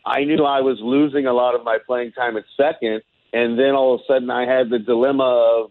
I 0.04 0.24
knew 0.24 0.44
I 0.44 0.60
was 0.60 0.78
losing 0.80 1.26
a 1.26 1.32
lot 1.32 1.54
of 1.54 1.64
my 1.64 1.78
playing 1.84 2.12
time 2.12 2.36
at 2.36 2.44
second. 2.56 3.02
And 3.32 3.58
then 3.58 3.74
all 3.74 3.94
of 3.94 4.00
a 4.00 4.04
sudden 4.06 4.30
I 4.30 4.46
had 4.46 4.70
the 4.70 4.78
dilemma 4.78 5.24
of, 5.24 5.70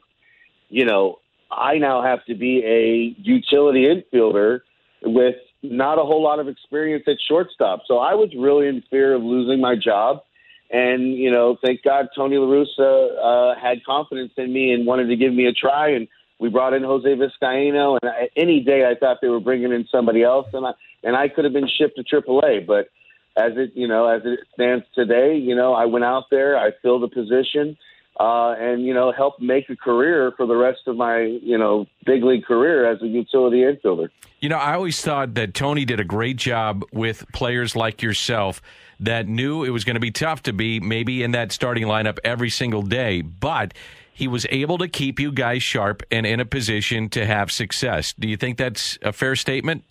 you 0.70 0.86
know, 0.86 1.20
I 1.50 1.78
now 1.78 2.04
have 2.04 2.26
to 2.26 2.36
be 2.36 2.64
a 2.66 3.16
utility 3.22 3.86
infielder 3.86 4.60
with 5.02 5.36
not 5.64 5.98
a 5.98 6.04
whole 6.04 6.22
lot 6.22 6.40
of 6.40 6.48
experience 6.48 7.06
at 7.08 7.18
shortstop. 7.28 7.82
So 7.88 7.98
I 7.98 8.14
was 8.14 8.30
really 8.38 8.68
in 8.68 8.84
fear 8.90 9.14
of 9.14 9.24
losing 9.24 9.62
my 9.62 9.76
job. 9.76 10.22
And, 10.70 11.16
you 11.16 11.32
know, 11.32 11.58
thank 11.64 11.82
God 11.84 12.10
Tony 12.16 12.38
La 12.38 12.46
Russa 12.46 13.54
uh, 13.56 13.60
had 13.60 13.84
confidence 13.86 14.34
in 14.38 14.52
me 14.52 14.72
and 14.74 14.86
wanted 14.86 15.08
to 15.08 15.16
give 15.16 15.34
me 15.34 15.46
a 15.46 15.54
try. 15.54 15.92
And 15.92 16.08
we 16.40 16.50
brought 16.50 16.74
in 16.74 16.84
Jose 16.84 17.08
Vizcaino. 17.08 17.98
And 18.02 18.12
I, 18.12 18.30
any 18.36 18.60
day 18.60 18.86
I 18.86 18.96
thought 18.96 19.20
they 19.22 19.30
were 19.30 19.40
bringing 19.40 19.72
in 19.72 19.88
somebody 19.90 20.24
else. 20.24 20.48
And 20.54 20.66
I, 20.66 20.72
and 21.04 21.16
I 21.16 21.30
could 21.30 21.46
have 21.46 21.54
been 21.54 21.70
shipped 21.70 21.98
to 21.98 22.04
AAA. 22.04 22.68
But 22.68 22.90
as 23.38 23.54
it, 23.56 23.72
you 23.76 23.88
know, 23.88 24.08
as 24.08 24.24
it 24.26 24.40
stands 24.54 24.86
today, 24.94 25.38
you 25.38 25.56
know, 25.56 25.74
I 25.74 25.86
went 25.86 26.04
out 26.04 26.26
there, 26.30 26.58
I 26.58 26.72
filled 26.82 27.04
a 27.04 27.08
position. 27.08 27.78
Uh, 28.20 28.56
and 28.58 28.84
you 28.84 28.96
know, 28.96 29.12
helped 29.12 29.40
make 29.40 29.70
a 29.70 29.76
career 29.76 30.34
for 30.36 30.48
the 30.48 30.56
rest 30.56 30.80
of 30.88 30.96
my 30.96 31.22
you 31.22 31.56
know 31.56 31.86
big 32.04 32.24
league 32.24 32.44
career 32.44 32.92
as 32.92 33.00
a 33.04 33.06
utility 33.06 33.58
infielder. 33.58 34.10
You 34.40 34.50
know, 34.50 34.58
I 34.58 34.74
always 34.74 35.00
thought 35.00 35.36
that 35.36 35.54
Tony 35.54 35.86
did 35.86 36.00
a 36.00 36.04
great 36.04 36.38
job 36.38 36.84
with 36.92 37.32
players 37.32 37.76
like 37.76 38.02
yourself 38.02 38.60
that 39.00 39.28
knew 39.28 39.64
it 39.64 39.70
was 39.70 39.84
going 39.84 39.96
to 39.96 40.00
be 40.00 40.12
tough 40.12 40.44
to 40.44 40.54
be 40.54 40.80
maybe 40.80 41.24
in 41.24 41.32
that 41.32 41.52
starting 41.52 41.86
lineup 41.86 42.18
every 42.24 42.50
single 42.50 42.82
day, 42.82 43.22
but 43.22 43.74
he 44.12 44.28
was 44.28 44.48
able 44.50 44.80
to 44.80 44.88
keep 44.88 45.20
you 45.20 45.32
guys 45.32 45.62
sharp 45.62 46.02
and 46.10 46.26
in 46.26 46.40
a 46.40 46.46
position 46.46 47.08
to 47.10 47.26
have 47.26 47.52
success. 47.52 48.14
Do 48.14 48.28
you 48.28 48.36
think 48.36 48.58
that's 48.58 48.98
a 49.04 49.14
fair 49.14 49.36
statement? 49.36 49.84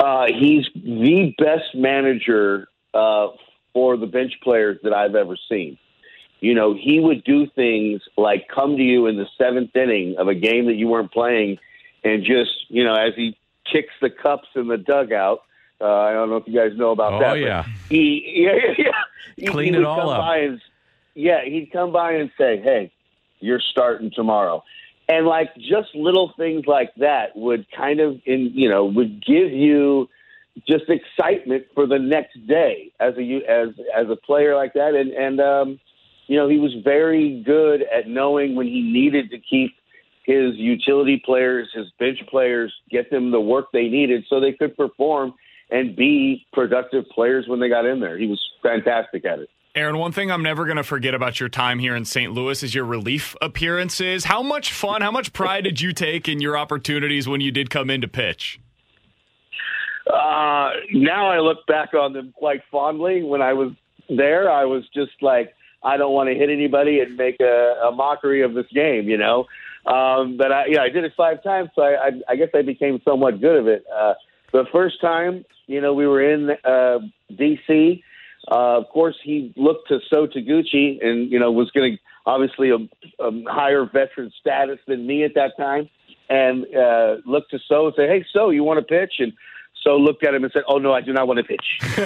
Uh, 0.00 0.26
he's 0.26 0.66
the 0.74 1.32
best 1.38 1.74
manager 1.74 2.66
uh, 2.92 3.28
for 3.72 3.96
the 3.96 4.06
bench 4.06 4.32
players 4.42 4.78
that 4.82 4.92
I've 4.92 5.14
ever 5.14 5.36
seen. 5.48 5.78
you 6.42 6.54
know, 6.54 6.74
he 6.74 6.98
would 6.98 7.22
do 7.22 7.46
things 7.46 8.02
like 8.18 8.48
come 8.48 8.76
to 8.76 8.82
you 8.82 9.06
in 9.06 9.16
the 9.16 9.28
seventh 9.38 9.74
inning 9.76 10.16
of 10.18 10.26
a 10.26 10.34
game 10.34 10.66
that 10.66 10.74
you 10.74 10.88
weren't 10.88 11.12
playing, 11.12 11.58
and 12.02 12.24
just 12.24 12.50
you 12.68 12.82
know, 12.82 12.94
as 12.94 13.14
he 13.14 13.38
kicks 13.72 13.94
the 14.02 14.10
cups 14.10 14.48
in 14.56 14.66
the 14.66 14.76
dugout. 14.76 15.42
Uh, 15.82 15.86
I 16.00 16.12
don't 16.12 16.30
know 16.30 16.36
if 16.36 16.44
you 16.46 16.54
guys 16.54 16.76
know 16.78 16.92
about 16.92 17.14
Oh, 17.14 17.18
that. 17.20 17.30
but 17.32 17.40
yeah. 17.40 17.64
he 17.90 18.22
yeah 18.46 18.52
yeah. 18.54 18.74
yeah. 18.78 18.90
He- 19.36 19.46
Clean 19.46 19.72
he 19.72 19.74
it 19.74 19.78
would 19.78 19.86
all 19.86 20.10
up. 20.10 20.24
and 20.36 20.60
yeah, 21.14 21.44
he'd 21.44 21.70
come 21.72 21.92
by 21.92 22.12
and 22.12 22.30
say, 22.38 22.60
"Hey, 22.62 22.92
you're 23.40 23.60
starting 23.60 24.10
tomorrow," 24.14 24.62
and 25.08 25.26
like 25.26 25.54
just 25.56 25.94
little 25.94 26.32
things 26.36 26.66
like 26.66 26.94
that 26.96 27.34
would 27.36 27.66
kind 27.76 28.00
of 28.00 28.20
in 28.24 28.52
you 28.54 28.68
know 28.70 28.84
would 28.84 29.24
give 29.24 29.50
you 29.50 30.08
just 30.68 30.84
excitement 30.88 31.64
for 31.74 31.86
the 31.86 31.98
next 31.98 32.46
day 32.46 32.92
as 33.00 33.14
a 33.18 33.42
as 33.48 33.68
as 33.96 34.08
a 34.10 34.16
player 34.16 34.54
like 34.54 34.74
that, 34.74 34.94
and 34.94 35.10
and 35.12 35.40
um, 35.40 35.80
you 36.28 36.36
know 36.36 36.48
he 36.48 36.58
was 36.58 36.74
very 36.84 37.42
good 37.42 37.82
at 37.82 38.06
knowing 38.08 38.54
when 38.54 38.66
he 38.66 38.80
needed 38.82 39.30
to 39.30 39.38
keep 39.38 39.74
his 40.24 40.54
utility 40.56 41.20
players, 41.24 41.68
his 41.74 41.86
bench 41.98 42.20
players, 42.30 42.72
get 42.90 43.10
them 43.10 43.32
the 43.32 43.40
work 43.40 43.66
they 43.72 43.88
needed 43.88 44.24
so 44.30 44.38
they 44.38 44.52
could 44.52 44.76
perform 44.76 45.34
and 45.72 45.96
be 45.96 46.46
productive 46.52 47.04
players 47.08 47.48
when 47.48 47.58
they 47.58 47.68
got 47.68 47.86
in 47.86 47.98
there. 47.98 48.18
He 48.18 48.26
was 48.26 48.40
fantastic 48.62 49.24
at 49.24 49.38
it. 49.40 49.48
Aaron, 49.74 49.96
one 49.96 50.12
thing 50.12 50.30
I'm 50.30 50.42
never 50.42 50.66
going 50.66 50.76
to 50.76 50.82
forget 50.82 51.14
about 51.14 51.40
your 51.40 51.48
time 51.48 51.78
here 51.78 51.96
in 51.96 52.04
St. 52.04 52.30
Louis 52.30 52.62
is 52.62 52.74
your 52.74 52.84
relief 52.84 53.34
appearances. 53.40 54.24
How 54.24 54.42
much 54.42 54.70
fun, 54.70 55.00
how 55.00 55.10
much 55.10 55.32
pride 55.32 55.64
did 55.64 55.80
you 55.80 55.94
take 55.94 56.28
in 56.28 56.40
your 56.42 56.58
opportunities 56.58 57.26
when 57.26 57.40
you 57.40 57.50
did 57.50 57.70
come 57.70 57.88
in 57.88 58.02
to 58.02 58.08
pitch? 58.08 58.60
Uh, 60.06 60.72
now 60.92 61.30
I 61.30 61.38
look 61.38 61.66
back 61.66 61.94
on 61.94 62.12
them 62.12 62.34
quite 62.36 62.60
fondly. 62.70 63.22
When 63.22 63.40
I 63.40 63.54
was 63.54 63.72
there, 64.10 64.50
I 64.50 64.66
was 64.66 64.84
just 64.94 65.12
like, 65.22 65.54
I 65.82 65.96
don't 65.96 66.12
want 66.12 66.28
to 66.28 66.34
hit 66.34 66.50
anybody 66.50 67.00
and 67.00 67.16
make 67.16 67.40
a, 67.40 67.88
a 67.88 67.92
mockery 67.92 68.42
of 68.42 68.52
this 68.52 68.66
game, 68.74 69.08
you 69.08 69.16
know. 69.16 69.46
Um, 69.86 70.36
but 70.36 70.52
I, 70.52 70.66
yeah, 70.66 70.82
I 70.82 70.90
did 70.90 71.04
it 71.04 71.12
five 71.16 71.42
times, 71.42 71.70
so 71.74 71.82
I, 71.82 72.08
I, 72.08 72.10
I 72.28 72.36
guess 72.36 72.50
I 72.54 72.60
became 72.60 73.00
somewhat 73.08 73.40
good 73.40 73.56
of 73.56 73.68
it. 73.68 73.84
Uh, 73.92 74.14
the 74.52 74.64
first 74.72 75.00
time, 75.00 75.44
you 75.66 75.80
know, 75.80 75.94
we 75.94 76.06
were 76.06 76.22
in 76.22 76.50
uh, 76.64 76.98
D.C. 77.36 78.04
Uh, 78.50 78.78
of 78.78 78.88
course, 78.88 79.16
he 79.22 79.52
looked 79.56 79.88
to 79.88 80.00
So 80.10 80.26
Taguchi 80.26 81.04
and 81.04 81.30
you 81.30 81.38
know 81.38 81.52
was 81.52 81.70
going 81.70 81.92
to 81.92 81.98
obviously 82.26 82.70
a, 82.70 82.78
a 83.22 83.30
higher 83.48 83.84
veteran 83.84 84.32
status 84.40 84.78
than 84.86 85.06
me 85.06 85.24
at 85.24 85.34
that 85.34 85.56
time, 85.56 85.88
and 86.28 86.66
uh, 86.74 87.16
looked 87.24 87.52
to 87.52 87.60
So 87.68 87.86
and 87.86 87.94
said, 87.96 88.08
"Hey, 88.08 88.24
So, 88.32 88.50
you 88.50 88.64
want 88.64 88.78
to 88.78 88.84
pitch?" 88.84 89.14
And 89.20 89.32
So 89.82 89.96
looked 89.96 90.24
at 90.24 90.34
him 90.34 90.44
and 90.44 90.52
said, 90.52 90.64
"Oh 90.66 90.78
no, 90.78 90.92
I 90.92 91.00
do 91.00 91.12
not 91.12 91.28
want 91.28 91.38
to 91.38 91.44
pitch." 91.44 91.78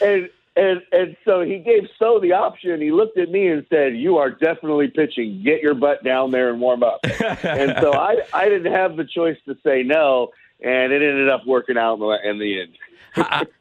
and 0.02 0.02
and 0.02 0.28
and 0.56 0.82
and 0.90 1.16
so 1.24 1.42
he 1.42 1.58
gave 1.58 1.82
So 1.98 2.18
the 2.18 2.32
option. 2.32 2.80
He 2.80 2.90
looked 2.90 3.18
at 3.18 3.30
me 3.30 3.48
and 3.48 3.66
said, 3.68 3.96
"You 3.96 4.16
are 4.16 4.30
definitely 4.30 4.88
pitching. 4.88 5.42
Get 5.44 5.60
your 5.60 5.74
butt 5.74 6.02
down 6.02 6.30
there 6.30 6.50
and 6.50 6.60
warm 6.60 6.82
up." 6.82 7.00
and 7.04 7.76
so 7.80 7.92
I 7.92 8.16
I 8.32 8.48
didn't 8.48 8.72
have 8.72 8.96
the 8.96 9.04
choice 9.04 9.36
to 9.46 9.56
say 9.62 9.82
no, 9.82 10.30
and 10.60 10.92
it 10.92 11.02
ended 11.02 11.28
up 11.28 11.46
working 11.46 11.76
out 11.76 11.94
in 11.94 12.00
the, 12.00 12.30
in 12.30 12.38
the 12.38 12.62
end. 12.62 12.70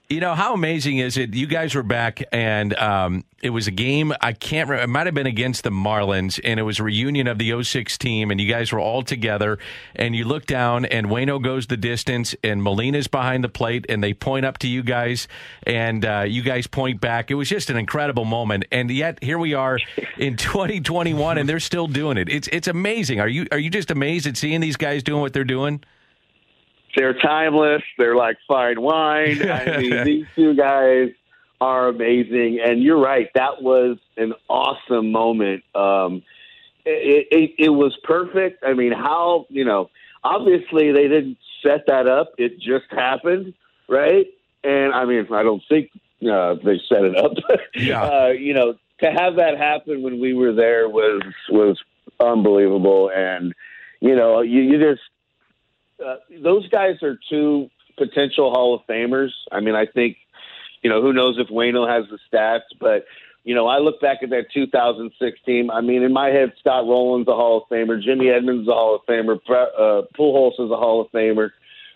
You 0.08 0.20
know 0.20 0.36
how 0.36 0.54
amazing 0.54 1.00
is 1.00 1.18
it? 1.18 1.34
You 1.34 1.48
guys 1.48 1.74
were 1.74 1.82
back, 1.82 2.22
and 2.32 2.76
um, 2.76 3.24
it 3.42 3.50
was 3.50 3.66
a 3.66 3.72
game. 3.72 4.14
I 4.22 4.34
can't. 4.34 4.70
remember. 4.70 4.84
It 4.84 4.88
might 4.88 5.08
have 5.08 5.16
been 5.16 5.26
against 5.26 5.64
the 5.64 5.72
Marlins, 5.72 6.40
and 6.44 6.60
it 6.60 6.64
was 6.64 6.80
a 6.80 6.84
reunion 6.84 7.26
of 7.26 7.40
the 7.40 7.64
06 7.64 7.98
team, 7.98 8.30
and 8.30 8.40
you 8.40 8.48
guys 8.48 8.72
were 8.72 8.80
all 8.80 9.02
together. 9.02 9.58
And 9.96 10.16
you 10.16 10.26
look 10.26 10.46
down, 10.46 10.86
and 10.86 11.08
Wayno 11.08 11.42
goes 11.42 11.66
the 11.66 11.76
distance, 11.76 12.36
and 12.44 12.62
Molina's 12.62 13.08
behind 13.08 13.44
the 13.44 13.50
plate, 13.50 13.88
and 13.90 14.04
they 14.04 14.14
point 14.14 14.46
up 14.46 14.60
to 14.60 14.68
you 14.68 14.84
guys, 14.84 15.28
and 15.64 16.06
uh, 16.06 16.26
you 16.28 16.44
guys 16.44 16.68
point 16.68 17.02
back. 17.02 17.32
It 17.32 17.36
was 17.36 17.50
just 17.50 17.72
an 17.72 17.78
incredible 17.78 18.26
moment, 18.26 18.66
and 18.72 18.92
yet 18.92 19.24
here 19.24 19.40
we 19.40 19.56
are 19.56 19.80
in 20.18 20.38
2021, 20.38 21.40
and 21.40 21.50
they're 21.50 21.60
still 21.60 21.88
doing 21.88 22.18
it. 22.18 22.30
It's 22.30 22.48
it's 22.50 22.68
amazing. 22.68 23.20
Are 23.22 23.28
you 23.28 23.48
are 23.52 23.58
you 23.58 23.72
just 23.72 23.90
amazed 23.90 24.28
at 24.28 24.38
seeing 24.38 24.62
these 24.62 24.78
guys 24.78 25.02
doing 25.02 25.22
what 25.22 25.34
they're 25.34 25.44
doing? 25.44 25.82
They're 26.96 27.14
timeless. 27.14 27.84
They're 27.98 28.16
like 28.16 28.38
fine 28.48 28.82
wine. 28.82 29.50
I 29.50 29.78
mean, 29.78 30.04
these 30.04 30.26
two 30.36 30.56
guys 30.56 31.10
are 31.62 31.88
amazing. 31.88 32.60
And 32.64 32.82
you're 32.82 33.00
right. 33.00 33.30
That 33.36 33.62
was 33.62 33.98
an 34.18 34.34
awesome 34.50 35.12
moment. 35.12 35.64
Um, 35.74 36.24
it, 36.86 37.28
it, 37.32 37.52
it 37.58 37.70
was 37.70 37.98
perfect. 38.04 38.64
I 38.64 38.74
mean, 38.74 38.92
how, 38.92 39.48
you 39.50 39.66
know, 39.66 39.90
obviously 40.24 40.92
they 40.92 41.08
didn't 41.08 41.38
set 41.64 41.88
that 41.88 42.08
up. 42.08 42.34
It 42.38 42.60
just 42.60 42.86
happened, 42.92 43.54
right? 43.88 44.28
And 44.64 44.94
I 44.94 45.06
mean, 45.06 45.28
I 45.32 45.44
don't 45.44 45.64
think 45.68 45.92
uh, 46.22 46.56
they 46.64 46.80
set 46.90 47.04
it 47.04 47.18
up. 47.18 47.34
Yeah. 47.76 48.04
uh, 48.04 48.28
you 48.28 48.54
know, 48.54 48.76
to 49.02 49.12
have 49.12 49.36
that 49.36 49.58
happen 49.58 50.02
when 50.02 50.20
we 50.20 50.34
were 50.34 50.54
there 50.54 50.88
was 50.88 51.22
was 51.50 51.78
unbelievable. 52.20 53.12
And 53.14 53.54
you 54.00 54.16
know, 54.16 54.42
you, 54.42 54.62
you 54.62 54.80
just 54.80 55.02
uh, 56.04 56.16
those 56.42 56.68
guys 56.70 57.02
are 57.04 57.18
two 57.30 57.70
potential 57.98 58.52
Hall 58.52 58.76
of 58.76 58.82
Famers. 58.88 59.32
I 59.52 59.60
mean, 59.60 59.76
I 59.76 59.86
think, 59.86 60.18
you 60.82 60.90
know, 60.90 61.02
who 61.02 61.14
knows 61.14 61.38
if 61.38 61.48
Wayno 61.48 61.88
has 61.88 62.06
the 62.10 62.20
stats, 62.32 62.78
but, 62.80 63.06
you 63.44 63.56
know, 63.56 63.68
I 63.68 63.80
look 63.80 64.02
back 64.02 64.20
at 64.24 64.30
that 64.32 64.46
2006 64.54 65.40
team. 65.46 65.72
I 65.72 65.82
mean, 65.82 66.04
in 66.04 66.14
my 66.14 66.30
head, 66.30 66.54
Scott 66.60 66.86
Rolen's 66.86 67.28
a 67.28 67.34
Hall 67.34 67.58
of 67.58 67.70
Famer, 67.70 68.02
Jimmy 68.02 68.30
Edmonds 68.30 68.64
is 68.64 68.68
a 68.68 68.74
Hall 68.74 68.96
of 68.96 69.02
Famer, 69.08 69.38
uh, 69.50 70.02
Pujols 70.18 70.54
is 70.54 70.72
a 70.72 70.78
Hall 70.78 71.02
of 71.02 71.12
Famer. 71.12 71.52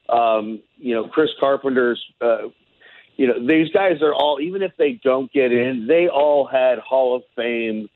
Um, 0.07 0.61
you 0.77 0.95
know, 0.95 1.07
Chris 1.07 1.29
Carpenter's, 1.41 2.03
uh, 2.21 2.49
you 3.15 3.27
know, 3.27 3.45
these 3.45 3.69
guys 3.71 4.01
are 4.01 4.13
all, 4.13 4.39
even 4.41 4.61
if 4.61 4.71
they 4.77 4.93
don't 5.03 5.31
get 5.31 5.51
in, 5.51 5.87
they 5.87 6.07
all 6.07 6.47
had 6.47 6.79
Hall 6.79 7.17
of 7.17 7.23
Fame 7.35 7.89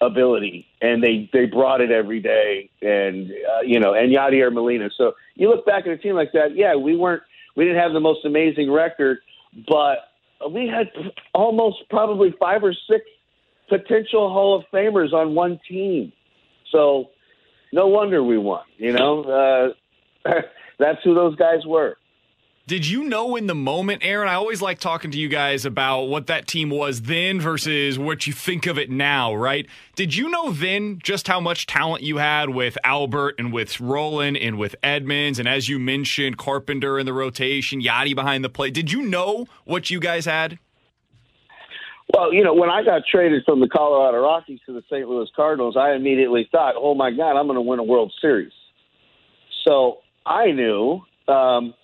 ability, 0.00 0.66
and 0.84 1.02
they 1.02 1.30
they 1.32 1.46
brought 1.46 1.80
it 1.80 1.90
every 1.90 2.20
day, 2.20 2.68
and 2.82 3.30
uh, 3.30 3.62
you 3.62 3.80
know, 3.80 3.94
and 3.94 4.14
Yadier 4.14 4.52
Molina. 4.52 4.90
So 4.96 5.14
you 5.34 5.48
look 5.48 5.64
back 5.64 5.86
at 5.86 5.92
a 5.92 5.96
team 5.96 6.14
like 6.14 6.32
that, 6.32 6.54
yeah, 6.54 6.76
we 6.76 6.94
weren't, 6.94 7.22
we 7.56 7.64
didn't 7.64 7.80
have 7.80 7.92
the 7.94 8.00
most 8.00 8.24
amazing 8.26 8.70
record, 8.70 9.18
but 9.66 10.10
we 10.50 10.66
had 10.66 10.90
almost 11.32 11.78
probably 11.88 12.34
five 12.38 12.62
or 12.62 12.74
six 12.90 13.04
potential 13.70 14.30
Hall 14.30 14.58
of 14.58 14.64
Famers 14.72 15.14
on 15.14 15.34
one 15.34 15.58
team. 15.66 16.12
So 16.70 17.10
no 17.72 17.86
wonder 17.86 18.22
we 18.22 18.36
won. 18.36 18.64
You 18.76 18.92
know, 18.92 19.74
uh, 20.26 20.32
that's 20.78 20.98
who 21.02 21.14
those 21.14 21.34
guys 21.36 21.64
were. 21.64 21.96
Did 22.66 22.86
you 22.86 23.04
know 23.04 23.36
in 23.36 23.46
the 23.46 23.54
moment, 23.54 24.00
Aaron? 24.02 24.26
I 24.26 24.34
always 24.34 24.62
like 24.62 24.78
talking 24.78 25.10
to 25.10 25.18
you 25.18 25.28
guys 25.28 25.66
about 25.66 26.04
what 26.04 26.28
that 26.28 26.46
team 26.46 26.70
was 26.70 27.02
then 27.02 27.38
versus 27.38 27.98
what 27.98 28.26
you 28.26 28.32
think 28.32 28.64
of 28.64 28.78
it 28.78 28.88
now, 28.88 29.34
right? 29.34 29.66
Did 29.96 30.16
you 30.16 30.30
know 30.30 30.50
then 30.50 30.98
just 31.02 31.28
how 31.28 31.40
much 31.40 31.66
talent 31.66 32.02
you 32.02 32.16
had 32.16 32.48
with 32.48 32.78
Albert 32.82 33.34
and 33.38 33.52
with 33.52 33.80
Rolen 33.80 34.34
and 34.34 34.56
with 34.56 34.76
Edmonds 34.82 35.38
and 35.38 35.46
as 35.46 35.68
you 35.68 35.78
mentioned, 35.78 36.38
Carpenter 36.38 36.98
in 36.98 37.04
the 37.04 37.12
rotation, 37.12 37.82
Yadi 37.82 38.14
behind 38.14 38.42
the 38.42 38.48
plate? 38.48 38.72
Did 38.72 38.90
you 38.90 39.02
know 39.02 39.46
what 39.66 39.90
you 39.90 40.00
guys 40.00 40.24
had? 40.24 40.58
Well, 42.14 42.32
you 42.32 42.44
know, 42.44 42.54
when 42.54 42.70
I 42.70 42.82
got 42.82 43.02
traded 43.10 43.44
from 43.44 43.60
the 43.60 43.68
Colorado 43.68 44.22
Rockies 44.22 44.60
to 44.64 44.72
the 44.72 44.82
St. 44.90 45.06
Louis 45.06 45.28
Cardinals, 45.36 45.76
I 45.76 45.92
immediately 45.92 46.48
thought, 46.50 46.76
"Oh 46.78 46.94
my 46.94 47.10
God, 47.10 47.38
I'm 47.38 47.46
going 47.46 47.56
to 47.56 47.62
win 47.62 47.78
a 47.78 47.84
World 47.84 48.10
Series." 48.22 48.52
So 49.66 49.98
I 50.24 50.52
knew. 50.52 51.02
Um, 51.28 51.74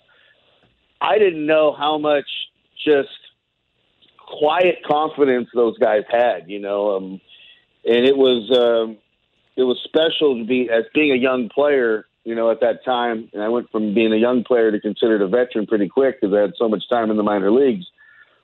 I 1.01 1.17
didn't 1.17 1.45
know 1.45 1.73
how 1.73 1.97
much 1.97 2.27
just 2.85 3.09
quiet 4.17 4.77
confidence 4.85 5.49
those 5.53 5.77
guys 5.77 6.03
had. 6.09 6.49
You 6.49 6.59
know, 6.59 6.95
um, 6.95 7.21
and 7.83 8.05
it 8.05 8.15
was 8.15 8.49
um, 8.57 8.97
it 9.55 9.63
was 9.63 9.79
special 9.83 10.37
to 10.37 10.45
be 10.45 10.69
as 10.71 10.83
being 10.93 11.11
a 11.11 11.15
young 11.15 11.49
player. 11.49 12.05
You 12.23 12.35
know, 12.35 12.51
at 12.51 12.59
that 12.59 12.85
time, 12.85 13.29
and 13.33 13.41
I 13.41 13.49
went 13.49 13.71
from 13.71 13.95
being 13.95 14.13
a 14.13 14.17
young 14.17 14.43
player 14.43 14.71
to 14.71 14.79
considered 14.79 15.23
a 15.23 15.27
veteran 15.27 15.65
pretty 15.65 15.89
quick 15.89 16.21
because 16.21 16.35
I 16.35 16.41
had 16.41 16.53
so 16.55 16.69
much 16.69 16.87
time 16.87 17.09
in 17.09 17.17
the 17.17 17.23
minor 17.23 17.51
leagues. 17.51 17.87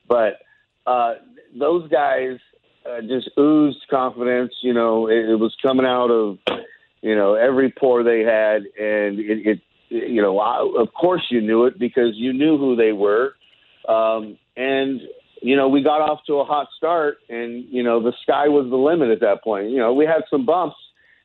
But 0.08 0.40
uh, 0.88 1.16
those 1.56 1.88
guys 1.88 2.40
uh, 2.90 3.02
just 3.02 3.30
oozed 3.38 3.86
confidence. 3.88 4.54
You 4.62 4.74
know, 4.74 5.08
it, 5.08 5.30
it 5.30 5.36
was 5.36 5.56
coming 5.62 5.86
out 5.86 6.10
of 6.10 6.40
you 7.02 7.16
know 7.16 7.36
every 7.36 7.72
pore 7.72 8.02
they 8.02 8.22
had, 8.22 8.64
and 8.80 9.20
it, 9.20 9.48
it 9.48 9.62
you 9.90 10.22
know, 10.22 10.40
I, 10.40 10.60
of 10.82 10.94
course 10.94 11.24
you 11.30 11.42
knew 11.42 11.66
it 11.66 11.80
because 11.80 12.12
you 12.16 12.34
knew 12.34 12.58
who 12.58 12.76
they 12.76 12.92
were, 12.92 13.36
um, 13.88 14.38
and 14.56 15.02
you 15.42 15.56
know 15.56 15.70
we 15.70 15.82
got 15.82 16.02
off 16.02 16.20
to 16.28 16.36
a 16.36 16.46
hot 16.46 16.68
start, 16.76 17.18
and 17.30 17.66
you 17.70 17.84
know 17.84 18.02
the 18.02 18.14
sky 18.24 18.48
was 18.48 18.70
the 18.70 18.78
limit 18.78 19.10
at 19.10 19.22
that 19.22 19.44
point. 19.44 19.70
You 19.70 19.78
know, 19.78 19.94
we 19.94 20.06
had 20.06 20.24
some 20.30 20.46
bumps 20.46 20.78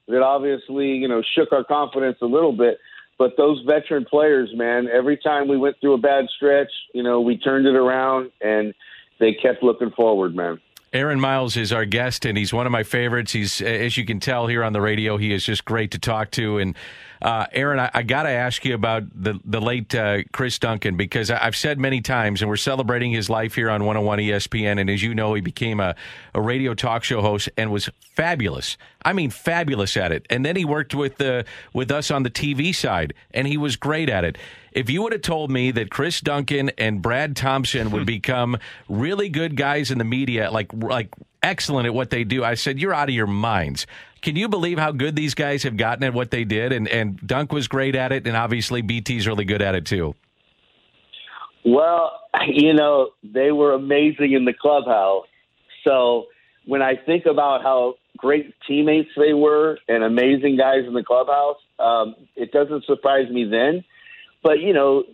that 0.09 0.23
obviously 0.23 0.89
you 0.93 1.09
know 1.09 1.23
shook 1.35 1.53
our 1.53 1.65
confidence 1.65 2.19
a 2.23 2.27
little 2.27 2.53
bit. 2.53 2.79
But 3.19 3.37
those 3.37 3.63
veteran 3.65 4.05
players, 4.05 4.51
man, 4.55 4.89
every 4.93 5.17
time 5.17 5.47
we 5.47 5.57
went 5.57 5.77
through 5.81 5.93
a 5.95 5.99
bad 5.99 6.25
stretch, 6.35 6.73
you 6.93 7.03
know, 7.05 7.21
we 7.21 7.37
turned 7.37 7.67
it 7.67 7.77
around 7.77 8.33
and 8.41 8.75
they 9.21 9.33
kept 9.33 9.63
looking 9.63 9.93
forward, 9.93 10.35
man. 10.35 10.61
Aaron 10.93 11.21
Miles 11.21 11.57
is 11.57 11.73
our 11.73 11.87
guest, 11.87 12.27
and 12.27 12.37
he's 12.37 12.53
one 12.53 12.67
of 12.67 12.73
my 12.73 12.83
favorites. 12.83 13.33
He's, 13.33 13.63
as 13.63 13.97
you 13.97 14.05
can 14.05 14.21
tell 14.21 14.47
here 14.47 14.63
on 14.63 14.75
the 14.75 14.81
radio, 14.83 15.17
he 15.17 15.33
is 15.33 15.43
just 15.43 15.65
great 15.65 15.93
to 15.93 15.99
talk 15.99 16.31
to. 16.33 16.59
And 16.59 16.77
uh, 17.23 17.47
Aaron, 17.53 17.81
I, 17.81 17.91
I 17.95 18.03
got 18.03 18.25
to 18.25 18.29
ask 18.29 18.63
you 18.63 18.75
about 18.75 19.05
the 19.15 19.41
the 19.43 19.61
late 19.61 19.95
uh, 19.95 20.19
Chris 20.33 20.59
Duncan 20.59 20.99
because 20.99 21.31
I, 21.31 21.39
have 21.39 21.57
said 21.57 21.79
many 21.79 22.03
times, 22.03 22.43
and 22.43 22.49
we're 22.51 22.57
celebrating 22.59 23.11
his 23.11 23.31
life 23.31 23.55
here 23.55 23.71
on 23.71 23.87
101 23.87 24.19
ESPN. 24.19 24.79
And 24.79 24.91
as 24.91 25.03
you 25.03 25.15
know, 25.15 25.33
he 25.33 25.41
became 25.41 25.81
a, 25.81 25.95
a 26.35 26.43
radio 26.43 26.75
talk 26.75 27.05
show 27.05 27.23
host 27.23 27.49
and 27.57 27.73
was 27.73 27.89
fabulous. 28.15 28.77
I 29.03 29.15
mean, 29.15 29.31
fabulous 29.31 29.97
at 29.97 30.13
it. 30.13 30.27
And 30.29 30.45
then 30.45 30.57
he 30.57 30.67
worked 30.67 30.95
with 30.95 31.17
the 31.17 31.47
with 31.73 31.91
us 31.91 32.11
on 32.11 32.23
the 32.23 32.31
TV 32.31 32.75
side, 32.75 33.15
and 33.31 33.47
he 33.47 33.57
was 33.57 33.77
great 33.77 34.11
at 34.11 34.25
it. 34.25 34.37
If 34.73 34.91
you 34.91 35.03
would 35.03 35.13
have 35.13 35.23
told 35.23 35.51
me 35.51 35.71
that 35.73 35.91
Chris 35.91 36.21
Duncan 36.21 36.71
and 36.79 37.03
Brad 37.03 37.37
Thompson 37.37 37.91
would 37.91 38.07
become 38.19 38.59
really 38.89 39.29
good 39.29 39.57
guys 39.57 39.91
in 39.91 39.99
the 39.99 40.05
media, 40.05 40.51
like 40.51 40.73
like 40.73 41.09
excellent 41.43 41.87
at 41.87 41.95
what 41.95 42.11
they 42.11 42.25
do, 42.25 42.45
I 42.45 42.55
said 42.55 42.79
you're 42.79 42.95
out 42.95 43.09
of 43.09 43.15
your 43.15 43.27
minds. 43.27 43.87
Can 44.21 44.37
you 44.37 44.49
believe 44.49 44.79
how 44.79 44.93
good 44.93 45.17
these 45.17 45.35
guys 45.35 45.65
have 45.65 45.77
gotten 45.77 46.05
at 46.05 46.15
what 46.15 46.31
they 46.31 46.45
did? 46.45 46.73
And 46.73 46.89
and 46.89 47.19
Dunk 47.27 47.53
was 47.53 47.69
great 47.69 47.95
at 47.95 48.13
it, 48.13 48.27
and 48.27 48.37
obviously 48.37 48.83
BT's 48.83 49.27
really 49.27 49.45
good 49.45 49.63
at 49.63 49.75
it 49.75 49.87
too. 49.87 50.15
Well, 51.65 52.21
you 52.49 52.75
know, 52.75 53.11
they 53.23 53.53
were 53.53 53.73
amazing 53.73 54.33
in 54.33 54.45
the 54.45 54.55
clubhouse. 54.55 55.27
So 55.85 56.27
when 56.67 56.83
I 56.83 56.95
think 56.97 57.27
about 57.27 57.63
how 57.63 57.95
great 58.17 58.55
teammates 58.69 59.11
they 59.17 59.33
were 59.33 59.79
and 59.89 60.05
amazing 60.05 60.57
guys 60.57 60.85
in 60.87 60.95
the 60.95 61.03
clubhouse, 61.03 61.57
um, 61.79 62.15
it 62.37 62.53
doesn't 62.53 62.85
surprise 62.85 63.29
me 63.31 63.45
then. 63.45 63.85
But 64.43 64.61
you 64.61 64.73
know, 64.73 65.05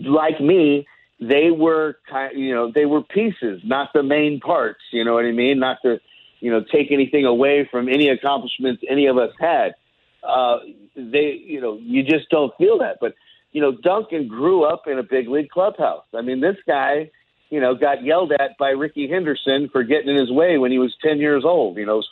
like 0.00 0.40
me, 0.40 0.86
they 1.20 1.50
were 1.50 1.96
kind, 2.10 2.38
you 2.38 2.54
know, 2.54 2.70
they 2.72 2.86
were 2.86 3.02
pieces, 3.02 3.60
not 3.64 3.90
the 3.94 4.02
main 4.02 4.40
parts. 4.40 4.80
You 4.92 5.04
know 5.04 5.14
what 5.14 5.24
I 5.24 5.32
mean? 5.32 5.58
Not 5.58 5.78
to, 5.82 6.00
you 6.40 6.50
know, 6.50 6.62
take 6.72 6.90
anything 6.90 7.24
away 7.24 7.68
from 7.70 7.88
any 7.88 8.08
accomplishments 8.08 8.82
any 8.88 9.06
of 9.06 9.18
us 9.18 9.30
had. 9.38 9.74
Uh, 10.22 10.58
they, 10.96 11.40
you 11.44 11.60
know, 11.60 11.78
you 11.80 12.02
just 12.02 12.28
don't 12.30 12.56
feel 12.56 12.78
that. 12.78 12.98
But 13.00 13.14
you 13.54 13.60
know, 13.60 13.72
Duncan 13.72 14.28
grew 14.28 14.64
up 14.64 14.86
in 14.86 14.98
a 14.98 15.02
big 15.02 15.28
league 15.28 15.48
clubhouse. 15.48 16.04
I 16.12 16.22
mean, 16.22 16.40
this 16.40 16.56
guy, 16.66 17.10
you 17.50 17.60
know, 17.60 17.74
got 17.74 18.04
yelled 18.04 18.32
at 18.32 18.58
by 18.58 18.70
Rickey 18.70 19.08
Henderson 19.08 19.68
for 19.70 19.84
getting 19.84 20.08
in 20.08 20.16
his 20.16 20.30
way 20.30 20.58
when 20.58 20.72
he 20.72 20.78
was 20.78 20.92
10 21.02 21.18
years 21.18 21.44
old, 21.44 21.76
you 21.76 21.86
know, 21.86 22.02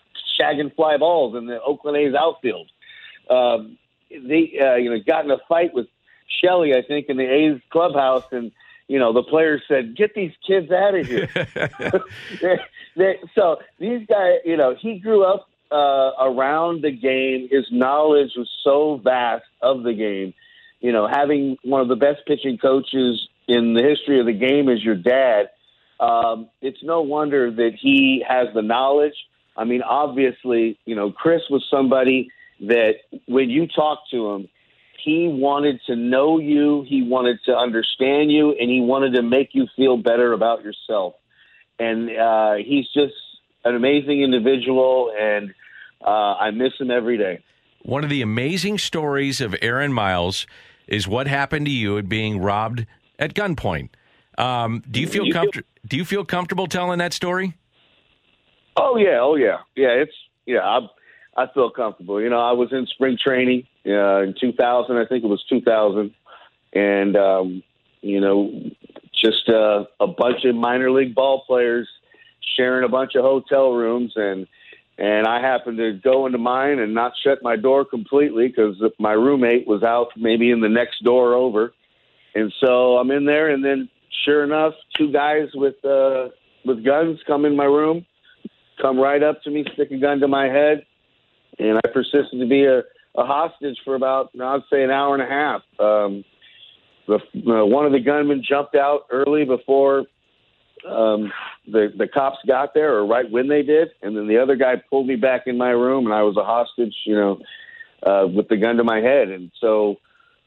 shagging 0.41 0.75
fly 0.75 0.97
balls 0.99 1.37
in 1.37 1.47
the 1.47 1.61
Oakland 1.61 1.97
A's 1.97 2.15
outfield. 2.15 2.71
Um, 3.29 3.77
they, 4.09 4.57
uh, 4.63 4.77
you 4.77 4.91
know, 4.91 4.99
got 5.05 5.25
in 5.25 5.33
a 5.33 5.39
fight 5.49 5.75
with 5.75 5.87
Shelley, 6.41 6.75
I 6.75 6.83
think, 6.83 7.09
in 7.09 7.17
the 7.17 7.25
A's 7.25 7.61
clubhouse, 7.71 8.25
and 8.33 8.53
you 8.89 8.99
know 8.99 9.13
the 9.13 9.23
players 9.23 9.63
said, 9.69 9.97
"Get 9.97 10.15
these 10.15 10.33
kids 10.47 10.71
out 10.71 10.95
of 10.95 11.07
here." 11.07 11.29
so 13.35 13.59
these 13.79 14.07
guys, 14.07 14.39
you 14.45 14.57
know, 14.57 14.75
he 14.79 14.99
grew 14.99 15.25
up 15.25 15.49
uh, 15.71 16.13
around 16.21 16.83
the 16.83 16.91
game. 16.91 17.49
His 17.51 17.67
knowledge 17.71 18.33
was 18.37 18.51
so 18.63 19.01
vast 19.03 19.45
of 19.61 19.83
the 19.83 19.95
game. 19.95 20.35
You 20.81 20.93
know, 20.93 21.07
having 21.07 21.57
one 21.63 21.81
of 21.81 21.89
the 21.89 21.97
best 21.97 22.27
pitching 22.27 22.59
coaches 22.59 23.29
in 23.49 23.75
the 23.75 23.83
history 23.83 24.21
of 24.21 24.27
the 24.27 24.33
game 24.33 24.69
as 24.69 24.83
your 24.83 24.97
dad, 24.97 25.51
um, 26.01 26.49
it's 26.61 26.83
no 26.83 27.03
wonder 27.03 27.51
that 27.51 27.73
he 27.81 28.25
has 28.29 28.49
the 28.55 28.63
knowledge. 28.63 29.15
I 29.57 29.65
mean, 29.65 29.83
obviously, 29.83 30.79
you 30.85 30.97
know, 30.97 31.13
Chris 31.13 31.43
was 31.51 31.65
somebody 31.71 32.31
that 32.61 32.95
when 33.27 33.51
you 33.51 33.67
talk 33.67 34.01
to 34.11 34.31
him, 34.31 34.49
he 35.03 35.29
wanted 35.29 35.81
to 35.87 35.97
know 35.97 36.39
you, 36.39 36.85
he 36.89 37.03
wanted 37.03 37.39
to 37.47 37.57
understand 37.57 38.31
you, 38.31 38.51
and 38.59 38.71
he 38.71 38.81
wanted 38.81 39.15
to 39.15 39.23
make 39.23 39.51
you 39.53 39.67
feel 39.77 39.97
better 39.97 40.33
about 40.33 40.63
yourself. 40.63 41.15
And 41.79 42.11
uh, 42.11 42.55
he's 42.55 42.87
just 42.95 43.15
an 43.65 43.75
amazing 43.75 44.23
individual, 44.23 45.13
and 45.19 45.53
uh, 46.05 46.35
I 46.35 46.51
miss 46.51 46.73
him 46.79 46.91
every 46.91 47.19
day. 47.19 47.41
One 47.83 48.05
of 48.05 48.11
the 48.11 48.23
amazing 48.23 48.79
stories 48.79 49.41
of 49.41 49.57
Aaron 49.61 49.93
Miles 49.93 50.47
is 50.87 51.09
what 51.09 51.27
happened 51.27 51.67
to 51.67 51.73
you 51.73 51.99
at 51.99 52.09
being 52.09 52.41
robbed 52.41 52.87
at 53.19 53.35
gunpoint. 53.35 53.91
Um, 54.39 54.83
do 54.91 55.01
you 55.01 55.07
feel 55.07 55.31
comfortable? 55.33 55.67
Do 55.87 55.97
you 55.97 56.05
feel 56.05 56.25
comfortable 56.25 56.67
telling 56.67 56.99
that 56.99 57.13
story? 57.13 57.55
Oh 58.77 58.97
yeah, 58.97 59.19
oh 59.21 59.35
yeah, 59.35 59.59
yeah. 59.77 59.89
It's 59.89 60.13
yeah. 60.47 60.61
I 60.61 60.79
I 61.37 61.47
feel 61.53 61.71
comfortable. 61.71 62.21
You 62.21 62.31
know, 62.31 62.41
I 62.41 62.53
was 62.53 62.73
in 62.73 62.87
spring 62.87 63.19
training 63.23 63.67
uh, 63.87 64.23
in 64.23 64.35
2000. 64.39 64.97
I 64.97 65.07
think 65.07 65.25
it 65.25 65.29
was 65.29 65.45
2000, 65.49 66.13
and 66.73 67.17
um, 67.17 67.63
you 68.01 68.21
know, 68.21 68.53
just 69.15 69.49
uh, 69.49 69.85
a 70.01 70.07
bunch 70.07 70.45
of 70.45 70.55
minor 70.55 70.91
league 70.91 71.15
ball 71.15 71.45
players 71.47 71.89
sharing 72.57 72.85
a 72.85 72.89
bunch 72.89 73.15
of 73.15 73.23
hotel 73.23 73.73
rooms, 73.73 74.13
and 74.17 74.47
and 74.99 75.27
I 75.27 75.41
happened 75.41 75.79
to 75.79 75.93
go 75.93 76.27
into 76.27 76.39
mine 76.39 76.79
and 76.79 76.95
not 76.95 77.13
shut 77.23 77.43
my 77.43 77.57
door 77.57 77.85
completely 77.85 78.49
because 78.49 78.77
my 78.99 79.13
roommate 79.13 79.67
was 79.67 79.83
out, 79.83 80.09
maybe 80.17 80.51
in 80.51 80.61
the 80.61 80.69
next 80.69 81.03
door 81.03 81.35
over, 81.35 81.73
and 82.35 82.53
so 82.61 82.99
I'm 82.99 83.11
in 83.11 83.25
there, 83.25 83.51
and 83.51 83.65
then 83.65 83.89
sure 84.25 84.45
enough, 84.45 84.75
two 84.97 85.13
guys 85.13 85.49
with 85.55 85.83
uh, 85.85 86.29
with 86.65 86.85
guns 86.85 87.19
come 87.27 87.45
in 87.45 87.57
my 87.57 87.65
room, 87.65 88.07
come 88.81 88.99
right 88.99 89.23
up 89.23 89.43
to 89.43 89.51
me, 89.51 89.65
stick 89.75 89.91
a 89.91 89.99
gun 89.99 90.21
to 90.21 90.29
my 90.29 90.47
head 90.47 90.85
and 91.59 91.79
I 91.79 91.89
persisted 91.89 92.41
to 92.41 92.47
be 92.47 92.65
a, 92.65 92.83
a 93.15 93.25
hostage 93.25 93.79
for 93.85 93.95
about 93.95 94.31
I'd 94.41 94.61
say 94.71 94.83
an 94.83 94.91
hour 94.91 95.15
and 95.15 95.23
a 95.23 95.27
half. 95.27 95.63
Um, 95.79 96.25
the 97.07 97.15
uh, 97.17 97.67
one 97.67 97.87
of 97.87 97.93
the 97.93 98.01
gunmen 98.01 98.45
jumped 98.49 98.75
out 98.75 99.07
early 99.11 99.45
before 99.45 100.05
um, 100.89 101.33
the 101.67 101.93
the 101.97 102.09
cops 102.09 102.39
got 102.47 102.75
there, 102.75 102.95
or 102.95 103.07
right 103.07 103.31
when 103.31 103.49
they 103.49 103.63
did, 103.63 103.91
and 104.03 104.17
then 104.17 104.29
the 104.29 104.39
other 104.39 104.57
guy 104.57 104.77
pulled 104.91 105.07
me 105.07 105.17
back 105.17 105.43
in 105.47 105.59
my 105.59 105.71
room, 105.71 106.07
and 106.07 106.15
I 106.15 106.23
was 106.23 106.37
a 106.37 106.45
hostage, 106.45 106.95
you 107.05 107.15
know, 107.15 107.41
uh, 108.03 108.27
with 108.27 108.49
the 108.49 108.57
gun 108.57 108.77
to 108.77 108.85
my 108.85 109.01
head. 109.01 109.29
And 109.29 109.51
so, 109.61 109.97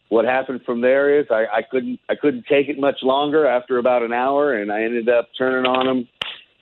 what 0.09 0.25
happened 0.25 0.61
from 0.65 0.81
there 0.81 1.19
is 1.19 1.27
I, 1.29 1.45
I 1.53 1.61
couldn't 1.61 1.99
I 2.09 2.15
couldn't 2.15 2.45
take 2.47 2.69
it 2.69 2.79
much 2.79 3.03
longer. 3.03 3.45
After 3.45 3.77
about 3.77 4.03
an 4.03 4.13
hour, 4.13 4.53
and 4.53 4.71
I 4.71 4.83
ended 4.83 5.09
up 5.09 5.29
turning 5.37 5.69
on 5.69 5.87
him. 5.87 6.07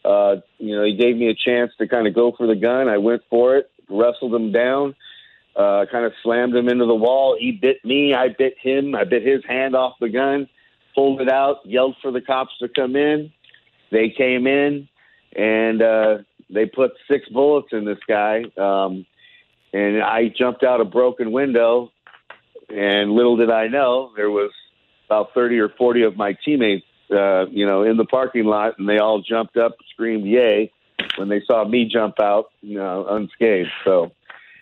Uh, 0.04 0.42
you 0.58 0.76
know, 0.76 0.84
he 0.84 0.98
gave 0.98 1.16
me 1.16 1.30
a 1.30 1.34
chance 1.34 1.72
to 1.78 1.88
kind 1.88 2.08
of 2.08 2.14
go 2.14 2.34
for 2.38 2.46
the 2.46 2.56
gun. 2.56 2.90
I 2.90 2.98
went 2.98 3.22
for 3.30 3.56
it 3.56 3.70
wrestled 3.90 4.34
him 4.34 4.52
down, 4.52 4.96
uh, 5.56 5.86
kind 5.92 6.06
of 6.06 6.14
slammed 6.24 6.56
him 6.56 6.68
into 6.68 6.86
the 6.86 6.96
wall. 6.96 7.38
He 7.40 7.52
bit 7.52 7.84
me. 7.84 8.14
I 8.14 8.30
bit 8.30 8.56
him. 8.60 8.96
I 8.96 9.04
bit 9.04 9.26
his 9.26 9.44
hand 9.46 9.76
off 9.76 9.94
the 10.00 10.10
gun, 10.10 10.48
pulled 10.96 11.22
it 11.22 11.30
out, 11.30 11.58
yelled 11.66 11.96
for 12.02 12.12
the 12.12 12.22
cops 12.22 12.54
to 12.60 12.68
come 12.68 12.96
in. 12.96 13.32
They 13.92 14.10
came 14.10 14.48
in, 14.48 14.88
and 15.36 15.82
uh, 15.82 16.18
they 16.50 16.66
put 16.66 16.94
six 17.08 17.30
bullets 17.30 17.70
in 17.72 17.86
this 17.86 18.00
guy. 18.08 18.44
Um, 18.58 19.06
and 19.72 20.02
I 20.02 20.30
jumped 20.30 20.64
out 20.64 20.82
a 20.82 20.86
broken 20.86 21.32
window, 21.32 21.92
and 22.70 23.12
little 23.12 23.38
did 23.38 23.52
I 23.52 23.68
know 23.68 24.12
there 24.16 24.32
was 24.32 24.52
about 25.08 25.34
30 25.34 25.60
or 25.60 25.70
40 25.70 26.04
of 26.04 26.18
my 26.18 26.36
teammates, 26.46 26.86
uh, 27.12 27.46
you 27.48 27.66
know, 27.66 27.84
in 27.84 27.98
the 27.98 28.06
parking 28.06 28.46
lot, 28.46 28.80
and 28.80 28.88
they 28.88 28.98
all 28.98 29.22
jumped 29.22 29.58
up, 29.58 29.74
screamed 29.92 30.26
"Yay!" 30.26 30.72
when 31.18 31.30
they 31.30 31.42
saw 31.46 31.64
me 31.66 31.86
jump 31.86 32.20
out, 32.20 32.52
you 32.62 32.78
know, 32.78 33.06
unscathed. 33.08 33.70
So 33.84 34.12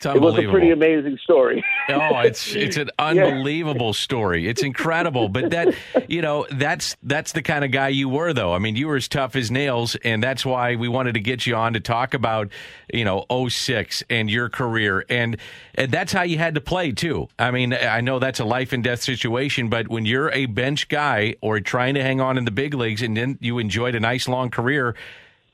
it 0.06 0.22
was 0.22 0.38
a 0.38 0.50
pretty 0.50 0.72
amazing 0.72 1.18
story. 1.24 1.64
oh, 1.90 2.20
it's 2.20 2.56
it's 2.56 2.78
an 2.78 2.90
unbelievable 2.98 3.88
yeah. 3.88 3.92
story. 3.94 4.48
It's 4.48 4.64
incredible. 4.64 5.30
But 5.30 5.52
that 5.52 5.76
you 6.08 6.22
know, 6.22 6.48
that's 6.52 6.98
that's 7.04 7.32
the 7.34 7.42
kind 7.42 7.64
of 7.64 7.72
guy 7.72 7.90
you 7.90 8.10
were 8.10 8.34
though. 8.34 8.54
I 8.54 8.60
mean, 8.60 8.76
you 8.76 8.88
were 8.88 8.96
as 8.96 9.08
tough 9.08 9.36
as 9.36 9.52
nails 9.52 9.96
and 10.04 10.24
that's 10.24 10.46
why 10.46 10.76
we 10.76 10.88
wanted 10.88 11.14
to 11.14 11.20
get 11.20 11.46
you 11.46 11.56
on 11.56 11.74
to 11.74 11.80
talk 11.80 12.14
about, 12.14 12.52
you 12.94 13.06
know, 13.06 13.26
06 13.30 14.04
and 14.10 14.30
your 14.30 14.50
career 14.50 15.06
and 15.10 15.38
and 15.76 15.92
that's 15.92 16.12
how 16.12 16.24
you 16.24 16.38
had 16.38 16.56
to 16.56 16.62
play 16.62 16.92
too. 16.92 17.28
I 17.38 17.52
mean, 17.52 17.74
I 17.74 18.02
know 18.02 18.20
that's 18.20 18.40
a 18.40 18.46
life 18.46 18.74
and 18.74 18.84
death 18.84 19.02
situation, 19.02 19.70
but 19.70 19.88
when 19.88 20.06
you're 20.06 20.32
a 20.32 20.48
bench 20.48 20.88
guy 20.88 21.36
or 21.42 21.60
trying 21.60 21.94
to 21.96 22.04
hang 22.04 22.20
on 22.20 22.38
in 22.38 22.46
the 22.46 22.52
big 22.52 22.74
leagues 22.74 23.02
and 23.02 23.16
then 23.16 23.38
you 23.40 23.60
enjoyed 23.60 23.96
a 23.96 24.00
nice 24.00 24.28
long 24.28 24.50
career, 24.50 24.96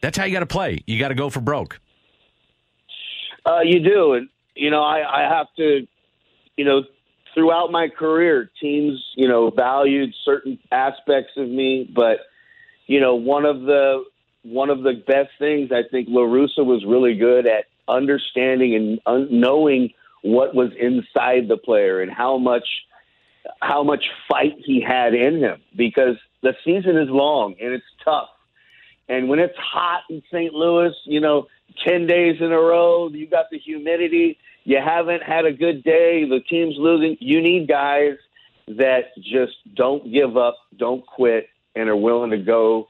that's 0.01 0.17
how 0.17 0.25
you 0.25 0.33
got 0.33 0.39
to 0.39 0.45
play. 0.45 0.83
You 0.85 0.99
got 0.99 1.09
to 1.09 1.15
go 1.15 1.29
for 1.29 1.41
broke. 1.41 1.79
Uh, 3.45 3.61
you 3.63 3.79
do, 3.79 4.13
and 4.13 4.29
you 4.57 4.69
know 4.69 4.81
I, 4.81 5.23
I 5.23 5.37
have 5.37 5.47
to, 5.57 5.87
you 6.55 6.65
know, 6.65 6.83
throughout 7.33 7.71
my 7.71 7.87
career, 7.87 8.49
teams 8.61 9.03
you 9.15 9.27
know 9.27 9.49
valued 9.49 10.13
certain 10.25 10.59
aspects 10.71 11.33
of 11.37 11.47
me, 11.47 11.89
but 11.93 12.19
you 12.87 12.99
know 12.99 13.15
one 13.15 13.45
of 13.45 13.61
the 13.61 14.03
one 14.43 14.69
of 14.69 14.83
the 14.83 14.93
best 15.05 15.31
things 15.39 15.71
I 15.71 15.83
think 15.89 16.07
La 16.09 16.21
Russa 16.21 16.65
was 16.65 16.85
really 16.85 17.15
good 17.15 17.47
at 17.47 17.65
understanding 17.87 18.75
and 18.75 18.99
un- 19.05 19.27
knowing 19.31 19.93
what 20.21 20.55
was 20.55 20.71
inside 20.79 21.47
the 21.47 21.57
player 21.57 22.01
and 22.01 22.11
how 22.11 22.37
much 22.37 22.67
how 23.61 23.83
much 23.83 24.05
fight 24.27 24.55
he 24.63 24.81
had 24.81 25.13
in 25.13 25.39
him 25.39 25.61
because 25.75 26.17
the 26.43 26.53
season 26.65 26.97
is 26.97 27.09
long 27.09 27.55
and 27.61 27.73
it's 27.73 27.85
tough 28.03 28.29
and 29.09 29.29
when 29.29 29.39
it's 29.39 29.57
hot 29.57 30.01
in 30.09 30.21
St. 30.31 30.53
Louis, 30.53 30.93
you 31.05 31.21
know, 31.21 31.47
10 31.85 32.07
days 32.07 32.37
in 32.39 32.51
a 32.51 32.59
row, 32.59 33.09
you 33.09 33.27
got 33.27 33.45
the 33.51 33.59
humidity, 33.59 34.37
you 34.63 34.79
haven't 34.83 35.23
had 35.23 35.45
a 35.45 35.51
good 35.51 35.83
day, 35.83 36.25
the 36.27 36.41
team's 36.49 36.75
losing. 36.77 37.17
You 37.19 37.41
need 37.41 37.67
guys 37.67 38.17
that 38.67 39.15
just 39.17 39.53
don't 39.75 40.11
give 40.11 40.35
up, 40.35 40.57
don't 40.77 41.05
quit, 41.05 41.47
and 41.75 41.89
are 41.89 41.95
willing 41.95 42.31
to 42.31 42.37
go 42.37 42.87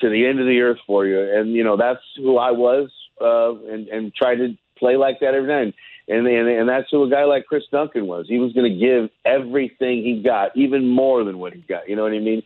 to 0.00 0.10
the 0.10 0.26
end 0.26 0.40
of 0.40 0.46
the 0.46 0.60
earth 0.60 0.78
for 0.86 1.06
you. 1.06 1.20
And 1.20 1.52
you 1.52 1.64
know 1.64 1.76
that's 1.76 2.02
who 2.16 2.36
I 2.36 2.50
was, 2.50 2.90
uh, 3.20 3.54
and 3.72 3.88
and 3.88 4.14
try 4.14 4.34
to 4.34 4.56
play 4.78 4.96
like 4.96 5.20
that 5.20 5.34
every 5.34 5.48
night. 5.48 5.74
And, 6.06 6.26
and 6.26 6.48
and 6.48 6.68
that's 6.68 6.88
who 6.90 7.04
a 7.04 7.10
guy 7.10 7.24
like 7.24 7.46
Chris 7.46 7.64
Duncan 7.72 8.06
was. 8.06 8.26
He 8.28 8.38
was 8.38 8.52
going 8.52 8.70
to 8.70 8.78
give 8.78 9.08
everything 9.24 10.02
he 10.02 10.22
got, 10.22 10.54
even 10.56 10.86
more 10.86 11.24
than 11.24 11.38
what 11.38 11.54
he 11.54 11.60
got. 11.60 11.88
You 11.88 11.96
know 11.96 12.02
what 12.02 12.12
I 12.12 12.18
mean? 12.18 12.42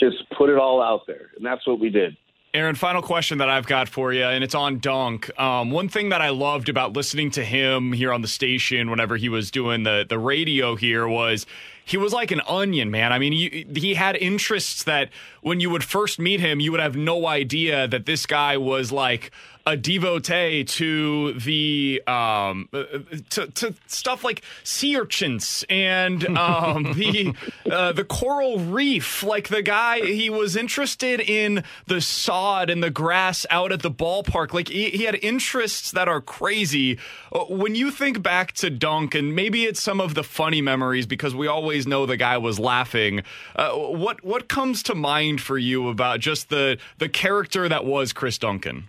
Just 0.00 0.16
put 0.36 0.48
it 0.48 0.56
all 0.56 0.82
out 0.82 1.02
there, 1.06 1.30
and 1.36 1.44
that's 1.44 1.66
what 1.66 1.78
we 1.78 1.90
did. 1.90 2.16
Aaron, 2.54 2.74
final 2.74 3.00
question 3.00 3.38
that 3.38 3.48
I've 3.48 3.66
got 3.66 3.88
for 3.88 4.12
you, 4.12 4.24
and 4.24 4.44
it's 4.44 4.54
on 4.54 4.78
Dunk. 4.78 5.30
Um, 5.40 5.70
one 5.70 5.88
thing 5.88 6.10
that 6.10 6.20
I 6.20 6.28
loved 6.28 6.68
about 6.68 6.92
listening 6.92 7.30
to 7.30 7.42
him 7.42 7.94
here 7.94 8.12
on 8.12 8.20
the 8.20 8.28
station 8.28 8.90
whenever 8.90 9.16
he 9.16 9.30
was 9.30 9.50
doing 9.50 9.84
the 9.84 10.04
the 10.06 10.18
radio 10.18 10.76
here 10.76 11.08
was 11.08 11.46
he 11.86 11.96
was 11.96 12.12
like 12.12 12.30
an 12.30 12.42
onion, 12.46 12.90
man. 12.90 13.10
I 13.10 13.18
mean, 13.18 13.32
he, 13.32 13.66
he 13.74 13.94
had 13.94 14.16
interests 14.16 14.84
that 14.84 15.08
when 15.40 15.60
you 15.60 15.70
would 15.70 15.82
first 15.82 16.18
meet 16.18 16.40
him, 16.40 16.60
you 16.60 16.72
would 16.72 16.80
have 16.80 16.94
no 16.94 17.26
idea 17.26 17.88
that 17.88 18.04
this 18.04 18.26
guy 18.26 18.58
was 18.58 18.92
like 18.92 19.30
a 19.66 19.76
devotee 19.76 20.64
to 20.64 21.32
the 21.34 22.02
um 22.06 22.68
to, 23.30 23.46
to 23.48 23.74
stuff 23.86 24.24
like 24.24 24.42
sea 24.64 24.96
urchins 24.96 25.64
and 25.68 26.26
um 26.36 26.92
the 26.94 27.34
uh, 27.70 27.92
the 27.92 28.04
coral 28.04 28.58
reef. 28.58 29.22
Like 29.22 29.48
the 29.48 29.62
guy 29.62 30.00
he 30.00 30.30
was 30.30 30.56
interested 30.56 31.20
in 31.20 31.64
the 31.86 32.00
sod 32.00 32.70
and 32.70 32.82
the 32.82 32.90
grass 32.90 33.46
out 33.50 33.72
at 33.72 33.82
the 33.82 33.90
ballpark. 33.90 34.52
Like 34.52 34.68
he, 34.68 34.90
he 34.90 35.04
had 35.04 35.16
interests 35.22 35.90
that 35.92 36.08
are 36.08 36.20
crazy. 36.20 36.98
Uh, 37.32 37.44
when 37.44 37.74
you 37.74 37.90
think 37.90 38.22
back 38.22 38.52
to 38.52 38.70
dunk 38.70 39.14
and 39.14 39.34
maybe 39.34 39.64
it's 39.64 39.82
some 39.82 40.00
of 40.00 40.14
the 40.14 40.24
funny 40.24 40.60
memories 40.60 41.06
because 41.06 41.34
we 41.34 41.46
always 41.46 41.86
know 41.86 42.06
the 42.06 42.16
guy 42.16 42.38
was 42.38 42.58
laughing 42.58 43.22
uh, 43.56 43.70
what 43.72 44.22
what 44.24 44.48
comes 44.48 44.82
to 44.82 44.94
mind 44.94 45.40
for 45.40 45.58
you 45.58 45.88
about 45.88 46.20
just 46.20 46.48
the 46.48 46.78
the 46.98 47.08
character 47.08 47.68
that 47.68 47.84
was 47.84 48.12
Chris 48.12 48.38
Duncan 48.38 48.88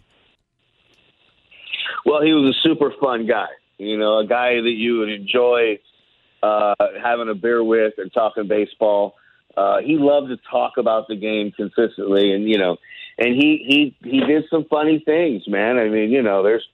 Well, 2.06 2.22
he 2.22 2.34
was 2.34 2.56
a 2.56 2.60
super 2.62 2.92
fun 3.00 3.28
guy. 3.28 3.48
You 3.78 3.98
know, 3.98 4.20
a 4.20 4.26
guy 4.26 4.56
that 4.56 4.74
you 4.76 5.00
would 5.00 5.10
enjoy 5.10 5.80
uh, 6.42 6.76
having 7.02 7.30
a 7.30 7.34
beer 7.34 7.64
with 7.64 7.94
and 7.98 8.12
talking 8.14 8.48
baseball. 8.48 9.16
Uh, 9.56 9.80
he 9.80 9.98
loved 9.98 10.30
to 10.30 10.38
talk 10.50 10.78
about 10.78 11.08
the 11.08 11.16
game 11.16 11.52
consistently, 11.52 12.34
and 12.34 12.50
you 12.50 12.58
know, 12.58 12.78
and 13.18 13.36
he 13.36 13.64
he 14.02 14.10
he 14.10 14.20
did 14.22 14.46
some 14.50 14.66
funny 14.66 15.00
things, 15.06 15.48
man. 15.48 15.78
I 15.78 15.90
mean, 15.90 16.10
you 16.12 16.22
know, 16.22 16.44
there's 16.44 16.68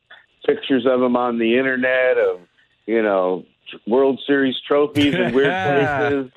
pictures 0.45 0.85
of 0.85 1.01
him 1.01 1.15
on 1.15 1.37
the 1.39 1.57
internet 1.57 2.17
of 2.17 2.39
you 2.85 3.01
know 3.01 3.45
World 3.85 4.21
Series 4.25 4.55
trophies 4.65 5.13
in 5.13 5.33
weird 5.33 5.51
places. 5.67 6.31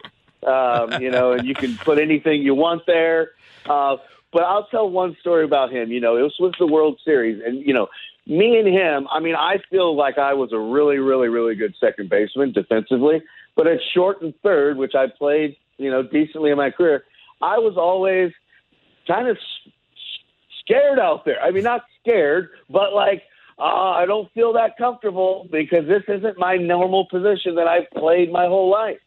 Um, 0.44 1.00
you 1.00 1.10
know, 1.10 1.32
and 1.32 1.46
you 1.46 1.54
can 1.54 1.76
put 1.76 1.98
anything 1.98 2.42
you 2.42 2.54
want 2.54 2.84
there. 2.86 3.30
Uh, 3.64 3.96
but 4.32 4.42
I'll 4.42 4.66
tell 4.66 4.90
one 4.90 5.16
story 5.20 5.44
about 5.44 5.72
him. 5.72 5.92
You 5.92 6.00
know, 6.00 6.16
it 6.16 6.22
was, 6.22 6.34
was 6.40 6.54
the 6.58 6.66
World 6.66 6.98
Series, 7.04 7.40
and 7.44 7.64
you 7.64 7.72
know, 7.72 7.88
me 8.26 8.58
and 8.58 8.68
him. 8.68 9.08
I 9.10 9.20
mean, 9.20 9.34
I 9.34 9.56
feel 9.70 9.96
like 9.96 10.18
I 10.18 10.34
was 10.34 10.52
a 10.52 10.58
really, 10.58 10.98
really, 10.98 11.28
really 11.28 11.54
good 11.54 11.74
second 11.80 12.08
baseman 12.08 12.52
defensively, 12.52 13.22
but 13.56 13.66
at 13.66 13.78
short 13.94 14.22
and 14.22 14.34
third, 14.42 14.76
which 14.76 14.94
I 14.94 15.06
played, 15.06 15.56
you 15.78 15.90
know, 15.90 16.02
decently 16.02 16.50
in 16.50 16.56
my 16.56 16.70
career, 16.70 17.04
I 17.40 17.58
was 17.58 17.76
always 17.76 18.32
kind 19.06 19.28
of 19.28 19.36
scared 20.60 20.98
out 20.98 21.24
there. 21.24 21.40
I 21.42 21.50
mean, 21.50 21.64
not 21.64 21.82
scared, 22.00 22.50
but 22.70 22.92
like. 22.92 23.22
Uh, 23.58 23.90
I 23.90 24.06
don't 24.06 24.32
feel 24.32 24.54
that 24.54 24.76
comfortable 24.78 25.46
because 25.52 25.86
this 25.86 26.02
isn't 26.08 26.38
my 26.38 26.56
normal 26.56 27.06
position 27.08 27.54
that 27.56 27.68
I've 27.68 27.88
played 27.90 28.32
my 28.32 28.46
whole 28.46 28.70
life. 28.70 28.98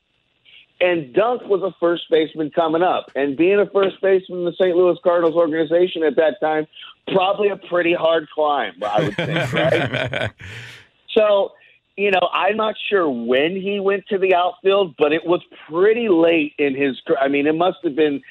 And 0.82 1.14
Dunk 1.14 1.44
was 1.44 1.62
a 1.62 1.74
first 1.80 2.04
baseman 2.10 2.52
coming 2.52 2.84
up. 2.84 3.06
And 3.16 3.38
being 3.38 3.60
a 3.60 3.70
first 3.70 4.02
baseman 4.02 4.40
in 4.40 4.46
the 4.46 4.54
St. 4.54 4.76
Louis 4.76 4.98
Cardinals 5.04 5.36
organization 5.36 6.04
at 6.04 6.18
that 6.18 6.40
time, 6.42 6.68
probably 7.08 7.50
a 7.50 7.56
pretty 7.56 7.94
hard 7.94 8.28
climb, 8.34 8.74
I 8.84 9.04
would 9.04 9.16
think, 9.16 9.54
right? 9.54 10.32
so, 11.12 11.54
you 11.96 12.12
know, 12.12 12.28
I'm 12.34 12.58
not 12.58 12.76
sure 12.90 13.10
when 13.10 13.56
he 13.56 13.80
went 13.80 14.06
to 14.08 14.18
the 14.18 14.36
outfield, 14.36 14.96
but 14.98 15.14
it 15.14 15.26
was 15.26 15.42
pretty 15.70 16.10
late 16.10 16.54
in 16.58 16.76
his 16.76 17.00
career. 17.08 17.20
I 17.22 17.30
mean, 17.30 17.48
it 17.48 17.56
must 17.56 17.78
have 17.86 17.96
been 17.96 18.22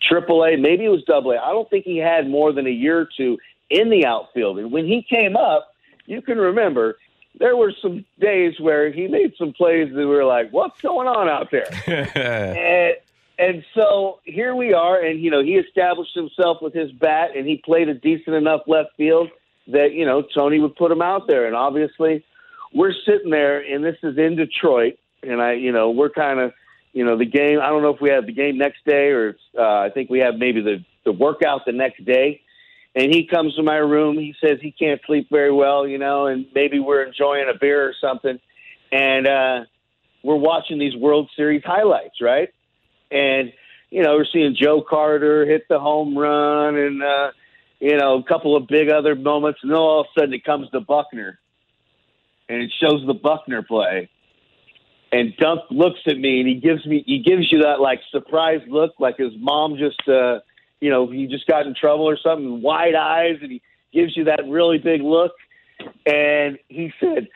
triple 0.00 0.44
A, 0.44 0.56
maybe 0.56 0.86
it 0.86 0.90
was 0.90 1.04
double 1.04 1.32
A. 1.32 1.36
I 1.36 1.50
don't 1.50 1.68
think 1.68 1.84
he 1.84 1.98
had 1.98 2.28
more 2.28 2.52
than 2.52 2.66
a 2.66 2.70
year 2.70 2.98
or 2.98 3.08
two 3.14 3.36
in 3.68 3.90
the 3.90 4.06
outfield. 4.06 4.58
And 4.58 4.72
when 4.72 4.86
he 4.86 5.02
came 5.02 5.36
up, 5.36 5.74
you 6.06 6.22
can 6.22 6.38
remember 6.38 6.96
there 7.38 7.56
were 7.56 7.72
some 7.80 8.04
days 8.18 8.58
where 8.60 8.90
he 8.92 9.08
made 9.08 9.34
some 9.38 9.52
plays 9.52 9.88
that 9.90 9.98
we 9.98 10.06
were 10.06 10.24
like, 10.24 10.50
what's 10.50 10.80
going 10.80 11.08
on 11.08 11.28
out 11.28 11.50
there? 11.50 11.68
and, 11.86 12.96
and 13.38 13.64
so 13.74 14.20
here 14.24 14.54
we 14.54 14.74
are, 14.74 15.00
and 15.00 15.20
you 15.20 15.30
know 15.30 15.42
he 15.42 15.54
established 15.54 16.14
himself 16.14 16.58
with 16.60 16.74
his 16.74 16.92
bat, 16.92 17.30
and 17.36 17.46
he 17.46 17.56
played 17.56 17.88
a 17.88 17.94
decent 17.94 18.36
enough 18.36 18.62
left 18.66 18.90
field 18.96 19.28
that 19.68 19.92
you 19.92 20.04
know 20.04 20.22
Tony 20.22 20.58
would 20.58 20.76
put 20.76 20.90
him 20.90 21.02
out 21.02 21.26
there, 21.26 21.46
and 21.46 21.56
obviously 21.56 22.24
we're 22.72 22.94
sitting 23.06 23.30
there, 23.30 23.60
and 23.60 23.84
this 23.84 23.96
is 24.02 24.16
in 24.16 24.36
Detroit, 24.36 24.98
and 25.22 25.40
I, 25.40 25.52
you 25.52 25.72
know, 25.72 25.90
we're 25.90 26.10
kind 26.10 26.40
of, 26.40 26.52
you 26.92 27.04
know, 27.04 27.16
the 27.16 27.24
game. 27.24 27.60
I 27.60 27.68
don't 27.68 27.82
know 27.82 27.94
if 27.94 28.00
we 28.00 28.10
have 28.10 28.26
the 28.26 28.32
game 28.32 28.58
next 28.58 28.84
day, 28.84 29.08
or 29.08 29.36
uh, 29.58 29.80
I 29.80 29.90
think 29.90 30.10
we 30.10 30.20
have 30.20 30.36
maybe 30.36 30.60
the 30.60 30.84
the 31.04 31.12
workout 31.12 31.64
the 31.66 31.72
next 31.72 32.04
day. 32.04 32.42
And 32.94 33.14
he 33.14 33.26
comes 33.26 33.54
to 33.54 33.62
my 33.62 33.76
room. 33.76 34.18
He 34.18 34.34
says 34.44 34.58
he 34.60 34.72
can't 34.72 35.00
sleep 35.06 35.28
very 35.30 35.52
well, 35.52 35.86
you 35.86 35.98
know, 35.98 36.26
and 36.26 36.46
maybe 36.54 36.80
we're 36.80 37.04
enjoying 37.04 37.46
a 37.48 37.56
beer 37.56 37.84
or 37.88 37.94
something, 38.00 38.40
and 38.90 39.28
uh, 39.28 39.60
we're 40.24 40.36
watching 40.36 40.78
these 40.78 40.96
World 40.96 41.30
Series 41.36 41.62
highlights, 41.64 42.20
right? 42.20 42.48
And 43.10 43.52
you 43.90 44.02
know, 44.02 44.14
we're 44.14 44.26
seeing 44.32 44.56
Joe 44.60 44.82
Carter 44.88 45.44
hit 45.44 45.66
the 45.68 45.78
home 45.78 46.16
run, 46.16 46.76
and 46.76 47.02
uh, 47.02 47.30
you 47.80 47.96
know, 47.96 48.18
a 48.18 48.22
couple 48.22 48.56
of 48.56 48.66
big 48.66 48.90
other 48.90 49.14
moments, 49.14 49.60
and 49.62 49.70
then 49.70 49.78
all 49.78 50.00
of 50.00 50.06
a 50.16 50.20
sudden 50.20 50.34
it 50.34 50.44
comes 50.44 50.68
to 50.70 50.80
Buckner, 50.80 51.38
and 52.48 52.62
it 52.62 52.72
shows 52.80 53.04
the 53.06 53.14
Buckner 53.14 53.62
play. 53.62 54.08
And 55.12 55.36
Dunk 55.38 55.62
looks 55.70 55.98
at 56.06 56.16
me, 56.16 56.40
and 56.40 56.48
he 56.48 56.54
gives 56.54 56.86
me 56.86 57.02
he 57.04 57.18
gives 57.18 57.50
you 57.50 57.62
that 57.62 57.80
like 57.80 58.00
surprised 58.12 58.68
look, 58.68 58.94
like 59.00 59.16
his 59.16 59.32
mom 59.38 59.76
just 59.76 60.00
uh, 60.08 60.38
you 60.80 60.90
know 60.90 61.06
he 61.06 61.26
just 61.26 61.46
got 61.46 61.66
in 61.66 61.74
trouble 61.74 62.08
or 62.08 62.16
something, 62.16 62.62
wide 62.62 62.94
eyes, 62.94 63.38
and 63.42 63.50
he 63.52 63.62
gives 63.92 64.16
you 64.16 64.24
that 64.24 64.48
really 64.48 64.78
big 64.78 65.02
look. 65.02 65.32
And 66.06 66.58
he 66.68 66.92
said, 67.00 67.28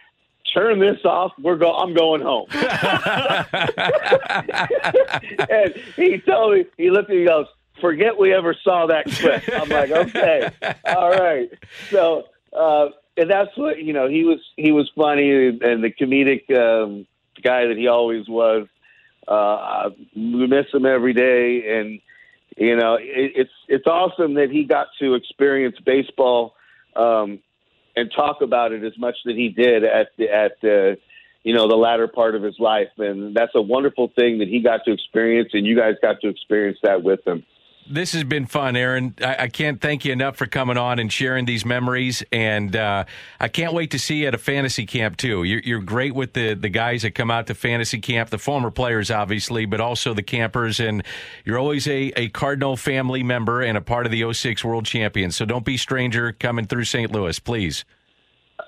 "Turn 0.53 0.79
this 0.79 1.05
off. 1.05 1.33
We're 1.41 1.57
go. 1.57 1.73
I'm 1.73 1.95
going 1.95 2.23
home." 2.23 2.47
and 5.51 5.75
he 5.97 6.19
told 6.19 6.55
me, 6.55 6.67
he 6.77 6.91
looked 6.91 7.11
at 7.11 7.15
me, 7.15 7.21
he 7.21 7.27
goes, 7.27 7.47
"Forget 7.81 8.19
we 8.19 8.33
ever 8.35 8.55
saw 8.63 8.87
that 8.87 9.07
clip." 9.07 9.43
I'm 9.53 9.69
like, 9.69 9.91
"Okay, 9.91 10.51
all 10.87 11.11
right." 11.11 11.51
So, 11.91 12.25
uh, 12.53 12.89
and 13.17 13.31
that's 13.31 13.57
what 13.57 13.83
you 13.83 13.93
know. 13.93 14.09
He 14.09 14.25
was 14.25 14.41
he 14.57 14.73
was 14.73 14.91
funny 14.97 15.49
and 15.49 15.85
the 15.85 15.91
comedic 15.91 16.51
um, 16.57 17.07
guy 17.43 17.67
that 17.67 17.77
he 17.77 17.89
always 17.89 18.29
was. 18.29 18.67
Uh, 19.27 19.91
we 20.15 20.47
miss 20.47 20.67
him 20.73 20.85
every 20.85 21.15
day, 21.15 21.79
and 21.79 22.01
you 22.57 22.77
know, 22.77 22.95
it, 22.95 23.33
it's 23.35 23.53
it's 23.69 23.87
awesome 23.87 24.35
that 24.35 24.51
he 24.51 24.65
got 24.65 24.89
to 25.01 25.15
experience 25.15 25.77
baseball 25.85 26.55
um, 26.97 27.41
and 27.97 28.11
talk 28.15 28.41
about 28.43 28.73
it 28.73 28.85
as 28.85 28.97
much 28.99 29.17
that 29.25 29.35
he 29.35 29.49
did 29.49 29.85
at 29.85 30.09
the, 30.17 30.31
at 30.31 30.53
uh, 30.63 30.97
you 31.43 31.55
know 31.55 31.69
the 31.69 31.77
latter 31.77 32.09
part 32.09 32.35
of 32.35 32.43
his 32.43 32.59
life, 32.59 32.89
and 32.99 33.35
that's 33.35 33.55
a 33.55 33.63
wonderful 33.63 34.11
thing 34.15 34.39
that 34.39 34.49
he 34.49 34.61
got 34.61 34.85
to 34.85 34.93
experience, 34.93 35.51
and 35.53 35.67
you 35.67 35.77
guys 35.77 35.95
got 36.01 36.21
to 36.21 36.29
experience 36.29 36.79
that 36.83 37.03
with 37.03 37.27
him. 37.27 37.45
This 37.87 38.13
has 38.13 38.25
been 38.25 38.47
fun, 38.47 38.77
Aaron. 38.77 39.15
I, 39.21 39.37
I 39.41 39.49
can't 39.49 39.81
thank 39.81 40.05
you 40.05 40.13
enough 40.13 40.37
for 40.37 40.47
coming 40.47 40.79
on 40.79 40.99
and 40.99 41.13
sharing 41.13 41.45
these 41.45 41.67
memories. 41.67 42.23
And 42.33 42.75
uh, 42.75 43.05
I 43.39 43.49
can't 43.49 43.75
wait 43.75 43.91
to 43.91 43.99
see 43.99 44.23
you 44.23 44.29
at 44.29 44.35
a 44.35 44.39
fantasy 44.39 44.87
camp, 44.87 45.19
too. 45.19 45.45
You're, 45.45 45.61
you're 45.61 45.83
great 45.83 46.15
with 46.15 46.33
the, 46.33 46.55
the 46.55 46.71
guys 46.71 47.03
that 47.03 47.11
come 47.11 47.31
out 47.31 47.47
to 47.49 47.55
fantasy 47.55 48.01
camp, 48.01 48.31
the 48.31 48.39
former 48.39 48.71
players, 48.71 49.11
obviously, 49.11 49.67
but 49.67 49.81
also 49.81 50.15
the 50.15 50.23
campers. 50.23 50.81
And 50.81 51.05
you're 51.45 51.59
always 51.59 51.87
a, 51.87 52.13
a 52.17 52.29
Cardinal 52.31 52.77
family 52.77 53.23
member 53.23 53.61
and 53.61 53.77
a 53.77 53.83
part 53.83 54.07
of 54.07 54.13
the 54.13 54.33
06 54.33 54.65
World 54.65 54.87
Champions. 54.87 55.37
So 55.37 55.45
don't 55.45 55.65
be 55.65 55.77
stranger 55.77 56.33
coming 56.33 56.67
through 56.67 56.85
St. 56.85 57.13
Louis, 57.13 57.39
please. 57.39 57.85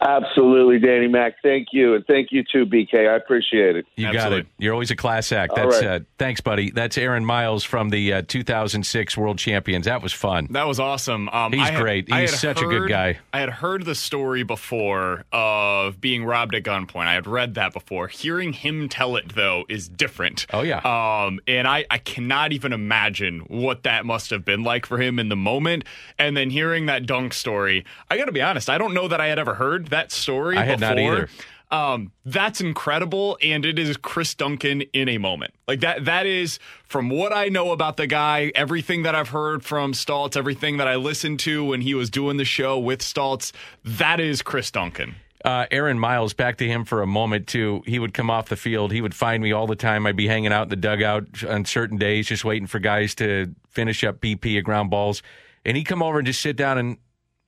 Absolutely, 0.00 0.78
Danny 0.78 1.08
Mac. 1.08 1.34
Thank 1.42 1.68
you, 1.72 1.94
and 1.94 2.06
thank 2.06 2.32
you 2.32 2.42
too, 2.44 2.66
BK. 2.66 3.08
I 3.08 3.16
appreciate 3.16 3.76
it. 3.76 3.86
You 3.96 4.12
got 4.12 4.32
it. 4.32 4.46
You're 4.58 4.72
always 4.72 4.90
a 4.90 4.96
class 4.96 5.32
act. 5.32 5.54
That's 5.56 5.76
right. 5.82 5.86
uh, 5.86 6.00
thanks, 6.18 6.40
buddy. 6.40 6.70
That's 6.70 6.98
Aaron 6.98 7.24
Miles 7.24 7.64
from 7.64 7.90
the 7.90 8.12
uh, 8.14 8.22
2006 8.26 9.16
World 9.16 9.38
Champions. 9.38 9.86
That 9.86 10.02
was 10.02 10.12
fun. 10.12 10.48
That 10.50 10.66
was 10.66 10.78
awesome. 10.80 11.28
Um, 11.30 11.52
He's 11.52 11.62
I 11.62 11.70
had- 11.72 11.80
great. 11.82 12.12
I 12.12 12.22
He's 12.22 12.30
had 12.32 12.38
such 12.40 12.62
a 12.62 12.66
good 12.66 12.88
guy. 12.88 13.18
I 13.32 13.40
had 13.40 13.50
heard 13.50 13.84
the 13.84 13.94
story 13.94 14.42
before 14.42 15.24
of 15.32 16.00
being 16.00 16.24
robbed 16.24 16.54
at 16.54 16.62
gunpoint. 16.62 17.06
I 17.06 17.14
had 17.14 17.26
read 17.26 17.54
that 17.54 17.72
before. 17.72 18.08
Hearing 18.08 18.52
him 18.52 18.88
tell 18.88 19.16
it 19.16 19.34
though 19.34 19.64
is 19.68 19.88
different. 19.88 20.46
Oh 20.52 20.62
yeah. 20.62 20.78
Um, 20.78 21.40
and 21.46 21.66
I 21.66 21.84
I 21.90 21.98
cannot 21.98 22.52
even 22.52 22.72
imagine 22.72 23.40
what 23.48 23.82
that 23.84 24.04
must 24.06 24.30
have 24.30 24.44
been 24.44 24.62
like 24.62 24.86
for 24.86 24.98
him 25.00 25.18
in 25.18 25.28
the 25.28 25.36
moment. 25.36 25.84
And 26.18 26.36
then 26.36 26.50
hearing 26.50 26.86
that 26.86 27.06
dunk 27.06 27.32
story, 27.34 27.84
I 28.10 28.16
got 28.16 28.26
to 28.26 28.32
be 28.32 28.42
honest. 28.42 28.68
I 28.70 28.78
don't 28.78 28.94
know 28.94 29.08
that 29.08 29.20
I 29.20 29.26
had 29.28 29.38
ever 29.38 29.54
heard 29.54 29.85
that 29.90 30.12
story. 30.12 30.56
I 30.56 30.64
had 30.64 30.80
not 30.80 30.96
before. 30.96 31.12
either. 31.12 31.28
Um, 31.70 32.12
that's 32.24 32.60
incredible, 32.60 33.38
and 33.42 33.64
it 33.64 33.78
is 33.78 33.96
Chris 33.96 34.34
Duncan 34.34 34.82
in 34.92 35.08
a 35.08 35.18
moment. 35.18 35.52
Like 35.66 35.80
that. 35.80 36.04
That 36.04 36.24
is 36.26 36.58
from 36.84 37.10
what 37.10 37.32
I 37.32 37.48
know 37.48 37.72
about 37.72 37.96
the 37.96 38.06
guy, 38.06 38.52
everything 38.54 39.02
that 39.02 39.14
I've 39.16 39.30
heard 39.30 39.64
from 39.64 39.92
Stoltz, 39.92 40.36
everything 40.36 40.76
that 40.76 40.86
I 40.86 40.94
listened 40.94 41.40
to 41.40 41.64
when 41.64 41.80
he 41.80 41.94
was 41.94 42.08
doing 42.08 42.36
the 42.36 42.44
show 42.44 42.78
with 42.78 43.00
Stoltz. 43.00 43.50
That 43.84 44.20
is 44.20 44.42
Chris 44.42 44.70
Duncan. 44.70 45.16
Uh, 45.44 45.66
Aaron 45.70 45.98
Miles, 45.98 46.34
back 46.34 46.56
to 46.58 46.66
him 46.66 46.84
for 46.84 47.02
a 47.02 47.06
moment 47.06 47.46
too. 47.46 47.82
He 47.86 47.98
would 47.98 48.14
come 48.14 48.30
off 48.30 48.48
the 48.48 48.56
field. 48.56 48.90
He 48.92 49.00
would 49.00 49.14
find 49.14 49.42
me 49.42 49.52
all 49.52 49.66
the 49.66 49.76
time. 49.76 50.06
I'd 50.06 50.16
be 50.16 50.26
hanging 50.26 50.52
out 50.52 50.64
in 50.64 50.68
the 50.70 50.76
dugout 50.76 51.44
on 51.44 51.64
certain 51.64 51.98
days, 51.98 52.26
just 52.26 52.44
waiting 52.44 52.66
for 52.66 52.78
guys 52.78 53.14
to 53.16 53.54
finish 53.70 54.02
up 54.02 54.20
BP 54.20 54.58
at 54.58 54.64
ground 54.64 54.90
balls, 54.90 55.22
and 55.64 55.76
he'd 55.76 55.84
come 55.84 56.02
over 56.02 56.18
and 56.18 56.26
just 56.26 56.40
sit 56.40 56.56
down 56.56 56.78
and 56.78 56.96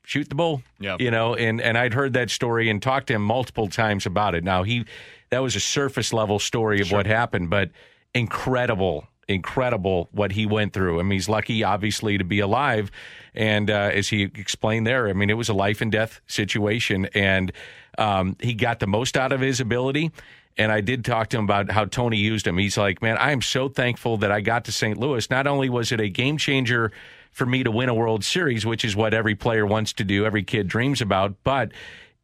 shoot 0.09 0.27
the 0.31 0.35
bull. 0.35 0.63
Yep. 0.81 1.03
You 1.03 1.11
know, 1.11 1.35
and 1.35 1.61
and 1.61 1.77
I'd 1.77 1.93
heard 1.93 2.15
that 2.15 2.31
story 2.31 2.71
and 2.71 2.81
talked 2.81 3.09
to 3.09 3.15
him 3.15 3.23
multiple 3.23 3.69
times 3.69 4.07
about 4.07 4.35
it. 4.35 4.43
Now 4.43 4.63
he, 4.63 4.87
that 5.29 5.41
was 5.41 5.55
a 5.55 5.61
surface 5.61 6.15
level 6.15 6.39
story 6.39 6.81
of 6.81 6.91
what 6.91 7.07
happened, 7.07 7.51
but 7.51 7.71
incredible, 8.15 9.07
incredible 9.29 10.09
what 10.13 10.33
he 10.33 10.47
went 10.47 10.73
through. 10.73 10.99
I 10.99 11.03
mean, 11.03 11.13
he's 11.13 11.29
lucky, 11.29 11.63
obviously, 11.63 12.17
to 12.17 12.25
be 12.25 12.41
alive. 12.41 12.91
And 13.35 13.71
uh, 13.71 13.91
as 13.93 14.09
he 14.09 14.23
explained 14.23 14.87
there, 14.87 15.09
I 15.09 15.13
mean, 15.13 15.29
it 15.29 15.37
was 15.37 15.51
a 15.51 15.55
life 15.55 15.83
and 15.83 15.93
death 15.93 16.23
situation, 16.27 17.05
and 17.15 17.53
um, 17.99 18.37
he 18.41 18.55
got 18.55 18.81
the 18.81 18.87
most 18.87 19.15
out 19.15 19.33
of 19.33 19.43
his 19.43 19.61
ability. 19.61 20.11
And 20.57 20.73
I 20.73 20.81
did 20.81 21.05
talk 21.05 21.29
to 21.29 21.39
him 21.39 21.45
about 21.45 21.71
how 21.71 21.85
Tony 21.85 22.17
used 22.17 22.47
him. 22.47 22.57
He's 22.57 22.79
like, 22.79 23.03
man, 23.03 23.19
I 23.19 23.31
am 23.31 23.43
so 23.43 23.69
thankful 23.69 24.17
that 24.17 24.33
I 24.33 24.41
got 24.41 24.65
to 24.65 24.73
St. 24.73 24.97
Louis. 24.99 25.29
Not 25.31 25.47
only 25.47 25.69
was 25.69 25.93
it 25.93 26.01
a 26.01 26.09
game 26.09 26.39
changer 26.39 26.91
for 27.33 27.47
me 27.47 27.63
to 27.63 27.71
win 27.71 27.89
a 27.89 27.95
World 27.95 28.25
Series, 28.25 28.67
which 28.67 28.85
is 28.85 28.97
what 28.97 29.15
every 29.15 29.35
player 29.35 29.67
wants 29.67 29.93
to 29.95 30.05
do, 30.05 30.25
every 30.25 30.43
kid 30.43 30.69
dreams 30.69 31.01
about, 31.01 31.35
but 31.45 31.73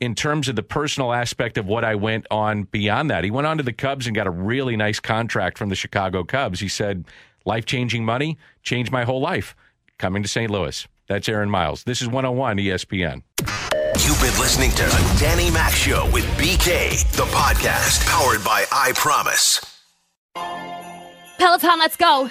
in 0.00 0.14
terms 0.14 0.48
of 0.48 0.56
the 0.56 0.62
personal 0.62 1.12
aspect 1.12 1.56
of 1.56 1.66
what 1.66 1.84
I 1.84 1.94
went 1.94 2.26
on 2.30 2.64
beyond 2.64 3.10
that, 3.10 3.24
he 3.24 3.30
went 3.30 3.46
on 3.46 3.56
to 3.58 3.62
the 3.62 3.72
Cubs 3.72 4.06
and 4.06 4.14
got 4.14 4.26
a 4.26 4.30
really 4.30 4.76
nice 4.76 5.00
contract 5.00 5.56
from 5.56 5.68
the 5.68 5.76
Chicago 5.76 6.24
Cubs. 6.24 6.60
He 6.60 6.68
said, 6.68 7.04
life 7.44 7.64
changing 7.64 8.04
money 8.04 8.38
changed 8.62 8.90
my 8.90 9.04
whole 9.04 9.20
life 9.20 9.54
coming 9.98 10.22
to 10.22 10.28
St. 10.28 10.50
Louis. 10.50 10.86
That's 11.06 11.28
Aaron 11.28 11.50
Miles. 11.50 11.84
This 11.84 12.02
is 12.02 12.08
101 12.08 12.56
ESPN. 12.58 13.22
You've 14.04 14.20
been 14.20 14.38
listening 14.40 14.70
to 14.72 14.82
the 14.82 15.16
Danny 15.20 15.50
Mac 15.50 15.72
Show 15.72 16.10
with 16.10 16.24
BK, 16.36 17.10
the 17.12 17.24
podcast 17.24 18.04
powered 18.06 18.44
by 18.44 18.64
I 18.72 18.92
Promise. 18.92 19.60
Peloton, 21.38 21.78
let's 21.78 21.96
go. 21.96 22.30